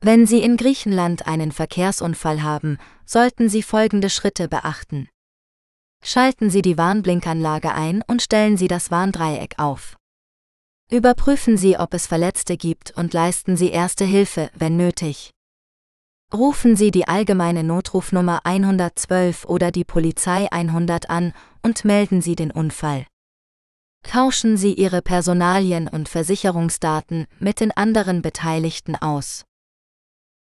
Wenn 0.02 0.26
Sie 0.26 0.40
in 0.40 0.58
Griechenland 0.58 1.26
einen 1.26 1.52
Verkehrsunfall 1.52 2.42
haben, 2.42 2.76
sollten 3.06 3.48
Sie 3.48 3.62
folgende 3.62 4.10
Schritte 4.10 4.46
beachten. 4.46 5.08
Schalten 6.08 6.50
Sie 6.50 6.62
die 6.62 6.78
Warnblinkanlage 6.78 7.74
ein 7.74 8.00
und 8.06 8.22
stellen 8.22 8.56
Sie 8.56 8.68
das 8.68 8.92
Warndreieck 8.92 9.56
auf. 9.58 9.96
Überprüfen 10.88 11.56
Sie, 11.56 11.76
ob 11.76 11.94
es 11.94 12.06
Verletzte 12.06 12.56
gibt 12.56 12.92
und 12.92 13.12
leisten 13.12 13.56
Sie 13.56 13.70
erste 13.70 14.04
Hilfe, 14.04 14.48
wenn 14.54 14.76
nötig. 14.76 15.32
Rufen 16.32 16.76
Sie 16.76 16.92
die 16.92 17.08
allgemeine 17.08 17.64
Notrufnummer 17.64 18.42
112 18.44 19.46
oder 19.46 19.72
die 19.72 19.82
Polizei 19.82 20.46
100 20.52 21.10
an 21.10 21.32
und 21.62 21.84
melden 21.84 22.22
Sie 22.22 22.36
den 22.36 22.52
Unfall. 22.52 23.04
Tauschen 24.04 24.56
Sie 24.56 24.74
Ihre 24.74 25.02
Personalien 25.02 25.88
und 25.88 26.08
Versicherungsdaten 26.08 27.26
mit 27.40 27.58
den 27.58 27.72
anderen 27.72 28.22
Beteiligten 28.22 28.94
aus. 28.94 29.44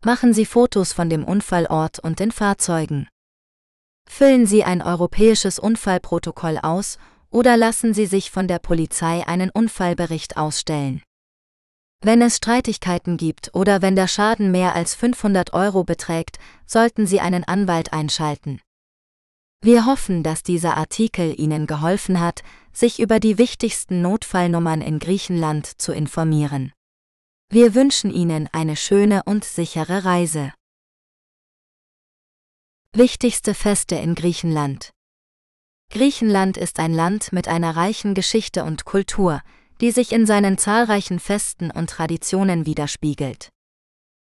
Machen 0.04 0.32
Sie 0.32 0.46
Fotos 0.46 0.92
von 0.92 1.10
dem 1.10 1.24
Unfallort 1.24 1.98
und 1.98 2.20
den 2.20 2.30
Fahrzeugen. 2.30 3.08
Füllen 4.08 4.46
Sie 4.46 4.64
ein 4.64 4.82
europäisches 4.82 5.58
Unfallprotokoll 5.58 6.58
aus 6.62 6.98
oder 7.30 7.56
lassen 7.56 7.92
Sie 7.92 8.06
sich 8.06 8.30
von 8.30 8.48
der 8.48 8.58
Polizei 8.58 9.26
einen 9.26 9.50
Unfallbericht 9.50 10.36
ausstellen. 10.36 11.02
Wenn 12.02 12.22
es 12.22 12.36
Streitigkeiten 12.36 13.16
gibt 13.16 13.54
oder 13.54 13.82
wenn 13.82 13.96
der 13.96 14.08
Schaden 14.08 14.50
mehr 14.50 14.74
als 14.74 14.94
500 14.94 15.52
Euro 15.54 15.84
beträgt, 15.84 16.38
sollten 16.66 17.06
Sie 17.06 17.20
einen 17.20 17.44
Anwalt 17.44 17.92
einschalten. 17.92 18.60
Wir 19.62 19.86
hoffen, 19.86 20.22
dass 20.22 20.42
dieser 20.42 20.76
Artikel 20.76 21.34
Ihnen 21.38 21.66
geholfen 21.66 22.20
hat, 22.20 22.42
sich 22.72 23.00
über 23.00 23.18
die 23.18 23.38
wichtigsten 23.38 24.02
Notfallnummern 24.02 24.82
in 24.82 24.98
Griechenland 24.98 25.80
zu 25.80 25.92
informieren. 25.92 26.72
Wir 27.50 27.74
wünschen 27.74 28.12
Ihnen 28.12 28.48
eine 28.52 28.76
schöne 28.76 29.22
und 29.24 29.44
sichere 29.44 30.04
Reise. 30.04 30.52
Wichtigste 32.98 33.52
Feste 33.52 33.96
in 33.96 34.14
Griechenland 34.14 34.88
Griechenland 35.92 36.56
ist 36.56 36.78
ein 36.78 36.94
Land 36.94 37.30
mit 37.30 37.46
einer 37.46 37.76
reichen 37.76 38.14
Geschichte 38.14 38.64
und 38.64 38.86
Kultur, 38.86 39.42
die 39.82 39.90
sich 39.90 40.12
in 40.12 40.24
seinen 40.24 40.56
zahlreichen 40.56 41.20
Festen 41.20 41.70
und 41.70 41.90
Traditionen 41.90 42.64
widerspiegelt. 42.64 43.50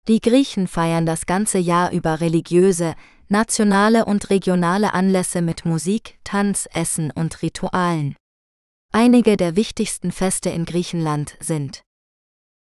Die 0.08 0.20
Griechen 0.20 0.68
feiern 0.68 1.06
das 1.06 1.28
ganze 1.28 1.60
Jahr 1.60 1.92
über 1.92 2.20
religiöse, 2.20 2.96
nationale 3.28 4.06
und 4.06 4.32
regionale 4.32 4.96
Anlässe 4.96 5.44
mit 5.44 5.66
Musik, 5.66 6.18
Tanz, 6.24 6.68
Essen 6.74 7.12
und 7.12 7.44
Ritualen. 7.44 8.16
Einige 8.92 9.38
der 9.38 9.56
wichtigsten 9.56 10.12
Feste 10.12 10.50
in 10.50 10.66
Griechenland 10.66 11.38
sind 11.40 11.84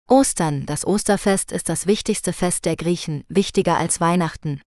Ostern, 0.09 0.67
das 0.67 0.85
Osterfest 0.85 1.53
ist 1.53 1.69
das 1.69 1.87
wichtigste 1.87 2.33
Fest 2.33 2.65
der 2.65 2.75
Griechen, 2.75 3.23
wichtiger 3.29 3.77
als 3.77 4.01
Weihnachten. 4.01 4.61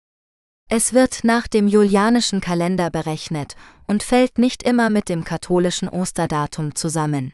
Es 0.68 0.94
wird 0.94 1.24
nach 1.24 1.48
dem 1.48 1.68
julianischen 1.68 2.42
Kalender 2.42 2.90
berechnet 2.90 3.56
und 3.88 4.02
fällt 4.02 4.40
nicht 4.40 4.64
immer 4.64 4.90
mit 4.90 5.10
dem 5.10 5.24
katholischen 5.24 5.88
Osterdatum 5.88 6.74
zusammen. 6.74 7.34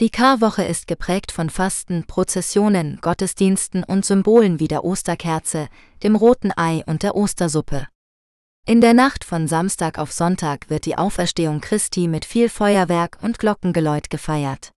Die 0.00 0.08
Karwoche 0.10 0.64
ist 0.64 0.86
geprägt 0.86 1.30
von 1.30 1.50
Fasten, 1.50 2.04
Prozessionen, 2.06 3.00
Gottesdiensten 3.02 3.84
und 3.84 4.06
Symbolen 4.06 4.60
wie 4.60 4.68
der 4.68 4.84
Osterkerze, 4.84 5.68
dem 6.02 6.16
roten 6.16 6.52
Ei 6.56 6.82
und 6.86 7.02
der 7.02 7.16
Ostersuppe. 7.16 7.86
In 8.66 8.80
der 8.80 8.94
Nacht 8.94 9.24
von 9.24 9.46
Samstag 9.46 9.98
auf 9.98 10.12
Sonntag 10.12 10.70
wird 10.70 10.86
die 10.86 10.96
Auferstehung 10.96 11.60
Christi 11.60 12.08
mit 12.08 12.24
viel 12.24 12.48
Feuerwerk 12.48 13.18
und 13.22 13.38
Glockengeläut 13.38 14.08
gefeiert. 14.08 14.72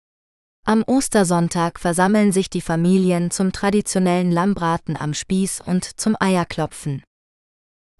Am 0.64 0.84
Ostersonntag 0.84 1.78
versammeln 1.78 2.32
sich 2.32 2.48
die 2.48 2.60
Familien 2.60 3.30
zum 3.30 3.52
traditionellen 3.52 4.30
Lammbraten 4.30 4.96
am 4.96 5.14
Spieß 5.14 5.62
und 5.66 5.84
zum 6.00 6.16
Eierklopfen. 6.18 7.02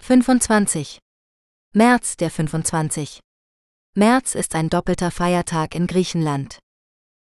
25. 0.08 1.00
März 1.74 2.16
der 2.16 2.30
25. 2.30 3.20
März 3.94 4.34
ist 4.34 4.54
ein 4.54 4.70
doppelter 4.70 5.10
Feiertag 5.10 5.74
in 5.74 5.86
Griechenland. 5.86 6.60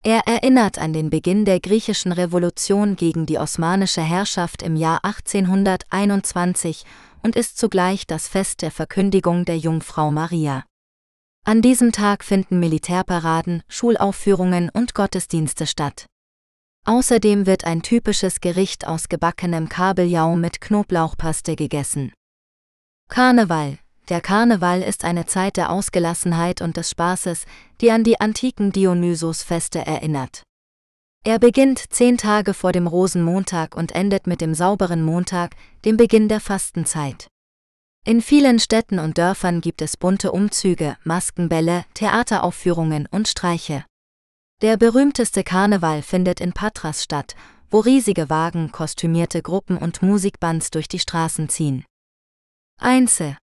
Er 0.04 0.28
erinnert 0.28 0.78
an 0.78 0.92
den 0.92 1.10
Beginn 1.10 1.44
der 1.44 1.58
griechischen 1.58 2.12
Revolution 2.12 2.94
gegen 2.94 3.26
die 3.26 3.36
osmanische 3.36 4.00
Herrschaft 4.00 4.62
im 4.62 4.76
Jahr 4.76 5.04
1821 5.04 6.84
und 7.24 7.34
ist 7.34 7.58
zugleich 7.58 8.06
das 8.06 8.28
Fest 8.28 8.62
der 8.62 8.70
Verkündigung 8.70 9.44
der 9.44 9.58
Jungfrau 9.58 10.12
Maria. 10.12 10.64
An 11.44 11.62
diesem 11.62 11.90
Tag 11.90 12.22
finden 12.22 12.60
Militärparaden, 12.60 13.64
Schulaufführungen 13.66 14.70
und 14.70 14.94
Gottesdienste 14.94 15.66
statt. 15.66 16.06
Außerdem 16.86 17.44
wird 17.46 17.64
ein 17.64 17.82
typisches 17.82 18.40
Gericht 18.40 18.86
aus 18.86 19.08
gebackenem 19.08 19.68
Kabeljau 19.68 20.36
mit 20.36 20.60
Knoblauchpaste 20.60 21.56
gegessen. 21.56 22.12
Karneval. 23.08 23.78
Der 24.10 24.20
Karneval 24.20 24.82
ist 24.82 25.04
eine 25.04 25.26
Zeit 25.26 25.56
der 25.56 25.70
Ausgelassenheit 25.70 26.60
und 26.60 26.76
des 26.76 26.90
Spaßes, 26.90 27.46
die 27.80 27.90
an 27.90 28.04
die 28.04 28.20
antiken 28.20 28.70
Dionysos-Feste 28.70 29.80
erinnert. 29.80 30.42
Er 31.24 31.38
beginnt 31.38 31.82
zehn 31.90 32.16
Tage 32.16 32.54
vor 32.54 32.72
dem 32.72 32.86
Rosenmontag 32.86 33.76
und 33.76 33.92
endet 33.92 34.26
mit 34.26 34.40
dem 34.40 34.54
sauberen 34.54 35.02
Montag, 35.02 35.56
dem 35.84 35.96
Beginn 35.96 36.28
der 36.28 36.40
Fastenzeit. 36.40 37.28
In 38.04 38.22
vielen 38.22 38.58
Städten 38.58 38.98
und 38.98 39.18
Dörfern 39.18 39.60
gibt 39.60 39.82
es 39.82 39.96
bunte 39.96 40.30
Umzüge, 40.30 40.96
Maskenbälle, 41.04 41.84
Theateraufführungen 41.94 43.08
und 43.10 43.26
Streiche. 43.26 43.84
Der 44.62 44.76
berühmteste 44.76 45.44
Karneval 45.44 46.02
findet 46.02 46.40
in 46.40 46.52
Patras 46.52 47.04
statt, 47.04 47.34
wo 47.70 47.80
riesige 47.80 48.30
Wagen, 48.30 48.70
kostümierte 48.70 49.42
Gruppen 49.42 49.76
und 49.76 50.02
Musikbands 50.02 50.70
durch 50.70 50.88
die 50.88 50.98
Straßen 50.98 51.48
ziehen. 51.48 51.84
Einse. 52.80 53.36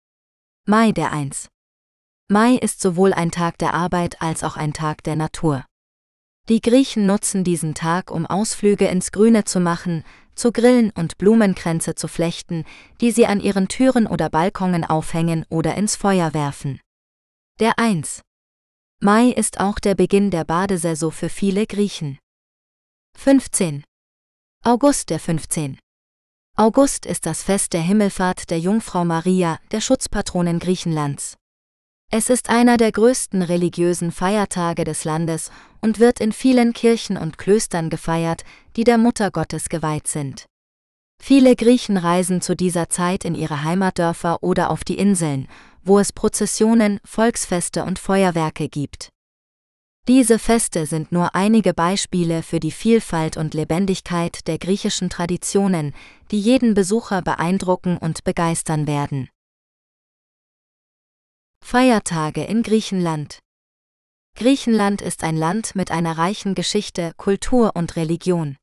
Mai 0.67 0.91
der 0.91 1.11
Eins. 1.11 1.49
Mai 2.29 2.53
ist 2.53 2.79
sowohl 2.79 3.13
ein 3.13 3.31
Tag 3.31 3.57
der 3.57 3.73
Arbeit 3.73 4.21
als 4.21 4.43
auch 4.43 4.57
ein 4.57 4.73
Tag 4.73 5.03
der 5.03 5.15
Natur. 5.15 5.65
Die 6.49 6.61
Griechen 6.61 7.07
nutzen 7.07 7.43
diesen 7.43 7.73
Tag, 7.73 8.11
um 8.11 8.27
Ausflüge 8.27 8.85
ins 8.85 9.11
Grüne 9.11 9.43
zu 9.43 9.59
machen, 9.59 10.03
zu 10.35 10.51
grillen 10.51 10.91
und 10.91 11.17
Blumenkränze 11.17 11.95
zu 11.95 12.07
flechten, 12.07 12.63
die 13.01 13.09
sie 13.09 13.25
an 13.25 13.39
ihren 13.39 13.67
Türen 13.69 14.05
oder 14.05 14.29
Balkonen 14.29 14.83
aufhängen 14.83 15.47
oder 15.49 15.73
ins 15.73 15.95
Feuer 15.95 16.35
werfen. 16.35 16.79
Der 17.59 17.79
1. 17.79 18.21
Mai 18.99 19.29
ist 19.29 19.59
auch 19.59 19.79
der 19.79 19.95
Beginn 19.95 20.29
der 20.29 20.43
Badesaison 20.43 21.11
für 21.11 21.29
viele 21.29 21.65
Griechen. 21.65 22.19
15. 23.17 23.83
August 24.63 25.09
der 25.09 25.19
15. 25.19 25.79
August 26.55 27.07
ist 27.07 27.25
das 27.25 27.41
Fest 27.41 27.73
der 27.73 27.81
Himmelfahrt 27.81 28.51
der 28.51 28.59
Jungfrau 28.59 29.05
Maria, 29.05 29.57
der 29.71 29.81
Schutzpatronin 29.81 30.59
Griechenlands. 30.59 31.35
Es 32.11 32.29
ist 32.29 32.51
einer 32.51 32.77
der 32.77 32.91
größten 32.91 33.41
religiösen 33.41 34.11
Feiertage 34.11 34.83
des 34.83 35.03
Landes 35.03 35.49
und 35.81 35.97
wird 35.97 36.19
in 36.19 36.31
vielen 36.31 36.73
Kirchen 36.73 37.17
und 37.17 37.39
Klöstern 37.39 37.89
gefeiert, 37.89 38.43
die 38.75 38.83
der 38.83 38.99
Mutter 38.99 39.31
Gottes 39.31 39.67
geweiht 39.67 40.07
sind. 40.07 40.45
Viele 41.19 41.55
Griechen 41.55 41.97
reisen 41.97 42.39
zu 42.39 42.55
dieser 42.55 42.87
Zeit 42.87 43.25
in 43.25 43.33
ihre 43.33 43.63
Heimatdörfer 43.63 44.43
oder 44.43 44.69
auf 44.69 44.83
die 44.83 44.99
Inseln, 44.99 45.47
wo 45.83 45.97
es 45.97 46.13
Prozessionen, 46.13 46.99
Volksfeste 47.03 47.83
und 47.83 47.97
Feuerwerke 47.97 48.69
gibt. 48.69 49.09
Diese 50.09 50.37
Feste 50.37 50.85
sind 50.85 51.13
nur 51.13 51.33
einige 51.33 51.73
Beispiele 51.73 52.43
für 52.43 52.59
die 52.59 52.71
Vielfalt 52.71 53.37
und 53.37 53.53
Lebendigkeit 53.53 54.45
der 54.47 54.57
griechischen 54.57 55.09
Traditionen, 55.09 55.93
die 56.29 56.41
jeden 56.41 56.73
Besucher 56.73 57.21
beeindrucken 57.21 57.97
und 57.97 58.25
begeistern 58.25 58.85
werden. 58.85 59.29
Feiertage 61.61 62.43
in 62.43 62.63
Griechenland 62.63 63.39
Griechenland 64.35 65.01
ist 65.01 65.23
ein 65.23 65.37
Land 65.37 65.73
mit 65.73 65.89
einer 65.89 66.17
reichen 66.17 66.53
Geschichte, 66.53 67.13
Kultur 67.15 67.71
und 67.75 67.95
Religion. 67.95 68.57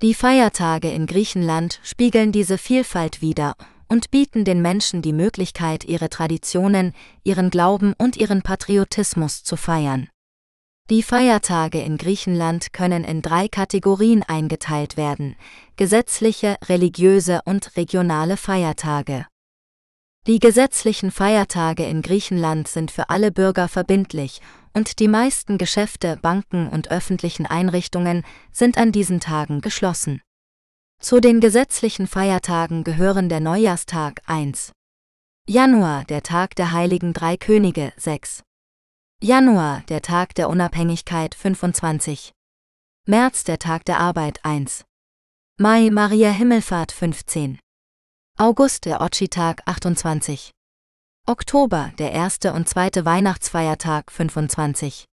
Die 0.00 0.14
Feiertage 0.14 0.90
in 0.90 1.04
Griechenland 1.04 1.78
spiegeln 1.82 2.32
diese 2.32 2.56
Vielfalt 2.56 3.20
wider 3.20 3.54
und 3.86 4.10
bieten 4.10 4.46
den 4.46 4.62
Menschen 4.62 5.02
die 5.02 5.12
Möglichkeit, 5.12 5.84
ihre 5.84 6.08
Traditionen, 6.08 6.94
ihren 7.22 7.50
Glauben 7.50 7.92
und 7.98 8.16
ihren 8.16 8.40
Patriotismus 8.40 9.44
zu 9.44 9.58
feiern. 9.58 10.08
Die 10.90 11.02
Feiertage 11.02 11.80
in 11.80 11.96
Griechenland 11.96 12.74
können 12.74 13.04
in 13.04 13.22
drei 13.22 13.48
Kategorien 13.48 14.22
eingeteilt 14.22 14.98
werden, 14.98 15.34
gesetzliche, 15.76 16.58
religiöse 16.66 17.40
und 17.46 17.74
regionale 17.78 18.36
Feiertage. 18.36 19.24
Die 20.26 20.38
gesetzlichen 20.40 21.10
Feiertage 21.10 21.86
in 21.86 22.02
Griechenland 22.02 22.68
sind 22.68 22.90
für 22.90 23.08
alle 23.08 23.32
Bürger 23.32 23.66
verbindlich 23.68 24.42
und 24.74 24.98
die 24.98 25.08
meisten 25.08 25.56
Geschäfte, 25.56 26.18
Banken 26.20 26.68
und 26.68 26.90
öffentlichen 26.90 27.46
Einrichtungen 27.46 28.22
sind 28.52 28.76
an 28.76 28.92
diesen 28.92 29.20
Tagen 29.20 29.62
geschlossen. 29.62 30.20
Zu 31.00 31.18
den 31.18 31.40
gesetzlichen 31.40 32.06
Feiertagen 32.06 32.84
gehören 32.84 33.30
der 33.30 33.40
Neujahrstag 33.40 34.20
1. 34.26 34.72
Januar, 35.48 36.04
der 36.04 36.22
Tag 36.22 36.54
der 36.56 36.72
Heiligen 36.72 37.14
Drei 37.14 37.38
Könige 37.38 37.94
6. 37.96 38.42
Januar, 39.24 39.80
der 39.88 40.02
Tag 40.02 40.34
der 40.34 40.50
Unabhängigkeit 40.50 41.34
25. 41.34 42.34
März, 43.06 43.42
der 43.44 43.58
Tag 43.58 43.86
der 43.86 43.98
Arbeit 43.98 44.44
1. 44.44 44.84
Mai, 45.58 45.88
Maria 45.90 46.28
Himmelfahrt 46.28 46.92
15. 46.92 47.58
August, 48.38 48.84
der 48.84 49.00
Otschi-Tag 49.00 49.62
28. 49.64 50.50
Oktober, 51.26 51.90
der 51.98 52.12
erste 52.12 52.52
und 52.52 52.68
zweite 52.68 53.06
Weihnachtsfeiertag 53.06 54.12
25. 54.12 55.06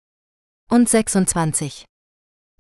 Und 0.69 0.89
26. 0.89 1.85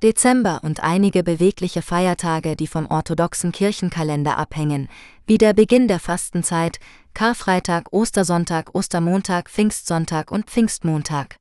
Dezember 0.01 0.61
und 0.63 0.81
einige 0.81 1.21
bewegliche 1.21 1.81
Feiertage, 1.81 2.55
die 2.55 2.67
vom 2.67 2.87
orthodoxen 2.87 3.51
Kirchenkalender 3.51 4.37
abhängen, 4.37 4.87
wie 5.27 5.37
der 5.37 5.53
Beginn 5.53 5.89
der 5.89 5.99
Fastenzeit, 5.99 6.79
Karfreitag, 7.13 7.91
Ostersonntag, 7.91 8.73
Ostermontag, 8.73 9.49
Pfingstsonntag 9.49 10.31
und 10.31 10.49
Pfingstmontag. 10.49 11.40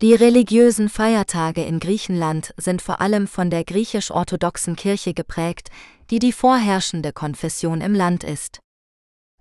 Die 0.00 0.14
religiösen 0.14 0.88
Feiertage 0.88 1.62
in 1.62 1.78
Griechenland 1.78 2.54
sind 2.56 2.82
vor 2.82 3.00
allem 3.00 3.26
von 3.26 3.50
der 3.50 3.64
griechisch-orthodoxen 3.64 4.74
Kirche 4.74 5.14
geprägt, 5.14 5.70
die 6.10 6.18
die 6.18 6.32
vorherrschende 6.32 7.12
Konfession 7.12 7.80
im 7.80 7.94
Land 7.94 8.24
ist. 8.24 8.60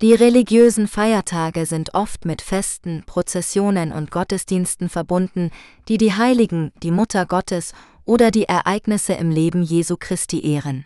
Die 0.01 0.13
religiösen 0.13 0.87
Feiertage 0.87 1.67
sind 1.67 1.93
oft 1.93 2.25
mit 2.25 2.41
Festen, 2.41 3.03
Prozessionen 3.05 3.91
und 3.91 4.09
Gottesdiensten 4.09 4.89
verbunden, 4.89 5.51
die 5.87 5.99
die 5.99 6.13
Heiligen, 6.13 6.71
die 6.81 6.89
Mutter 6.89 7.25
Gottes 7.25 7.73
oder 8.03 8.31
die 8.31 8.45
Ereignisse 8.45 9.13
im 9.13 9.29
Leben 9.29 9.61
Jesu 9.61 9.97
Christi 9.99 10.43
ehren. 10.43 10.85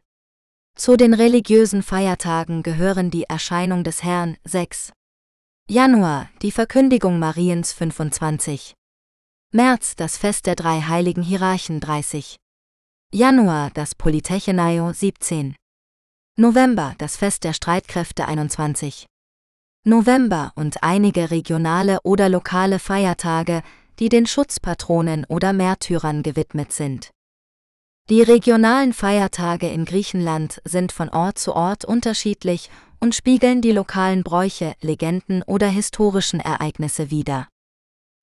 Zu 0.77 0.97
den 0.97 1.13
religiösen 1.13 1.81
Feiertagen 1.81 2.61
gehören 2.61 3.09
die 3.09 3.23
Erscheinung 3.23 3.85
des 3.85 4.03
Herrn 4.03 4.35
6. 4.43 4.91
Januar, 5.69 6.29
die 6.41 6.51
Verkündigung 6.51 7.17
Mariens 7.17 7.71
25. 7.71 8.73
März 9.55 9.95
das 9.95 10.17
Fest 10.17 10.47
der 10.47 10.55
drei 10.55 10.81
heiligen 10.81 11.23
Hierarchen 11.23 11.79
30. 11.79 12.35
Januar 13.13 13.71
das 13.73 13.95
Polytechenio 13.95 14.91
17. 14.91 15.55
November 16.37 16.93
das 16.97 17.15
Fest 17.15 17.45
der 17.45 17.53
Streitkräfte 17.53 18.27
21. 18.27 19.05
November 19.85 20.51
und 20.55 20.83
einige 20.83 21.31
regionale 21.31 22.01
oder 22.03 22.27
lokale 22.27 22.79
Feiertage, 22.79 23.63
die 23.97 24.09
den 24.09 24.25
Schutzpatronen 24.25 25.23
oder 25.29 25.53
Märtyrern 25.53 26.21
gewidmet 26.21 26.73
sind. 26.73 27.11
Die 28.09 28.23
regionalen 28.23 28.91
Feiertage 28.91 29.69
in 29.69 29.85
Griechenland 29.85 30.61
sind 30.65 30.91
von 30.91 31.07
Ort 31.07 31.39
zu 31.39 31.55
Ort 31.55 31.85
unterschiedlich 31.85 32.69
und 32.99 33.15
spiegeln 33.15 33.61
die 33.61 33.71
lokalen 33.71 34.23
Bräuche, 34.23 34.73
Legenden 34.81 35.43
oder 35.43 35.69
historischen 35.69 36.41
Ereignisse 36.41 37.09
wider. 37.09 37.47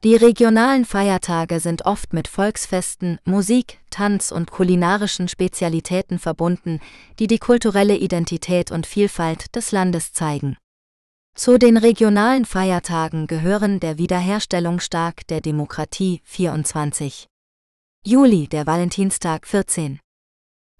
Die 0.04 0.16
regionalen 0.16 0.84
Feiertage 0.84 1.60
sind 1.60 1.86
oft 1.86 2.12
mit 2.12 2.26
Volksfesten, 2.26 3.20
Musik, 3.24 3.78
Tanz 3.90 4.32
und 4.32 4.50
kulinarischen 4.50 5.28
Spezialitäten 5.28 6.18
verbunden, 6.18 6.80
die 7.20 7.28
die 7.28 7.38
kulturelle 7.38 7.96
Identität 7.96 8.72
und 8.72 8.84
Vielfalt 8.84 9.54
des 9.54 9.70
Landes 9.70 10.12
zeigen. 10.12 10.56
Zu 11.36 11.56
den 11.56 11.76
regionalen 11.76 12.44
Feiertagen 12.44 13.28
gehören 13.28 13.78
der 13.78 13.96
Wiederherstellungstag 13.96 15.24
der 15.28 15.40
Demokratie 15.40 16.20
24. 16.24 17.28
Juli 18.04 18.48
der 18.48 18.66
Valentinstag 18.66 19.46
14. 19.46 20.00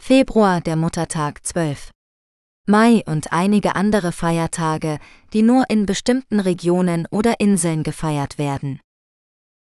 Februar 0.02 0.60
der 0.60 0.74
Muttertag 0.74 1.46
12. 1.46 1.92
Mai 2.66 3.04
und 3.06 3.32
einige 3.32 3.76
andere 3.76 4.10
Feiertage, 4.10 4.98
die 5.32 5.42
nur 5.42 5.70
in 5.70 5.86
bestimmten 5.86 6.40
Regionen 6.40 7.06
oder 7.12 7.38
Inseln 7.38 7.84
gefeiert 7.84 8.36
werden. 8.36 8.80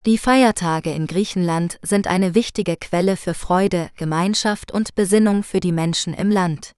Die 0.07 0.17
Feiertage 0.17 0.93
in 0.93 1.07
Griechenland 1.07 1.79
sind 1.83 2.07
eine 2.07 2.35
wichtige 2.35 2.77
Quelle 2.77 3.17
für 3.17 3.35
Freude, 3.35 3.91
Gemeinschaft 3.97 4.73
und 4.73 4.95
Besinnung 4.95 5.43
für 5.43 5.61
die 5.61 5.73
Menschen 5.73 6.15
im 6.15 6.31
Land. 6.31 6.73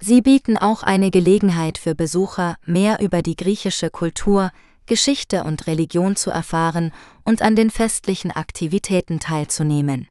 Sie 0.00 0.22
bieten 0.22 0.56
auch 0.56 0.82
eine 0.82 1.10
Gelegenheit 1.10 1.76
für 1.76 1.94
Besucher, 1.94 2.56
mehr 2.64 3.00
über 3.00 3.20
die 3.20 3.36
griechische 3.36 3.90
Kultur, 3.90 4.50
Geschichte 4.86 5.44
und 5.44 5.66
Religion 5.66 6.16
zu 6.16 6.30
erfahren 6.30 6.92
und 7.24 7.42
an 7.42 7.54
den 7.54 7.70
festlichen 7.70 8.30
Aktivitäten 8.30 9.20
teilzunehmen. 9.20 10.08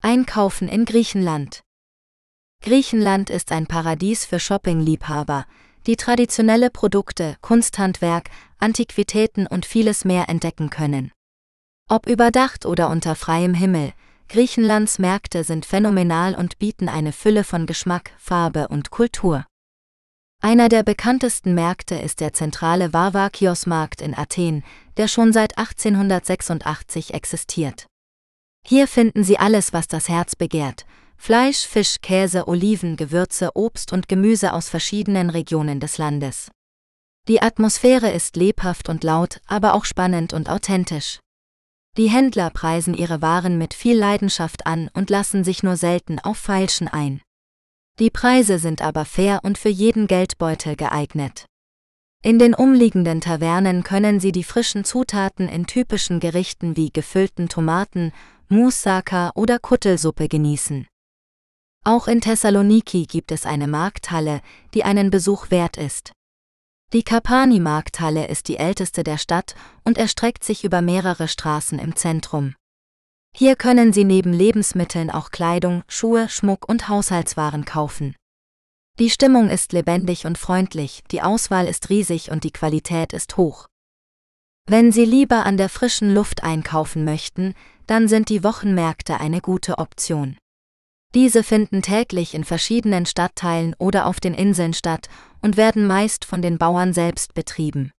Einkaufen 0.00 0.68
in 0.68 0.84
Griechenland 0.84 1.62
Griechenland 2.60 3.30
ist 3.30 3.52
ein 3.52 3.66
Paradies 3.66 4.24
für 4.24 4.40
Shoppingliebhaber, 4.40 5.46
die 5.86 5.96
traditionelle 5.96 6.70
Produkte, 6.70 7.36
Kunsthandwerk, 7.40 8.30
Antiquitäten 8.62 9.46
und 9.46 9.66
vieles 9.66 10.04
mehr 10.04 10.28
entdecken 10.28 10.70
können. 10.70 11.10
Ob 11.90 12.06
überdacht 12.06 12.64
oder 12.64 12.88
unter 12.90 13.14
freiem 13.16 13.54
Himmel, 13.54 13.92
Griechenlands 14.28 14.98
Märkte 14.98 15.44
sind 15.44 15.66
phänomenal 15.66 16.34
und 16.34 16.58
bieten 16.58 16.88
eine 16.88 17.12
Fülle 17.12 17.44
von 17.44 17.66
Geschmack, 17.66 18.12
Farbe 18.18 18.68
und 18.68 18.90
Kultur. 18.90 19.44
Einer 20.40 20.68
der 20.68 20.82
bekanntesten 20.82 21.54
Märkte 21.54 21.96
ist 21.96 22.20
der 22.20 22.32
zentrale 22.32 22.92
Varvakios-Markt 22.92 24.00
in 24.00 24.16
Athen, 24.16 24.64
der 24.96 25.06
schon 25.08 25.32
seit 25.32 25.58
1886 25.58 27.14
existiert. 27.14 27.86
Hier 28.66 28.88
finden 28.88 29.24
Sie 29.24 29.38
alles, 29.38 29.72
was 29.72 29.88
das 29.88 30.08
Herz 30.08 30.34
begehrt, 30.34 30.86
Fleisch, 31.16 31.66
Fisch, 31.66 32.00
Käse, 32.00 32.48
Oliven, 32.48 32.96
Gewürze, 32.96 33.50
Obst 33.54 33.92
und 33.92 34.08
Gemüse 34.08 34.52
aus 34.52 34.68
verschiedenen 34.68 35.30
Regionen 35.30 35.78
des 35.78 35.98
Landes. 35.98 36.50
Die 37.28 37.40
Atmosphäre 37.40 38.10
ist 38.10 38.36
lebhaft 38.36 38.88
und 38.88 39.04
laut, 39.04 39.40
aber 39.46 39.74
auch 39.74 39.84
spannend 39.84 40.32
und 40.32 40.48
authentisch. 40.50 41.20
Die 41.96 42.08
Händler 42.10 42.50
preisen 42.50 42.94
ihre 42.94 43.22
Waren 43.22 43.58
mit 43.58 43.74
viel 43.74 43.96
Leidenschaft 43.96 44.66
an 44.66 44.90
und 44.94 45.08
lassen 45.08 45.44
sich 45.44 45.62
nur 45.62 45.76
selten 45.76 46.18
auf 46.18 46.38
Feilschen 46.38 46.88
ein. 46.88 47.20
Die 47.98 48.10
Preise 48.10 48.58
sind 48.58 48.82
aber 48.82 49.04
fair 49.04 49.40
und 49.42 49.58
für 49.58 49.68
jeden 49.68 50.06
Geldbeutel 50.06 50.74
geeignet. 50.74 51.44
In 52.24 52.38
den 52.38 52.54
umliegenden 52.54 53.20
Tavernen 53.20 53.82
können 53.82 54.18
Sie 54.18 54.32
die 54.32 54.44
frischen 54.44 54.84
Zutaten 54.84 55.48
in 55.48 55.66
typischen 55.66 56.18
Gerichten 56.18 56.76
wie 56.76 56.90
gefüllten 56.90 57.48
Tomaten, 57.48 58.12
Moussaka 58.48 59.32
oder 59.34 59.58
Kuttelsuppe 59.58 60.28
genießen. 60.28 60.86
Auch 61.84 62.08
in 62.08 62.20
Thessaloniki 62.20 63.06
gibt 63.06 63.32
es 63.32 63.44
eine 63.44 63.66
Markthalle, 63.66 64.40
die 64.72 64.84
einen 64.84 65.10
Besuch 65.10 65.50
wert 65.50 65.76
ist. 65.76 66.12
Die 66.92 67.04
Kapani-Markthalle 67.04 68.26
ist 68.26 68.48
die 68.48 68.58
älteste 68.58 69.02
der 69.02 69.16
Stadt 69.16 69.54
und 69.82 69.96
erstreckt 69.96 70.44
sich 70.44 70.62
über 70.62 70.82
mehrere 70.82 71.26
Straßen 71.26 71.78
im 71.78 71.96
Zentrum. 71.96 72.54
Hier 73.34 73.56
können 73.56 73.94
Sie 73.94 74.04
neben 74.04 74.34
Lebensmitteln 74.34 75.10
auch 75.10 75.30
Kleidung, 75.30 75.84
Schuhe, 75.88 76.28
Schmuck 76.28 76.68
und 76.68 76.90
Haushaltswaren 76.90 77.64
kaufen. 77.64 78.14
Die 78.98 79.08
Stimmung 79.08 79.48
ist 79.48 79.72
lebendig 79.72 80.26
und 80.26 80.36
freundlich, 80.36 81.02
die 81.10 81.22
Auswahl 81.22 81.66
ist 81.66 81.88
riesig 81.88 82.30
und 82.30 82.44
die 82.44 82.52
Qualität 82.52 83.14
ist 83.14 83.38
hoch. 83.38 83.68
Wenn 84.68 84.92
Sie 84.92 85.06
lieber 85.06 85.46
an 85.46 85.56
der 85.56 85.70
frischen 85.70 86.12
Luft 86.12 86.42
einkaufen 86.42 87.06
möchten, 87.06 87.54
dann 87.86 88.06
sind 88.06 88.28
die 88.28 88.44
Wochenmärkte 88.44 89.18
eine 89.18 89.40
gute 89.40 89.78
Option. 89.78 90.36
Diese 91.14 91.42
finden 91.42 91.82
täglich 91.82 92.34
in 92.34 92.44
verschiedenen 92.44 93.04
Stadtteilen 93.04 93.74
oder 93.78 94.06
auf 94.06 94.18
den 94.18 94.32
Inseln 94.32 94.72
statt 94.72 95.08
und 95.42 95.56
werden 95.56 95.86
meist 95.86 96.24
von 96.24 96.40
den 96.40 96.58
Bauern 96.58 96.92
selbst 96.92 97.34
betrieben. 97.34 97.92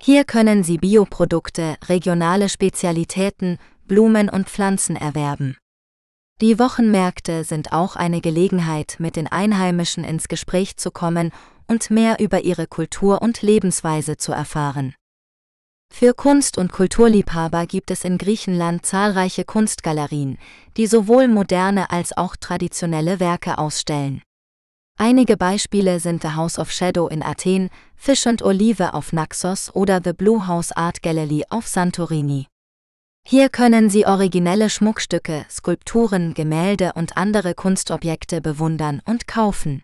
Hier 0.00 0.24
können 0.24 0.64
Sie 0.64 0.78
Bioprodukte, 0.78 1.76
regionale 1.88 2.48
Spezialitäten, 2.48 3.58
Blumen 3.86 4.28
und 4.28 4.48
Pflanzen 4.48 4.96
erwerben. 4.96 5.56
Die 6.40 6.58
Wochenmärkte 6.58 7.44
sind 7.44 7.72
auch 7.72 7.94
eine 7.94 8.20
Gelegenheit, 8.20 8.96
mit 8.98 9.14
den 9.14 9.28
Einheimischen 9.28 10.02
ins 10.02 10.26
Gespräch 10.26 10.76
zu 10.76 10.90
kommen 10.90 11.30
und 11.68 11.90
mehr 11.90 12.18
über 12.18 12.40
ihre 12.40 12.66
Kultur 12.66 13.22
und 13.22 13.42
Lebensweise 13.42 14.16
zu 14.16 14.32
erfahren. 14.32 14.94
Für 15.94 16.14
Kunst- 16.14 16.56
und 16.56 16.72
Kulturliebhaber 16.72 17.66
gibt 17.66 17.90
es 17.90 18.04
in 18.04 18.16
Griechenland 18.16 18.84
zahlreiche 18.84 19.44
Kunstgalerien, 19.44 20.38
die 20.78 20.86
sowohl 20.86 21.28
moderne 21.28 21.90
als 21.90 22.16
auch 22.16 22.34
traditionelle 22.34 23.20
Werke 23.20 23.58
ausstellen. 23.58 24.22
Einige 24.98 25.36
Beispiele 25.36 26.00
sind 26.00 26.22
The 26.22 26.30
House 26.30 26.58
of 26.58 26.72
Shadow 26.72 27.08
in 27.08 27.22
Athen, 27.22 27.68
Fisch 27.94 28.26
und 28.26 28.42
Olive 28.42 28.94
auf 28.94 29.12
Naxos 29.12 29.72
oder 29.74 30.00
The 30.02 30.14
Blue 30.14 30.46
House 30.46 30.72
Art 30.72 31.02
Gallery 31.02 31.44
auf 31.50 31.68
Santorini. 31.68 32.46
Hier 33.24 33.50
können 33.50 33.90
Sie 33.90 34.06
originelle 34.06 34.70
Schmuckstücke, 34.70 35.44
Skulpturen, 35.50 36.32
Gemälde 36.32 36.94
und 36.94 37.18
andere 37.18 37.54
Kunstobjekte 37.54 38.40
bewundern 38.40 39.02
und 39.04 39.28
kaufen. 39.28 39.82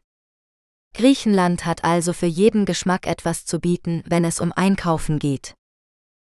Griechenland 0.94 1.66
hat 1.66 1.84
also 1.84 2.12
für 2.14 2.26
jeden 2.26 2.64
Geschmack 2.64 3.06
etwas 3.06 3.44
zu 3.44 3.60
bieten, 3.60 4.02
wenn 4.06 4.24
es 4.24 4.40
um 4.40 4.52
Einkaufen 4.52 5.18
geht. 5.18 5.57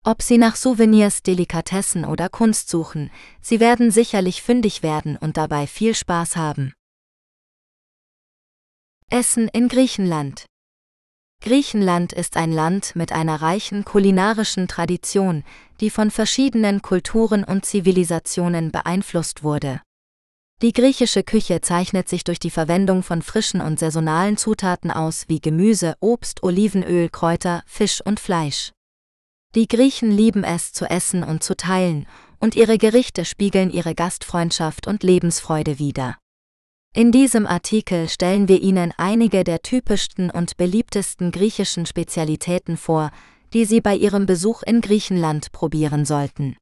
Ob 0.02 0.22
Sie 0.22 0.38
nach 0.38 0.56
Souvenirs, 0.56 1.22
Delikatessen 1.22 2.06
oder 2.06 2.30
Kunst 2.30 2.70
suchen, 2.70 3.10
Sie 3.42 3.60
werden 3.60 3.90
sicherlich 3.90 4.40
fündig 4.42 4.82
werden 4.82 5.18
und 5.18 5.36
dabei 5.36 5.66
viel 5.66 5.94
Spaß 5.94 6.36
haben. 6.36 6.72
Essen 9.10 9.48
in 9.48 9.68
Griechenland 9.68 10.46
Griechenland 11.42 12.14
ist 12.14 12.38
ein 12.38 12.50
Land 12.50 12.96
mit 12.96 13.12
einer 13.12 13.42
reichen 13.42 13.84
kulinarischen 13.84 14.68
Tradition, 14.68 15.44
die 15.80 15.90
von 15.90 16.10
verschiedenen 16.10 16.80
Kulturen 16.80 17.44
und 17.44 17.66
Zivilisationen 17.66 18.72
beeinflusst 18.72 19.42
wurde. 19.42 19.82
Die 20.62 20.72
griechische 20.72 21.22
Küche 21.22 21.60
zeichnet 21.60 22.08
sich 22.08 22.24
durch 22.24 22.38
die 22.38 22.50
Verwendung 22.50 23.02
von 23.02 23.20
frischen 23.20 23.60
und 23.60 23.78
saisonalen 23.78 24.38
Zutaten 24.38 24.90
aus 24.90 25.24
wie 25.28 25.40
Gemüse, 25.40 25.94
Obst, 26.00 26.42
Olivenöl, 26.42 27.10
Kräuter, 27.10 27.62
Fisch 27.66 28.00
und 28.02 28.18
Fleisch. 28.18 28.72
Die 29.56 29.66
Griechen 29.66 30.12
lieben 30.12 30.44
es 30.44 30.72
zu 30.72 30.84
essen 30.84 31.24
und 31.24 31.42
zu 31.42 31.56
teilen, 31.56 32.06
und 32.38 32.54
ihre 32.54 32.78
Gerichte 32.78 33.24
spiegeln 33.24 33.70
ihre 33.70 33.96
Gastfreundschaft 33.96 34.86
und 34.86 35.02
Lebensfreude 35.02 35.78
wider. 35.78 36.16
In 36.94 37.12
diesem 37.12 37.46
Artikel 37.46 38.08
stellen 38.08 38.48
wir 38.48 38.60
Ihnen 38.60 38.92
einige 38.96 39.44
der 39.44 39.62
typischsten 39.62 40.30
und 40.30 40.56
beliebtesten 40.56 41.30
griechischen 41.30 41.86
Spezialitäten 41.86 42.76
vor, 42.76 43.10
die 43.52 43.64
Sie 43.64 43.80
bei 43.80 43.94
Ihrem 43.94 44.26
Besuch 44.26 44.62
in 44.62 44.80
Griechenland 44.80 45.52
probieren 45.52 46.04
sollten. 46.04 46.56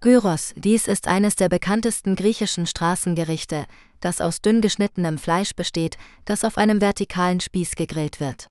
Gyros, 0.00 0.54
dies 0.56 0.86
ist 0.86 1.08
eines 1.08 1.34
der 1.34 1.48
bekanntesten 1.48 2.14
griechischen 2.14 2.66
Straßengerichte, 2.66 3.66
das 4.00 4.20
aus 4.20 4.40
dünn 4.40 4.60
geschnittenem 4.60 5.18
Fleisch 5.18 5.54
besteht, 5.56 5.98
das 6.24 6.44
auf 6.44 6.58
einem 6.58 6.80
vertikalen 6.80 7.40
Spieß 7.40 7.74
gegrillt 7.74 8.20
wird. 8.20 8.46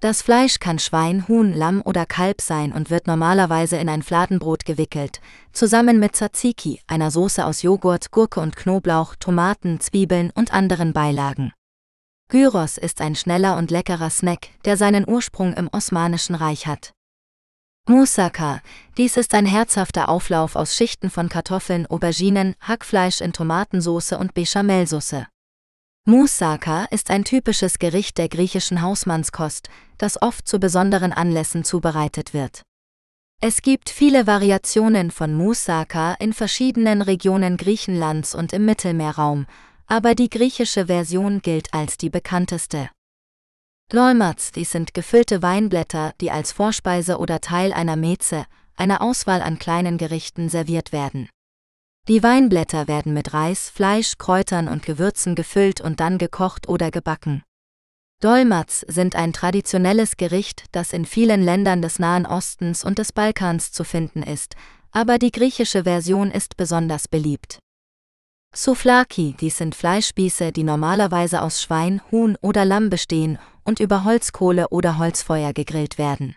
Das 0.00 0.20
Fleisch 0.20 0.58
kann 0.58 0.78
Schwein, 0.78 1.26
Huhn, 1.28 1.54
Lamm 1.54 1.80
oder 1.82 2.04
Kalb 2.04 2.40
sein 2.40 2.72
und 2.72 2.90
wird 2.90 3.06
normalerweise 3.06 3.76
in 3.76 3.88
ein 3.88 4.02
Fladenbrot 4.02 4.64
gewickelt, 4.64 5.20
zusammen 5.52 5.98
mit 5.98 6.14
Tzatziki, 6.16 6.80
einer 6.86 7.10
Soße 7.10 7.44
aus 7.44 7.62
Joghurt, 7.62 8.10
Gurke 8.10 8.40
und 8.40 8.54
Knoblauch, 8.54 9.14
Tomaten, 9.16 9.80
Zwiebeln 9.80 10.30
und 10.34 10.52
anderen 10.52 10.92
Beilagen. 10.92 11.52
Gyros 12.28 12.78
ist 12.78 13.00
ein 13.00 13.14
schneller 13.14 13.56
und 13.56 13.70
leckerer 13.70 14.10
Snack, 14.10 14.48
der 14.64 14.76
seinen 14.76 15.08
Ursprung 15.08 15.54
im 15.54 15.68
Osmanischen 15.72 16.34
Reich 16.34 16.66
hat. 16.66 16.92
Moussaka, 17.86 18.62
dies 18.96 19.18
ist 19.18 19.34
ein 19.34 19.44
herzhafter 19.44 20.08
Auflauf 20.08 20.56
aus 20.56 20.74
Schichten 20.74 21.10
von 21.10 21.28
Kartoffeln, 21.28 21.86
Auberginen, 21.86 22.54
Hackfleisch 22.60 23.20
in 23.20 23.34
Tomatensauce 23.34 24.12
und 24.12 24.32
Bechamelsauce. 24.32 25.26
Moussaka 26.06 26.84
ist 26.90 27.10
ein 27.10 27.24
typisches 27.24 27.78
Gericht 27.78 28.18
der 28.18 28.28
griechischen 28.28 28.82
Hausmannskost, 28.82 29.70
das 29.96 30.20
oft 30.20 30.46
zu 30.46 30.60
besonderen 30.60 31.14
Anlässen 31.14 31.64
zubereitet 31.64 32.34
wird. 32.34 32.60
Es 33.40 33.62
gibt 33.62 33.88
viele 33.88 34.26
Variationen 34.26 35.10
von 35.10 35.32
Moussaka 35.32 36.12
in 36.20 36.34
verschiedenen 36.34 37.00
Regionen 37.00 37.56
Griechenlands 37.56 38.34
und 38.34 38.52
im 38.52 38.66
Mittelmeerraum, 38.66 39.46
aber 39.86 40.14
die 40.14 40.28
griechische 40.28 40.88
Version 40.88 41.40
gilt 41.40 41.72
als 41.72 41.96
die 41.96 42.10
bekannteste. 42.10 42.90
Lolmats, 43.90 44.52
dies 44.52 44.72
sind 44.72 44.92
gefüllte 44.92 45.40
Weinblätter, 45.40 46.12
die 46.20 46.30
als 46.30 46.52
Vorspeise 46.52 47.16
oder 47.16 47.40
Teil 47.40 47.72
einer 47.72 47.96
Meze, 47.96 48.44
einer 48.76 49.00
Auswahl 49.00 49.40
an 49.40 49.58
kleinen 49.58 49.96
Gerichten 49.96 50.50
serviert 50.50 50.92
werden. 50.92 51.30
Die 52.06 52.22
Weinblätter 52.22 52.86
werden 52.86 53.14
mit 53.14 53.32
Reis, 53.32 53.70
Fleisch, 53.70 54.18
Kräutern 54.18 54.68
und 54.68 54.84
Gewürzen 54.84 55.34
gefüllt 55.34 55.80
und 55.80 56.00
dann 56.00 56.18
gekocht 56.18 56.68
oder 56.68 56.90
gebacken. 56.90 57.42
Dolmats 58.20 58.80
sind 58.80 59.16
ein 59.16 59.32
traditionelles 59.32 60.18
Gericht, 60.18 60.64
das 60.72 60.92
in 60.92 61.06
vielen 61.06 61.42
Ländern 61.42 61.80
des 61.80 61.98
Nahen 61.98 62.26
Ostens 62.26 62.84
und 62.84 62.98
des 62.98 63.12
Balkans 63.12 63.72
zu 63.72 63.84
finden 63.84 64.22
ist, 64.22 64.54
aber 64.92 65.18
die 65.18 65.32
griechische 65.32 65.84
Version 65.84 66.30
ist 66.30 66.58
besonders 66.58 67.08
beliebt. 67.08 67.58
Souflaki, 68.54 69.34
dies 69.40 69.56
sind 69.56 69.74
Fleischspieße, 69.74 70.52
die 70.52 70.62
normalerweise 70.62 71.40
aus 71.40 71.62
Schwein, 71.62 72.02
Huhn 72.12 72.36
oder 72.42 72.66
Lamm 72.66 72.90
bestehen 72.90 73.38
und 73.64 73.80
über 73.80 74.04
Holzkohle 74.04 74.68
oder 74.68 74.98
Holzfeuer 74.98 75.54
gegrillt 75.54 75.96
werden. 75.96 76.36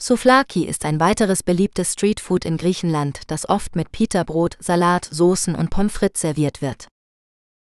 Souflaki 0.00 0.64
ist 0.64 0.84
ein 0.84 1.00
weiteres 1.00 1.42
beliebtes 1.42 1.94
Streetfood 1.94 2.44
in 2.44 2.56
Griechenland, 2.56 3.22
das 3.26 3.48
oft 3.48 3.74
mit 3.74 3.90
Pita-Brot, 3.90 4.56
Salat, 4.60 5.08
Soßen 5.10 5.56
und 5.56 5.70
Pommes 5.70 5.92
frites 5.92 6.20
serviert 6.20 6.62
wird. 6.62 6.86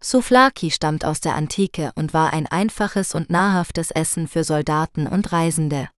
Souflaki 0.02 0.72
stammt 0.72 1.06
aus 1.06 1.22
der 1.22 1.36
Antike 1.36 1.92
und 1.96 2.14
war 2.14 2.34
ein 2.34 2.48
einfaches 2.48 3.14
und 3.14 3.30
nahrhaftes 3.30 3.92
Essen 3.92 4.28
für 4.28 4.44
Soldaten 4.44 5.06
und 5.06 5.32
Reisende. 5.32 5.90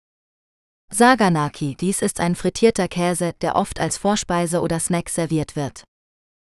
Saganaki, 0.92 1.76
dies 1.80 2.02
ist 2.02 2.20
ein 2.20 2.36
frittierter 2.36 2.90
Käse, 2.90 3.34
der 3.42 3.56
oft 3.56 3.80
als 3.80 3.98
Vorspeise 3.98 4.62
oder 4.62 4.80
Snack 4.80 5.10
serviert 5.10 5.56
wird. 5.56 5.86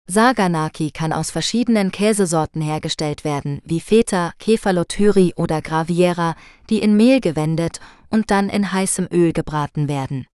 Saganaki 0.07 0.91
kann 0.91 1.13
aus 1.13 1.31
verschiedenen 1.31 1.91
Käsesorten 1.91 2.61
hergestellt 2.61 3.23
werden, 3.23 3.61
wie 3.63 3.79
Feta, 3.79 4.33
Kefalotyri 4.39 5.33
oder 5.35 5.61
Graviera, 5.61 6.35
die 6.69 6.81
in 6.81 6.97
Mehl 6.97 7.21
gewendet 7.21 7.79
und 8.09 8.29
dann 8.29 8.49
in 8.49 8.71
heißem 8.71 9.07
Öl 9.11 9.31
gebraten 9.31 9.87
werden. 9.87 10.27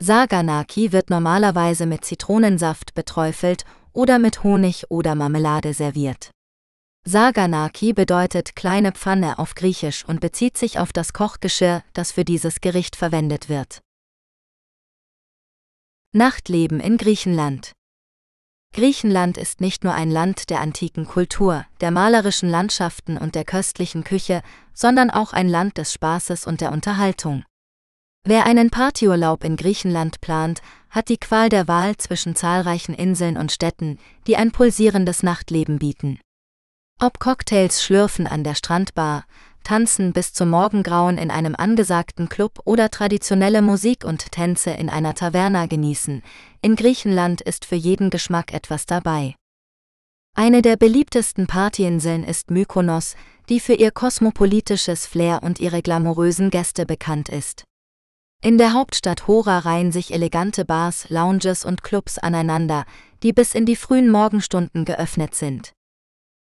Saganaki 0.00 0.92
wird 0.92 1.10
normalerweise 1.10 1.86
mit 1.86 2.04
Zitronensaft 2.04 2.94
beträufelt 2.94 3.64
oder 3.92 4.18
mit 4.18 4.42
Honig 4.42 4.90
oder 4.90 5.14
Marmelade 5.14 5.74
serviert. 5.74 6.30
Saganaki 7.06 7.92
bedeutet 7.92 8.56
kleine 8.56 8.92
Pfanne 8.92 9.38
auf 9.38 9.54
Griechisch 9.54 10.04
und 10.06 10.20
bezieht 10.20 10.56
sich 10.56 10.78
auf 10.78 10.92
das 10.92 11.12
Kochgeschirr, 11.12 11.84
das 11.92 12.12
für 12.12 12.24
dieses 12.24 12.62
Gericht 12.62 12.96
verwendet 12.96 13.50
wird. 13.50 13.82
Nachtleben 16.12 16.80
in 16.80 16.96
Griechenland 16.96 17.72
Griechenland 18.74 19.38
ist 19.38 19.60
nicht 19.60 19.84
nur 19.84 19.94
ein 19.94 20.10
Land 20.10 20.50
der 20.50 20.60
antiken 20.60 21.06
Kultur, 21.06 21.64
der 21.80 21.92
malerischen 21.92 22.50
Landschaften 22.50 23.16
und 23.16 23.36
der 23.36 23.44
köstlichen 23.44 24.02
Küche, 24.02 24.42
sondern 24.72 25.10
auch 25.10 25.32
ein 25.32 25.48
Land 25.48 25.78
des 25.78 25.92
Spaßes 25.92 26.44
und 26.44 26.60
der 26.60 26.72
Unterhaltung. 26.72 27.44
Wer 28.26 28.46
einen 28.46 28.70
Partyurlaub 28.70 29.44
in 29.44 29.54
Griechenland 29.54 30.20
plant, 30.20 30.60
hat 30.90 31.08
die 31.08 31.18
Qual 31.18 31.50
der 31.50 31.68
Wahl 31.68 31.96
zwischen 31.98 32.34
zahlreichen 32.34 32.94
Inseln 32.94 33.36
und 33.36 33.52
Städten, 33.52 34.00
die 34.26 34.36
ein 34.36 34.50
pulsierendes 34.50 35.22
Nachtleben 35.22 35.78
bieten. 35.78 36.18
Ob 37.00 37.20
Cocktails 37.20 37.80
schlürfen 37.80 38.26
an 38.26 38.42
der 38.42 38.56
Strandbar, 38.56 39.24
Tanzen 39.64 40.12
bis 40.12 40.32
zum 40.32 40.50
Morgengrauen 40.50 41.18
in 41.18 41.30
einem 41.30 41.56
angesagten 41.56 42.28
Club 42.28 42.60
oder 42.64 42.90
traditionelle 42.90 43.62
Musik 43.62 44.04
und 44.04 44.30
Tänze 44.30 44.70
in 44.70 44.88
einer 44.88 45.14
Taverna 45.14 45.66
genießen, 45.66 46.22
in 46.62 46.76
Griechenland 46.76 47.40
ist 47.40 47.64
für 47.64 47.74
jeden 47.74 48.10
Geschmack 48.10 48.54
etwas 48.54 48.86
dabei. 48.86 49.34
Eine 50.36 50.62
der 50.62 50.76
beliebtesten 50.76 51.46
Partyinseln 51.46 52.24
ist 52.24 52.50
Mykonos, 52.50 53.16
die 53.48 53.60
für 53.60 53.74
ihr 53.74 53.90
kosmopolitisches 53.90 55.06
Flair 55.06 55.40
und 55.42 55.60
ihre 55.60 55.82
glamourösen 55.82 56.50
Gäste 56.50 56.86
bekannt 56.86 57.28
ist. 57.28 57.64
In 58.42 58.58
der 58.58 58.74
Hauptstadt 58.74 59.26
Hora 59.26 59.60
reihen 59.60 59.90
sich 59.90 60.12
elegante 60.12 60.64
Bars, 60.64 61.08
Lounges 61.08 61.64
und 61.64 61.82
Clubs 61.82 62.18
aneinander, 62.18 62.84
die 63.22 63.32
bis 63.32 63.54
in 63.54 63.64
die 63.64 63.76
frühen 63.76 64.10
Morgenstunden 64.10 64.84
geöffnet 64.84 65.34
sind. 65.34 65.72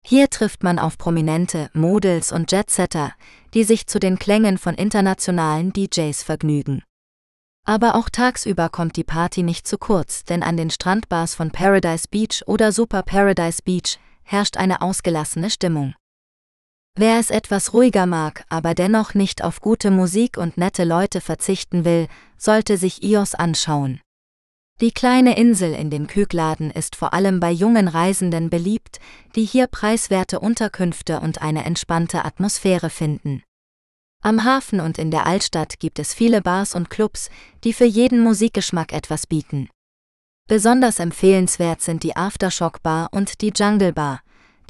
Hier 0.03 0.31
trifft 0.31 0.63
man 0.63 0.79
auf 0.79 0.99
prominente 0.99 1.71
Models 1.73 2.33
und 2.33 2.53
Jetsetter, 2.53 3.13
die 3.55 3.65
sich 3.65 3.87
zu 3.87 3.99
den 4.01 4.19
Klängen 4.19 4.59
von 4.59 4.75
internationalen 4.75 5.73
DJs 5.73 6.23
vergnügen. 6.23 6.83
Aber 7.67 7.95
auch 7.95 8.09
tagsüber 8.09 8.69
kommt 8.69 8.97
die 8.97 9.05
Party 9.05 9.43
nicht 9.43 9.69
zu 9.69 9.79
kurz, 9.79 10.25
denn 10.25 10.43
an 10.43 10.57
den 10.57 10.71
Strandbars 10.71 11.35
von 11.35 11.51
Paradise 11.51 12.07
Beach 12.11 12.43
oder 12.47 12.73
Super 12.73 13.03
Paradise 13.03 13.63
Beach 13.63 13.99
herrscht 14.23 14.57
eine 14.57 14.81
ausgelassene 14.81 15.51
Stimmung. 15.51 15.95
Wer 16.97 17.21
es 17.21 17.31
etwas 17.31 17.73
ruhiger 17.73 18.07
mag, 18.07 18.45
aber 18.49 18.75
dennoch 18.75 19.15
nicht 19.15 19.45
auf 19.45 19.61
gute 19.61 19.91
Musik 19.91 20.37
und 20.37 20.57
nette 20.57 20.85
Leute 20.85 21.21
verzichten 21.21 21.85
will, 21.85 22.09
sollte 22.37 22.77
sich 22.77 23.03
Ios 23.03 23.35
anschauen. 23.35 24.01
Die 24.81 24.93
kleine 24.93 25.37
Insel 25.37 25.75
in 25.75 25.91
den 25.91 26.07
Kykladen 26.07 26.71
ist 26.71 26.97
vor 26.97 27.13
allem 27.13 27.39
bei 27.39 27.51
jungen 27.51 27.87
Reisenden 27.87 28.49
beliebt, 28.49 28.99
die 29.37 29.45
hier 29.45 29.67
preiswerte 29.67 30.41
Unterkünfte 30.41 31.21
und 31.21 31.43
eine 31.43 31.67
entspannte 31.67 32.25
Atmosphäre 32.25 32.89
finden. 32.89 33.43
Am 34.23 34.45
Hafen 34.45 34.81
und 34.81 34.97
in 34.97 35.11
der 35.11 35.27
Altstadt 35.27 35.81
gibt 35.81 35.99
es 35.99 36.15
viele 36.15 36.41
Bars 36.41 36.75
und 36.75 36.89
Clubs, 36.89 37.29
die 37.63 37.75
für 37.75 37.85
jeden 37.85 38.23
Musikgeschmack 38.23 38.95
etwas 38.95 39.27
bieten. 39.27 39.69
Besonders 40.49 40.99
empfehlenswert 40.99 41.83
sind 41.83 42.03
die 42.03 42.17
Aftershock 42.17 42.83
Bar 42.83 43.09
und 43.13 43.43
die 43.43 43.53
Jungle 43.55 43.93
Bar. 43.93 44.21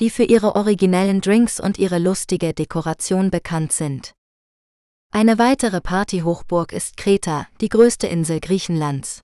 die 0.01 0.11
für 0.11 0.25
ihre 0.25 0.57
originellen 0.57 1.21
Drinks 1.21 1.61
und 1.61 1.79
ihre 1.79 1.99
lustige 1.99 2.55
Dekoration 2.55 3.31
bekannt 3.31 3.73
sind. 3.73 4.15
Eine 5.13 5.39
weitere 5.39 5.83
Partyhochburg 5.83 6.73
ist 6.73 6.97
Kreta, 6.97 7.47
die 7.61 7.69
größte 7.69 8.07
Insel 8.07 8.41
Griechenlands. 8.41 9.21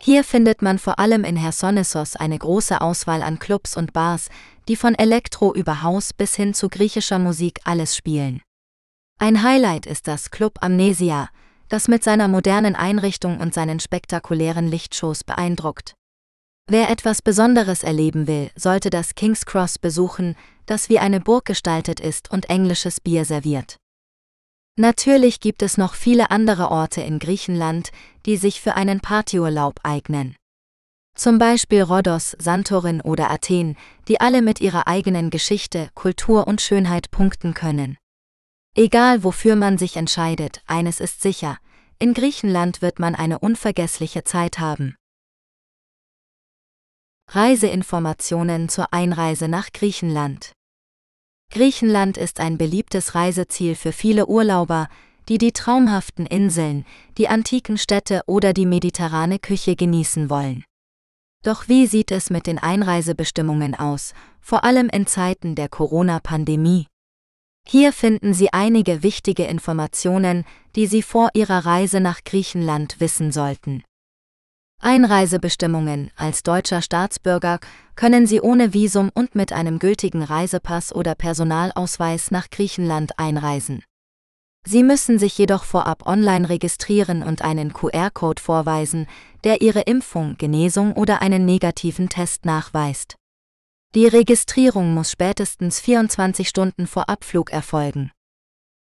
Hier 0.00 0.24
findet 0.24 0.60
man 0.60 0.78
vor 0.78 0.98
allem 0.98 1.24
in 1.24 1.36
Hersonissos 1.36 2.16
eine 2.16 2.38
große 2.38 2.80
Auswahl 2.80 3.22
an 3.22 3.38
Clubs 3.38 3.76
und 3.76 3.92
Bars, 3.92 4.28
die 4.68 4.76
von 4.76 4.94
Elektro 4.94 5.54
über 5.54 5.82
Haus 5.82 6.12
bis 6.12 6.34
hin 6.34 6.54
zu 6.54 6.68
griechischer 6.68 7.18
Musik 7.18 7.60
alles 7.64 7.96
spielen. 7.96 8.42
Ein 9.18 9.42
Highlight 9.42 9.86
ist 9.86 10.08
das 10.08 10.30
Club 10.30 10.58
Amnesia, 10.60 11.28
das 11.68 11.88
mit 11.88 12.04
seiner 12.04 12.28
modernen 12.28 12.74
Einrichtung 12.74 13.40
und 13.40 13.54
seinen 13.54 13.80
spektakulären 13.80 14.68
Lichtshows 14.68 15.24
beeindruckt. 15.24 15.94
Wer 16.66 16.90
etwas 16.90 17.20
Besonderes 17.20 17.82
erleben 17.82 18.26
will, 18.26 18.50
sollte 18.56 18.90
das 18.90 19.14
King's 19.14 19.44
Cross 19.44 19.78
besuchen, 19.78 20.34
das 20.66 20.88
wie 20.88 20.98
eine 20.98 21.20
Burg 21.20 21.44
gestaltet 21.44 22.00
ist 22.00 22.30
und 22.30 22.48
englisches 22.48 23.00
Bier 23.00 23.24
serviert. 23.24 23.76
Natürlich 24.76 25.38
gibt 25.38 25.62
es 25.62 25.78
noch 25.78 25.94
viele 25.94 26.30
andere 26.30 26.70
Orte 26.70 27.00
in 27.00 27.20
Griechenland, 27.20 27.92
die 28.26 28.36
sich 28.36 28.60
für 28.60 28.74
einen 28.74 29.00
Partyurlaub 29.00 29.78
eignen. 29.84 30.34
Zum 31.16 31.38
Beispiel 31.38 31.82
Rhodos, 31.82 32.36
Santorin 32.40 33.00
oder 33.00 33.30
Athen, 33.30 33.76
die 34.08 34.20
alle 34.20 34.42
mit 34.42 34.60
ihrer 34.60 34.88
eigenen 34.88 35.30
Geschichte, 35.30 35.90
Kultur 35.94 36.48
und 36.48 36.60
Schönheit 36.60 37.12
punkten 37.12 37.54
können. 37.54 37.96
Egal 38.74 39.22
wofür 39.22 39.54
man 39.54 39.78
sich 39.78 39.96
entscheidet, 39.96 40.60
eines 40.66 40.98
ist 40.98 41.22
sicher, 41.22 41.58
in 42.00 42.12
Griechenland 42.12 42.82
wird 42.82 42.98
man 42.98 43.14
eine 43.14 43.38
unvergessliche 43.38 44.24
Zeit 44.24 44.58
haben. 44.58 44.96
Reiseinformationen 47.30 48.68
zur 48.68 48.92
Einreise 48.92 49.46
nach 49.46 49.70
Griechenland. 49.72 50.52
Griechenland 51.54 52.18
ist 52.18 52.40
ein 52.40 52.58
beliebtes 52.58 53.14
Reiseziel 53.14 53.76
für 53.76 53.92
viele 53.92 54.26
Urlauber, 54.26 54.88
die 55.28 55.38
die 55.38 55.52
traumhaften 55.52 56.26
Inseln, 56.26 56.84
die 57.16 57.28
antiken 57.28 57.78
Städte 57.78 58.22
oder 58.26 58.52
die 58.52 58.66
mediterrane 58.66 59.38
Küche 59.38 59.76
genießen 59.76 60.30
wollen. 60.30 60.64
Doch 61.44 61.68
wie 61.68 61.86
sieht 61.86 62.10
es 62.10 62.28
mit 62.28 62.48
den 62.48 62.58
Einreisebestimmungen 62.58 63.76
aus, 63.76 64.14
vor 64.40 64.64
allem 64.64 64.88
in 64.88 65.06
Zeiten 65.06 65.54
der 65.54 65.68
Corona-Pandemie? 65.68 66.88
Hier 67.68 67.92
finden 67.92 68.34
Sie 68.34 68.52
einige 68.52 69.04
wichtige 69.04 69.44
Informationen, 69.44 70.44
die 70.74 70.88
Sie 70.88 71.02
vor 71.02 71.30
Ihrer 71.34 71.64
Reise 71.64 72.00
nach 72.00 72.24
Griechenland 72.24 72.98
wissen 72.98 73.30
sollten. 73.30 73.84
Einreisebestimmungen 74.84 76.10
Als 76.14 76.42
deutscher 76.42 76.82
Staatsbürger 76.82 77.58
können 77.96 78.26
Sie 78.26 78.42
ohne 78.42 78.74
Visum 78.74 79.10
und 79.14 79.34
mit 79.34 79.50
einem 79.50 79.78
gültigen 79.78 80.22
Reisepass 80.22 80.94
oder 80.94 81.14
Personalausweis 81.14 82.30
nach 82.30 82.50
Griechenland 82.50 83.18
einreisen. 83.18 83.82
Sie 84.66 84.82
müssen 84.82 85.18
sich 85.18 85.38
jedoch 85.38 85.64
vorab 85.64 86.06
online 86.06 86.50
registrieren 86.50 87.22
und 87.22 87.40
einen 87.40 87.72
QR-Code 87.72 88.42
vorweisen, 88.42 89.06
der 89.42 89.62
Ihre 89.62 89.80
Impfung, 89.80 90.36
Genesung 90.36 90.92
oder 90.92 91.22
einen 91.22 91.46
negativen 91.46 92.10
Test 92.10 92.44
nachweist. 92.44 93.16
Die 93.94 94.06
Registrierung 94.06 94.92
muss 94.92 95.10
spätestens 95.10 95.80
24 95.80 96.46
Stunden 96.46 96.86
vor 96.86 97.08
Abflug 97.08 97.50
erfolgen. 97.50 98.10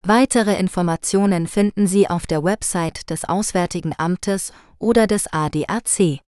Weitere 0.09 0.55
Informationen 0.55 1.49
finden 1.49 1.89
Sie 1.89 2.09
auf 2.09 2.29
der 2.29 2.45
Website 2.45 3.11
des 3.11 3.25
Auswärtigen 3.25 3.93
Amtes 3.99 4.53
oder 4.79 5.09
des 5.09 5.27
ADAC. 5.33 6.21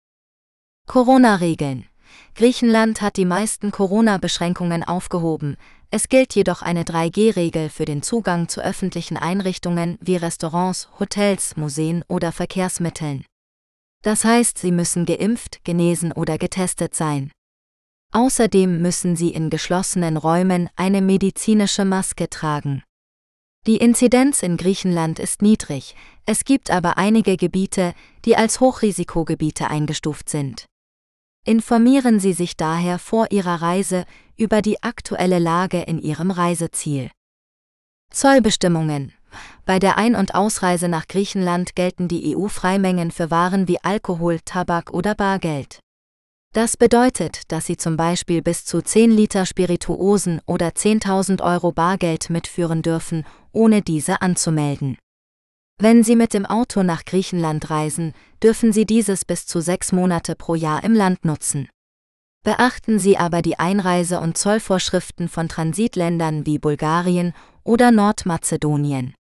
Corona-Regeln. 0.89 1.87
Griechenland 2.35 3.01
hat 3.01 3.17
die 3.17 3.25
meisten 3.25 3.71
Corona-Beschränkungen 3.71 4.83
aufgehoben, 4.83 5.57
es 5.93 6.09
gilt 6.09 6.35
jedoch 6.35 6.61
eine 6.61 6.83
3G-Regel 6.83 7.69
für 7.69 7.85
den 7.85 8.03
Zugang 8.03 8.49
zu 8.49 8.61
öffentlichen 8.61 9.17
Einrichtungen 9.17 9.97
wie 10.01 10.17
Restaurants, 10.17 10.89
Hotels, 10.99 11.57
Museen 11.57 12.03
oder 12.09 12.33
Verkehrsmitteln. 12.33 13.25
Das 14.03 14.25
heißt, 14.25 14.59
Sie 14.59 14.73
müssen 14.73 15.07
geimpft, 15.07 15.65
genesen 15.65 16.11
oder 16.11 16.37
getestet 16.37 16.97
sein. 16.97 17.31
Außerdem 18.11 18.83
müssen 18.83 19.15
sie 19.15 19.29
in 19.29 19.51
geschlossenen 19.51 20.17
Räumen 20.17 20.69
eine 20.75 21.01
medizinische 21.01 21.85
Maske 21.85 22.29
tragen. 22.29 22.83
Die 23.67 23.77
Inzidenz 23.77 24.43
in 24.43 24.57
Griechenland 24.57 25.19
ist 25.19 25.43
niedrig, 25.43 25.95
es 26.25 26.45
gibt 26.45 26.71
aber 26.71 26.97
einige 26.97 27.37
Gebiete, 27.37 27.93
die 28.25 28.37
als 28.37 28.61
Hochrisikogebiete 28.61 29.69
eingestuft 29.69 30.29
sind. 30.29 30.67
Informieren 31.45 32.21
Sie 32.21 32.33
sich 32.33 32.57
daher 32.57 32.99
vor 32.99 33.31
Ihrer 33.31 33.63
Reise 33.63 34.05
über 34.37 34.63
die 34.63 34.83
aktuelle 34.83 35.39
Lage 35.39 35.81
in 35.83 35.99
Ihrem 35.99 36.31
Reiseziel. 36.31 37.11
Zollbestimmungen. 38.11 39.13
Bei 39.65 39.79
der 39.79 39.99
Ein- 39.99 40.17
und 40.17 40.35
Ausreise 40.35 40.89
nach 40.89 41.07
Griechenland 41.09 41.75
gelten 41.75 42.09
die 42.09 42.37
EU-Freimengen 42.37 43.11
für 43.11 43.31
Waren 43.31 43.69
wie 43.69 43.83
Alkohol, 43.83 44.41
Tabak 44.41 44.93
oder 44.93 45.15
Bargeld. 45.15 45.81
Das 46.59 46.77
bedeutet, 46.77 47.53
dass 47.53 47.67
Sie 47.67 47.77
zum 47.77 47.97
Beispiel 47.97 48.43
bis 48.43 48.65
zu 48.65 48.83
10 48.83 49.13
Liter 49.13 49.47
Spirituosen 49.47 50.41
oder 50.45 50.71
10.000 50.71 51.41
Euro 51.41 51.71
Bargeld 51.71 52.31
mitführen 52.31 52.83
dürfen, 52.83 53.25
ohne 53.53 53.81
diese 53.81 54.23
anzumelden. 54.23 54.99
Wenn 55.81 56.03
Sie 56.03 56.17
mit 56.17 56.35
dem 56.35 56.45
Auto 56.45 56.83
nach 56.83 57.05
Griechenland 57.05 57.71
reisen, 57.71 58.13
dürfen 58.43 58.73
Sie 58.73 58.87
dieses 58.87 59.25
bis 59.25 59.47
zu 59.47 59.61
sechs 59.61 59.93
Monate 59.93 60.35
pro 60.35 60.57
Jahr 60.57 60.83
im 60.83 60.95
Land 60.95 61.25
nutzen. 61.25 61.69
Beachten 62.43 62.99
Sie 62.99 63.17
aber 63.17 63.41
die 63.41 63.61
Einreise- 63.61 64.19
und 64.19 64.37
Zollvorschriften 64.37 65.29
von 65.29 65.49
Transitländern 65.49 66.45
wie 66.45 66.59
Bulgarien 66.59 67.35
oder 67.63 67.93
Nordmazedonien. 67.93 69.15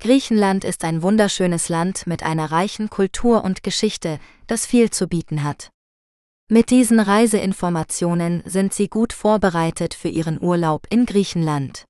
Griechenland 0.00 0.64
ist 0.64 0.82
ein 0.84 1.02
wunderschönes 1.02 1.68
Land 1.68 2.06
mit 2.06 2.22
einer 2.22 2.50
reichen 2.50 2.88
Kultur 2.88 3.44
und 3.44 3.62
Geschichte, 3.62 4.18
das 4.46 4.64
viel 4.64 4.88
zu 4.88 5.08
bieten 5.08 5.44
hat. 5.44 5.68
Mit 6.50 6.70
diesen 6.70 6.98
Reiseinformationen 6.98 8.42
sind 8.46 8.72
Sie 8.72 8.88
gut 8.88 9.12
vorbereitet 9.12 9.92
für 9.92 10.08
Ihren 10.08 10.42
Urlaub 10.42 10.86
in 10.88 11.04
Griechenland. 11.04 11.84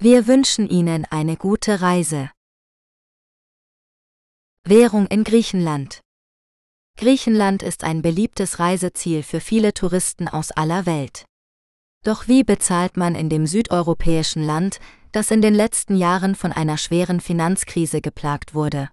Wir 0.00 0.26
wünschen 0.26 0.68
Ihnen 0.68 1.04
eine 1.04 1.36
gute 1.36 1.80
Reise. 1.80 2.32
Währung 4.64 5.06
in 5.06 5.22
Griechenland. 5.22 6.00
Griechenland 6.98 7.62
ist 7.62 7.84
ein 7.84 8.02
beliebtes 8.02 8.58
Reiseziel 8.58 9.22
für 9.22 9.38
viele 9.38 9.72
Touristen 9.72 10.26
aus 10.26 10.50
aller 10.50 10.84
Welt. 10.84 11.24
Doch 12.02 12.26
wie 12.26 12.42
bezahlt 12.42 12.96
man 12.96 13.14
in 13.14 13.28
dem 13.28 13.46
südeuropäischen 13.46 14.42
Land, 14.42 14.80
das 15.12 15.30
in 15.30 15.40
den 15.40 15.54
letzten 15.54 15.94
Jahren 15.94 16.34
von 16.34 16.50
einer 16.50 16.76
schweren 16.76 17.20
Finanzkrise 17.20 18.00
geplagt 18.00 18.52
wurde? 18.52 18.88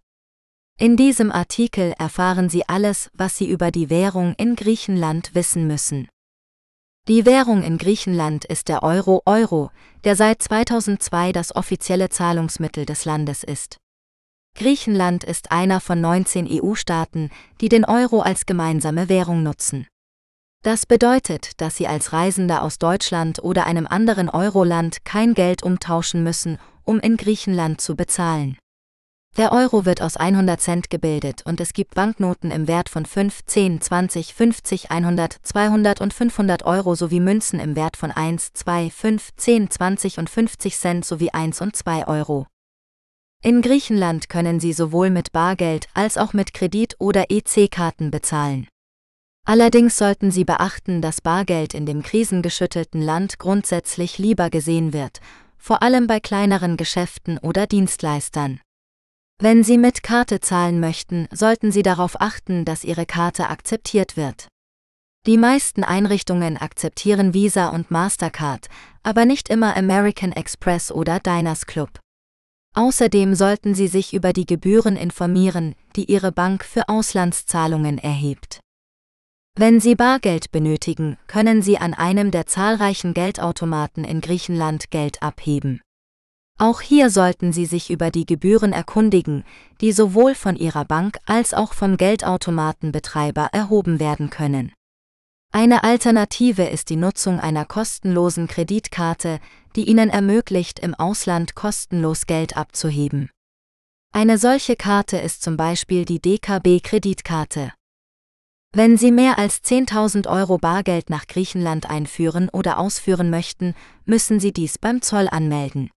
In 0.79 0.97
diesem 0.97 1.31
Artikel 1.31 1.93
erfahren 1.99 2.49
Sie 2.49 2.67
alles, 2.67 3.11
was 3.13 3.37
Sie 3.37 3.47
über 3.47 3.69
die 3.69 3.89
Währung 3.91 4.33
in 4.37 4.55
Griechenland 4.55 5.35
wissen 5.35 5.67
müssen. 5.67 6.07
Die 7.07 7.25
Währung 7.25 7.63
in 7.63 7.77
Griechenland 7.77 8.45
ist 8.45 8.69
der 8.69 8.81
Euro 8.81 9.21
Euro, 9.25 9.69
der 10.03 10.15
seit 10.15 10.41
2002 10.41 11.31
das 11.31 11.55
offizielle 11.55 12.09
Zahlungsmittel 12.09 12.85
des 12.85 13.05
Landes 13.05 13.43
ist. 13.43 13.77
Griechenland 14.55 15.23
ist 15.23 15.51
einer 15.51 15.79
von 15.79 16.01
19 16.01 16.47
EU-Staaten, 16.49 17.29
die 17.61 17.69
den 17.69 17.85
Euro 17.85 18.21
als 18.21 18.45
gemeinsame 18.45 19.09
Währung 19.09 19.43
nutzen. 19.43 19.87
Das 20.63 20.85
bedeutet, 20.85 21.59
dass 21.61 21.77
Sie 21.77 21.87
als 21.87 22.13
Reisender 22.13 22.63
aus 22.63 22.79
Deutschland 22.79 23.43
oder 23.43 23.65
einem 23.65 23.85
anderen 23.85 24.29
Euroland 24.29 25.03
kein 25.05 25.33
Geld 25.33 25.61
umtauschen 25.61 26.23
müssen, 26.23 26.57
um 26.83 26.99
in 26.99 27.17
Griechenland 27.17 27.81
zu 27.81 27.95
bezahlen. 27.95 28.57
Der 29.35 29.51
Euro 29.51 29.83
wird 29.83 29.99
aus 30.03 30.15
100 30.15 30.61
Cent 30.61 30.89
gebildet 30.91 31.41
und 31.43 31.59
es 31.59 31.73
gibt 31.73 31.95
Banknoten 31.95 32.51
im 32.51 32.67
Wert 32.67 32.87
von 32.87 33.03
5, 33.03 33.43
10, 33.47 33.81
20, 33.81 34.31
50, 34.31 34.91
100, 34.91 35.37
200 35.41 36.01
und 36.01 36.13
500 36.13 36.63
Euro 36.65 36.93
sowie 36.93 37.19
Münzen 37.19 37.59
im 37.59 37.75
Wert 37.75 37.97
von 37.97 38.11
1, 38.11 38.53
2, 38.53 38.91
5, 38.91 39.29
10, 39.35 39.71
20 39.71 40.19
und 40.19 40.29
50 40.29 40.77
Cent 40.77 41.03
sowie 41.03 41.31
1 41.31 41.61
und 41.61 41.75
2 41.75 42.07
Euro. 42.07 42.45
In 43.41 43.63
Griechenland 43.63 44.29
können 44.29 44.59
Sie 44.59 44.71
sowohl 44.71 45.09
mit 45.09 45.31
Bargeld 45.31 45.87
als 45.95 46.19
auch 46.19 46.33
mit 46.33 46.53
Kredit- 46.53 46.95
oder 46.99 47.25
EC-Karten 47.29 48.11
bezahlen. 48.11 48.67
Allerdings 49.45 49.97
sollten 49.97 50.29
Sie 50.29 50.45
beachten, 50.45 51.01
dass 51.01 51.21
Bargeld 51.21 51.73
in 51.73 51.87
dem 51.87 52.03
krisengeschüttelten 52.03 53.01
Land 53.01 53.39
grundsätzlich 53.39 54.19
lieber 54.19 54.51
gesehen 54.51 54.93
wird, 54.93 55.21
vor 55.57 55.81
allem 55.81 56.05
bei 56.05 56.19
kleineren 56.19 56.77
Geschäften 56.77 57.39
oder 57.39 57.65
Dienstleistern. 57.65 58.59
Wenn 59.43 59.61
Sie 59.61 59.77
mit 59.77 60.03
Karte 60.03 60.39
zahlen 60.39 60.79
möchten, 60.79 61.27
sollten 61.29 61.73
Sie 61.73 61.81
darauf 61.81 62.21
achten, 62.21 62.63
dass 62.63 62.85
Ihre 62.85 63.05
Karte 63.05 63.49
akzeptiert 63.49 64.15
wird. 64.15 64.47
Die 65.27 65.37
meisten 65.37 65.83
Einrichtungen 65.83 66.55
akzeptieren 66.55 67.33
Visa 67.33 67.67
und 67.67 67.91
Mastercard, 67.91 68.69
aber 69.03 69.25
nicht 69.25 69.49
immer 69.49 69.75
American 69.75 70.31
Express 70.31 70.93
oder 70.93 71.19
Diners 71.19 71.65
Club. 71.65 71.99
Außerdem 72.73 73.35
sollten 73.35 73.75
Sie 73.75 73.89
sich 73.89 74.13
über 74.13 74.31
die 74.31 74.45
Gebühren 74.45 74.95
informieren, 74.95 75.75
die 75.97 76.09
Ihre 76.09 76.31
Bank 76.31 76.63
für 76.63 76.87
Auslandszahlungen 76.87 77.97
erhebt. 77.97 78.61
Wenn 79.59 79.81
Sie 79.81 79.95
Bargeld 79.95 80.53
benötigen, 80.53 81.17
können 81.27 81.61
Sie 81.61 81.77
an 81.77 81.93
einem 81.93 82.31
der 82.31 82.45
zahlreichen 82.45 83.13
Geldautomaten 83.13 84.05
in 84.05 84.21
Griechenland 84.21 84.89
Geld 84.89 85.21
abheben. 85.21 85.81
Auch 86.59 86.81
hier 86.81 87.09
sollten 87.09 87.51
Sie 87.51 87.65
sich 87.65 87.89
über 87.89 88.11
die 88.11 88.25
Gebühren 88.25 88.73
erkundigen, 88.73 89.43
die 89.81 89.91
sowohl 89.91 90.35
von 90.35 90.55
Ihrer 90.55 90.85
Bank 90.85 91.17
als 91.25 91.53
auch 91.53 91.73
vom 91.73 91.97
Geldautomatenbetreiber 91.97 93.49
erhoben 93.51 93.99
werden 93.99 94.29
können. 94.29 94.71
Eine 95.51 95.83
Alternative 95.83 96.63
ist 96.63 96.89
die 96.89 96.95
Nutzung 96.95 97.39
einer 97.39 97.65
kostenlosen 97.65 98.47
Kreditkarte, 98.47 99.39
die 99.75 99.87
Ihnen 99.87 100.09
ermöglicht, 100.09 100.79
im 100.79 100.95
Ausland 100.95 101.53
kostenlos 101.53 102.25
Geld 102.25 102.57
abzuheben. 102.57 103.29
Eine 104.11 104.37
solche 104.37 104.75
Karte 104.75 105.17
ist 105.17 105.41
zum 105.41 105.57
Beispiel 105.57 106.05
die 106.05 106.19
DKB-Kreditkarte. 106.19 107.71
Wenn 108.75 108.97
Sie 108.97 109.11
mehr 109.11 109.37
als 109.37 109.63
10.000 109.63 110.27
Euro 110.27 110.57
Bargeld 110.57 111.09
nach 111.09 111.27
Griechenland 111.27 111.89
einführen 111.89 112.49
oder 112.49 112.79
ausführen 112.79 113.29
möchten, 113.29 113.75
müssen 114.05 114.39
Sie 114.39 114.53
dies 114.53 114.79
beim 114.79 115.03
Zoll 115.03 115.27
anmelden. 115.27 115.91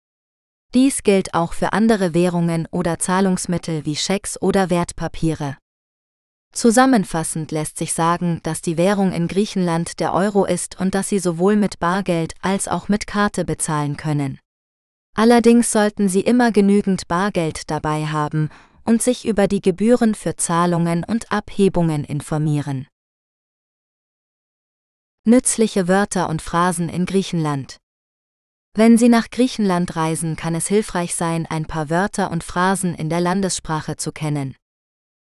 Dies 0.74 1.04
gilt 1.04 1.34
auch 1.34 1.52
für 1.52 1.72
andere 1.72 2.14
Währungen 2.14 2.66
oder 2.72 2.98
Zahlungsmittel 2.98 3.86
wie 3.86 3.94
Schecks 3.94 4.40
oder 4.42 4.70
Wertpapiere. 4.70 5.56
Zusammenfassend 6.52 7.52
lässt 7.52 7.78
sich 7.78 7.92
sagen, 7.92 8.40
dass 8.42 8.60
die 8.60 8.76
Währung 8.76 9.12
in 9.12 9.28
Griechenland 9.28 10.00
der 10.00 10.12
Euro 10.12 10.44
ist 10.44 10.80
und 10.80 10.96
dass 10.96 11.08
Sie 11.08 11.20
sowohl 11.20 11.54
mit 11.54 11.78
Bargeld 11.78 12.34
als 12.42 12.66
auch 12.66 12.88
mit 12.88 13.06
Karte 13.06 13.44
bezahlen 13.44 13.96
können. 13.96 14.40
Allerdings 15.16 15.70
sollten 15.70 16.08
Sie 16.08 16.20
immer 16.20 16.50
genügend 16.50 17.06
Bargeld 17.06 17.70
dabei 17.70 18.06
haben 18.06 18.50
und 18.84 19.00
sich 19.00 19.26
über 19.26 19.46
die 19.46 19.60
Gebühren 19.60 20.16
für 20.16 20.34
Zahlungen 20.34 21.04
und 21.04 21.30
Abhebungen 21.30 22.02
informieren. 22.02 22.88
Nützliche 25.24 25.86
Wörter 25.86 26.28
und 26.28 26.42
Phrasen 26.42 26.88
in 26.88 27.06
Griechenland. 27.06 27.78
Wenn 28.76 28.98
Sie 28.98 29.08
nach 29.08 29.30
Griechenland 29.30 29.94
reisen, 29.94 30.34
kann 30.34 30.56
es 30.56 30.66
hilfreich 30.66 31.14
sein, 31.14 31.46
ein 31.46 31.66
paar 31.66 31.90
Wörter 31.90 32.32
und 32.32 32.42
Phrasen 32.42 32.94
in 32.94 33.08
der 33.08 33.20
Landessprache 33.20 33.96
zu 33.96 34.10
kennen. 34.10 34.56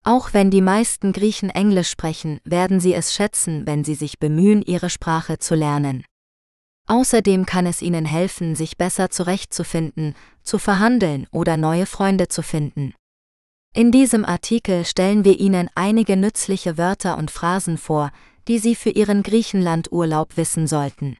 Auch 0.03 0.33
wenn 0.33 0.51
die 0.51 0.63
meisten 0.63 1.13
Griechen 1.13 1.51
Englisch 1.51 1.91
sprechen, 1.91 2.41
werden 2.45 2.81
sie 2.81 2.95
es 2.95 3.15
schätzen, 3.15 3.67
wenn 3.67 3.85
sie 3.85 3.95
sich 3.95 4.19
bemühen, 4.19 4.63
ihre 4.63 4.91
Sprache 4.91 5.39
zu 5.39 5.55
lernen. 5.55 6.05
Außerdem 6.87 7.47
kann 7.47 7.67
es 7.67 7.81
ihnen 7.81 8.05
helfen, 8.05 8.55
sich 8.55 8.77
besser 8.77 9.09
zurechtzufinden, 9.11 10.15
zu 10.43 10.59
verhandeln 10.59 11.27
oder 11.31 11.57
neue 11.57 11.87
Freunde 11.87 12.29
zu 12.29 12.43
finden. 12.43 12.95
In 13.75 13.93
diesem 13.93 14.25
Artikel 14.25 14.85
stellen 14.85 15.25
wir 15.25 15.41
Ihnen 15.41 15.69
einige 15.75 16.17
nützliche 16.17 16.79
Wörter 16.79 17.19
und 17.19 17.31
Phrasen 17.31 17.77
vor, 17.77 18.13
die 18.47 18.59
Sie 18.59 18.75
für 18.75 18.91
Ihren 18.91 19.23
Griechenlandurlaub 19.23 20.37
wissen 20.37 20.67
sollten. 20.67 21.17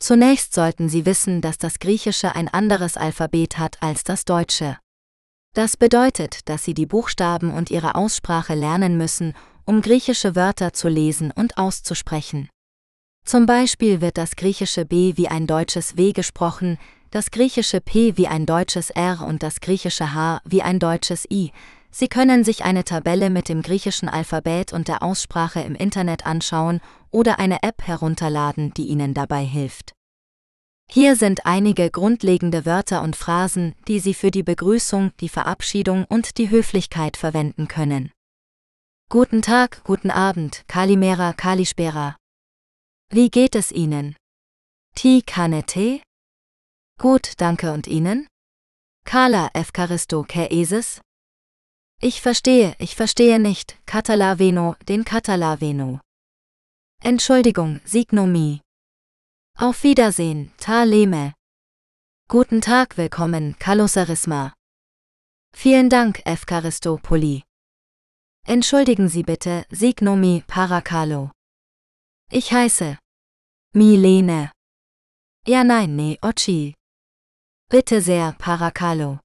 Zunächst 0.00 0.54
sollten 0.54 0.88
Sie 0.88 1.04
wissen, 1.04 1.42
dass 1.42 1.58
das 1.58 1.78
Griechische 1.78 2.34
ein 2.34 2.48
anderes 2.48 2.96
Alphabet 2.96 3.58
hat 3.58 3.82
als 3.82 4.02
das 4.02 4.24
Deutsche. 4.24 4.78
Das 5.54 5.76
bedeutet, 5.76 6.48
dass 6.48 6.64
Sie 6.64 6.72
die 6.72 6.86
Buchstaben 6.86 7.52
und 7.52 7.70
ihre 7.70 7.96
Aussprache 7.96 8.54
lernen 8.54 8.96
müssen, 8.96 9.34
um 9.66 9.82
griechische 9.82 10.34
Wörter 10.34 10.72
zu 10.72 10.88
lesen 10.88 11.30
und 11.32 11.58
auszusprechen. 11.58 12.48
Zum 13.26 13.44
Beispiel 13.44 14.00
wird 14.00 14.16
das 14.16 14.36
griechische 14.36 14.86
B 14.86 15.12
wie 15.16 15.28
ein 15.28 15.46
deutsches 15.46 15.98
W 15.98 16.12
gesprochen, 16.12 16.78
das 17.10 17.30
griechische 17.30 17.82
P 17.82 18.16
wie 18.16 18.26
ein 18.26 18.46
deutsches 18.46 18.88
R 18.88 19.26
und 19.26 19.42
das 19.42 19.60
griechische 19.60 20.14
H 20.14 20.40
wie 20.44 20.62
ein 20.62 20.78
deutsches 20.78 21.26
I. 21.30 21.52
Sie 21.92 22.08
können 22.08 22.44
sich 22.44 22.64
eine 22.64 22.84
Tabelle 22.84 23.30
mit 23.30 23.48
dem 23.48 23.62
griechischen 23.62 24.08
Alphabet 24.08 24.72
und 24.72 24.88
der 24.88 25.02
Aussprache 25.02 25.60
im 25.60 25.74
Internet 25.74 26.24
anschauen 26.24 26.80
oder 27.10 27.38
eine 27.38 27.62
App 27.62 27.82
herunterladen, 27.82 28.72
die 28.74 28.86
Ihnen 28.86 29.12
dabei 29.12 29.44
hilft. 29.44 29.92
Hier 30.88 31.14
sind 31.14 31.46
einige 31.46 31.90
grundlegende 31.90 32.66
Wörter 32.66 33.02
und 33.02 33.16
Phrasen, 33.16 33.74
die 33.86 34.00
Sie 34.00 34.14
für 34.14 34.30
die 34.30 34.42
Begrüßung, 34.42 35.12
die 35.20 35.28
Verabschiedung 35.28 36.04
und 36.04 36.36
die 36.38 36.50
Höflichkeit 36.50 37.16
verwenden 37.16 37.68
können. 37.68 38.10
Guten 39.08 39.42
Tag, 39.42 39.82
guten 39.84 40.10
Abend, 40.10 40.64
Kalimera, 40.68 41.32
Kalispera. 41.32 42.16
Wie 43.08 43.28
geht 43.30 43.56
es 43.56 43.72
Ihnen? 43.72 44.16
Ti 44.94 45.22
kanete? 45.22 46.00
Gut, 46.98 47.34
danke 47.38 47.72
und 47.72 47.86
Ihnen? 47.86 48.28
Kala 49.04 49.50
Evkaristo 49.54 50.22
Keeses? 50.22 51.00
Ich 52.02 52.22
verstehe, 52.22 52.74
ich 52.78 52.96
verstehe 52.96 53.38
nicht, 53.38 53.76
Katalaveno, 53.84 54.74
den 54.88 55.04
Katalaveno. 55.04 56.00
Entschuldigung, 57.02 57.82
Signomi. 57.84 58.62
Auf 59.58 59.82
Wiedersehen, 59.82 60.50
Taleme. 60.56 61.34
Guten 62.26 62.62
Tag, 62.62 62.96
willkommen, 62.96 63.54
Kalosarisma. 63.58 64.54
Vielen 65.54 65.90
Dank, 65.90 66.22
Evkaristopoli. 66.24 67.42
Entschuldigen 68.46 69.10
Sie 69.10 69.22
bitte, 69.22 69.66
Signomi 69.68 70.42
Parakalo. 70.46 71.32
Ich 72.30 72.50
heiße 72.50 72.96
Milene. 73.74 74.52
Ja, 75.46 75.64
nein, 75.64 75.96
ne, 75.96 76.16
Ochi. 76.22 76.74
Bitte 77.68 78.00
sehr, 78.00 78.32
Parakalo. 78.38 79.20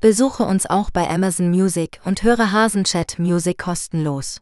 Besuche 0.00 0.44
uns 0.44 0.64
auch 0.64 0.90
bei 0.90 1.10
Amazon 1.10 1.50
Music 1.50 2.00
und 2.06 2.22
höre 2.22 2.52
Hasenchat 2.52 3.18
Music 3.18 3.58
kostenlos. 3.58 4.40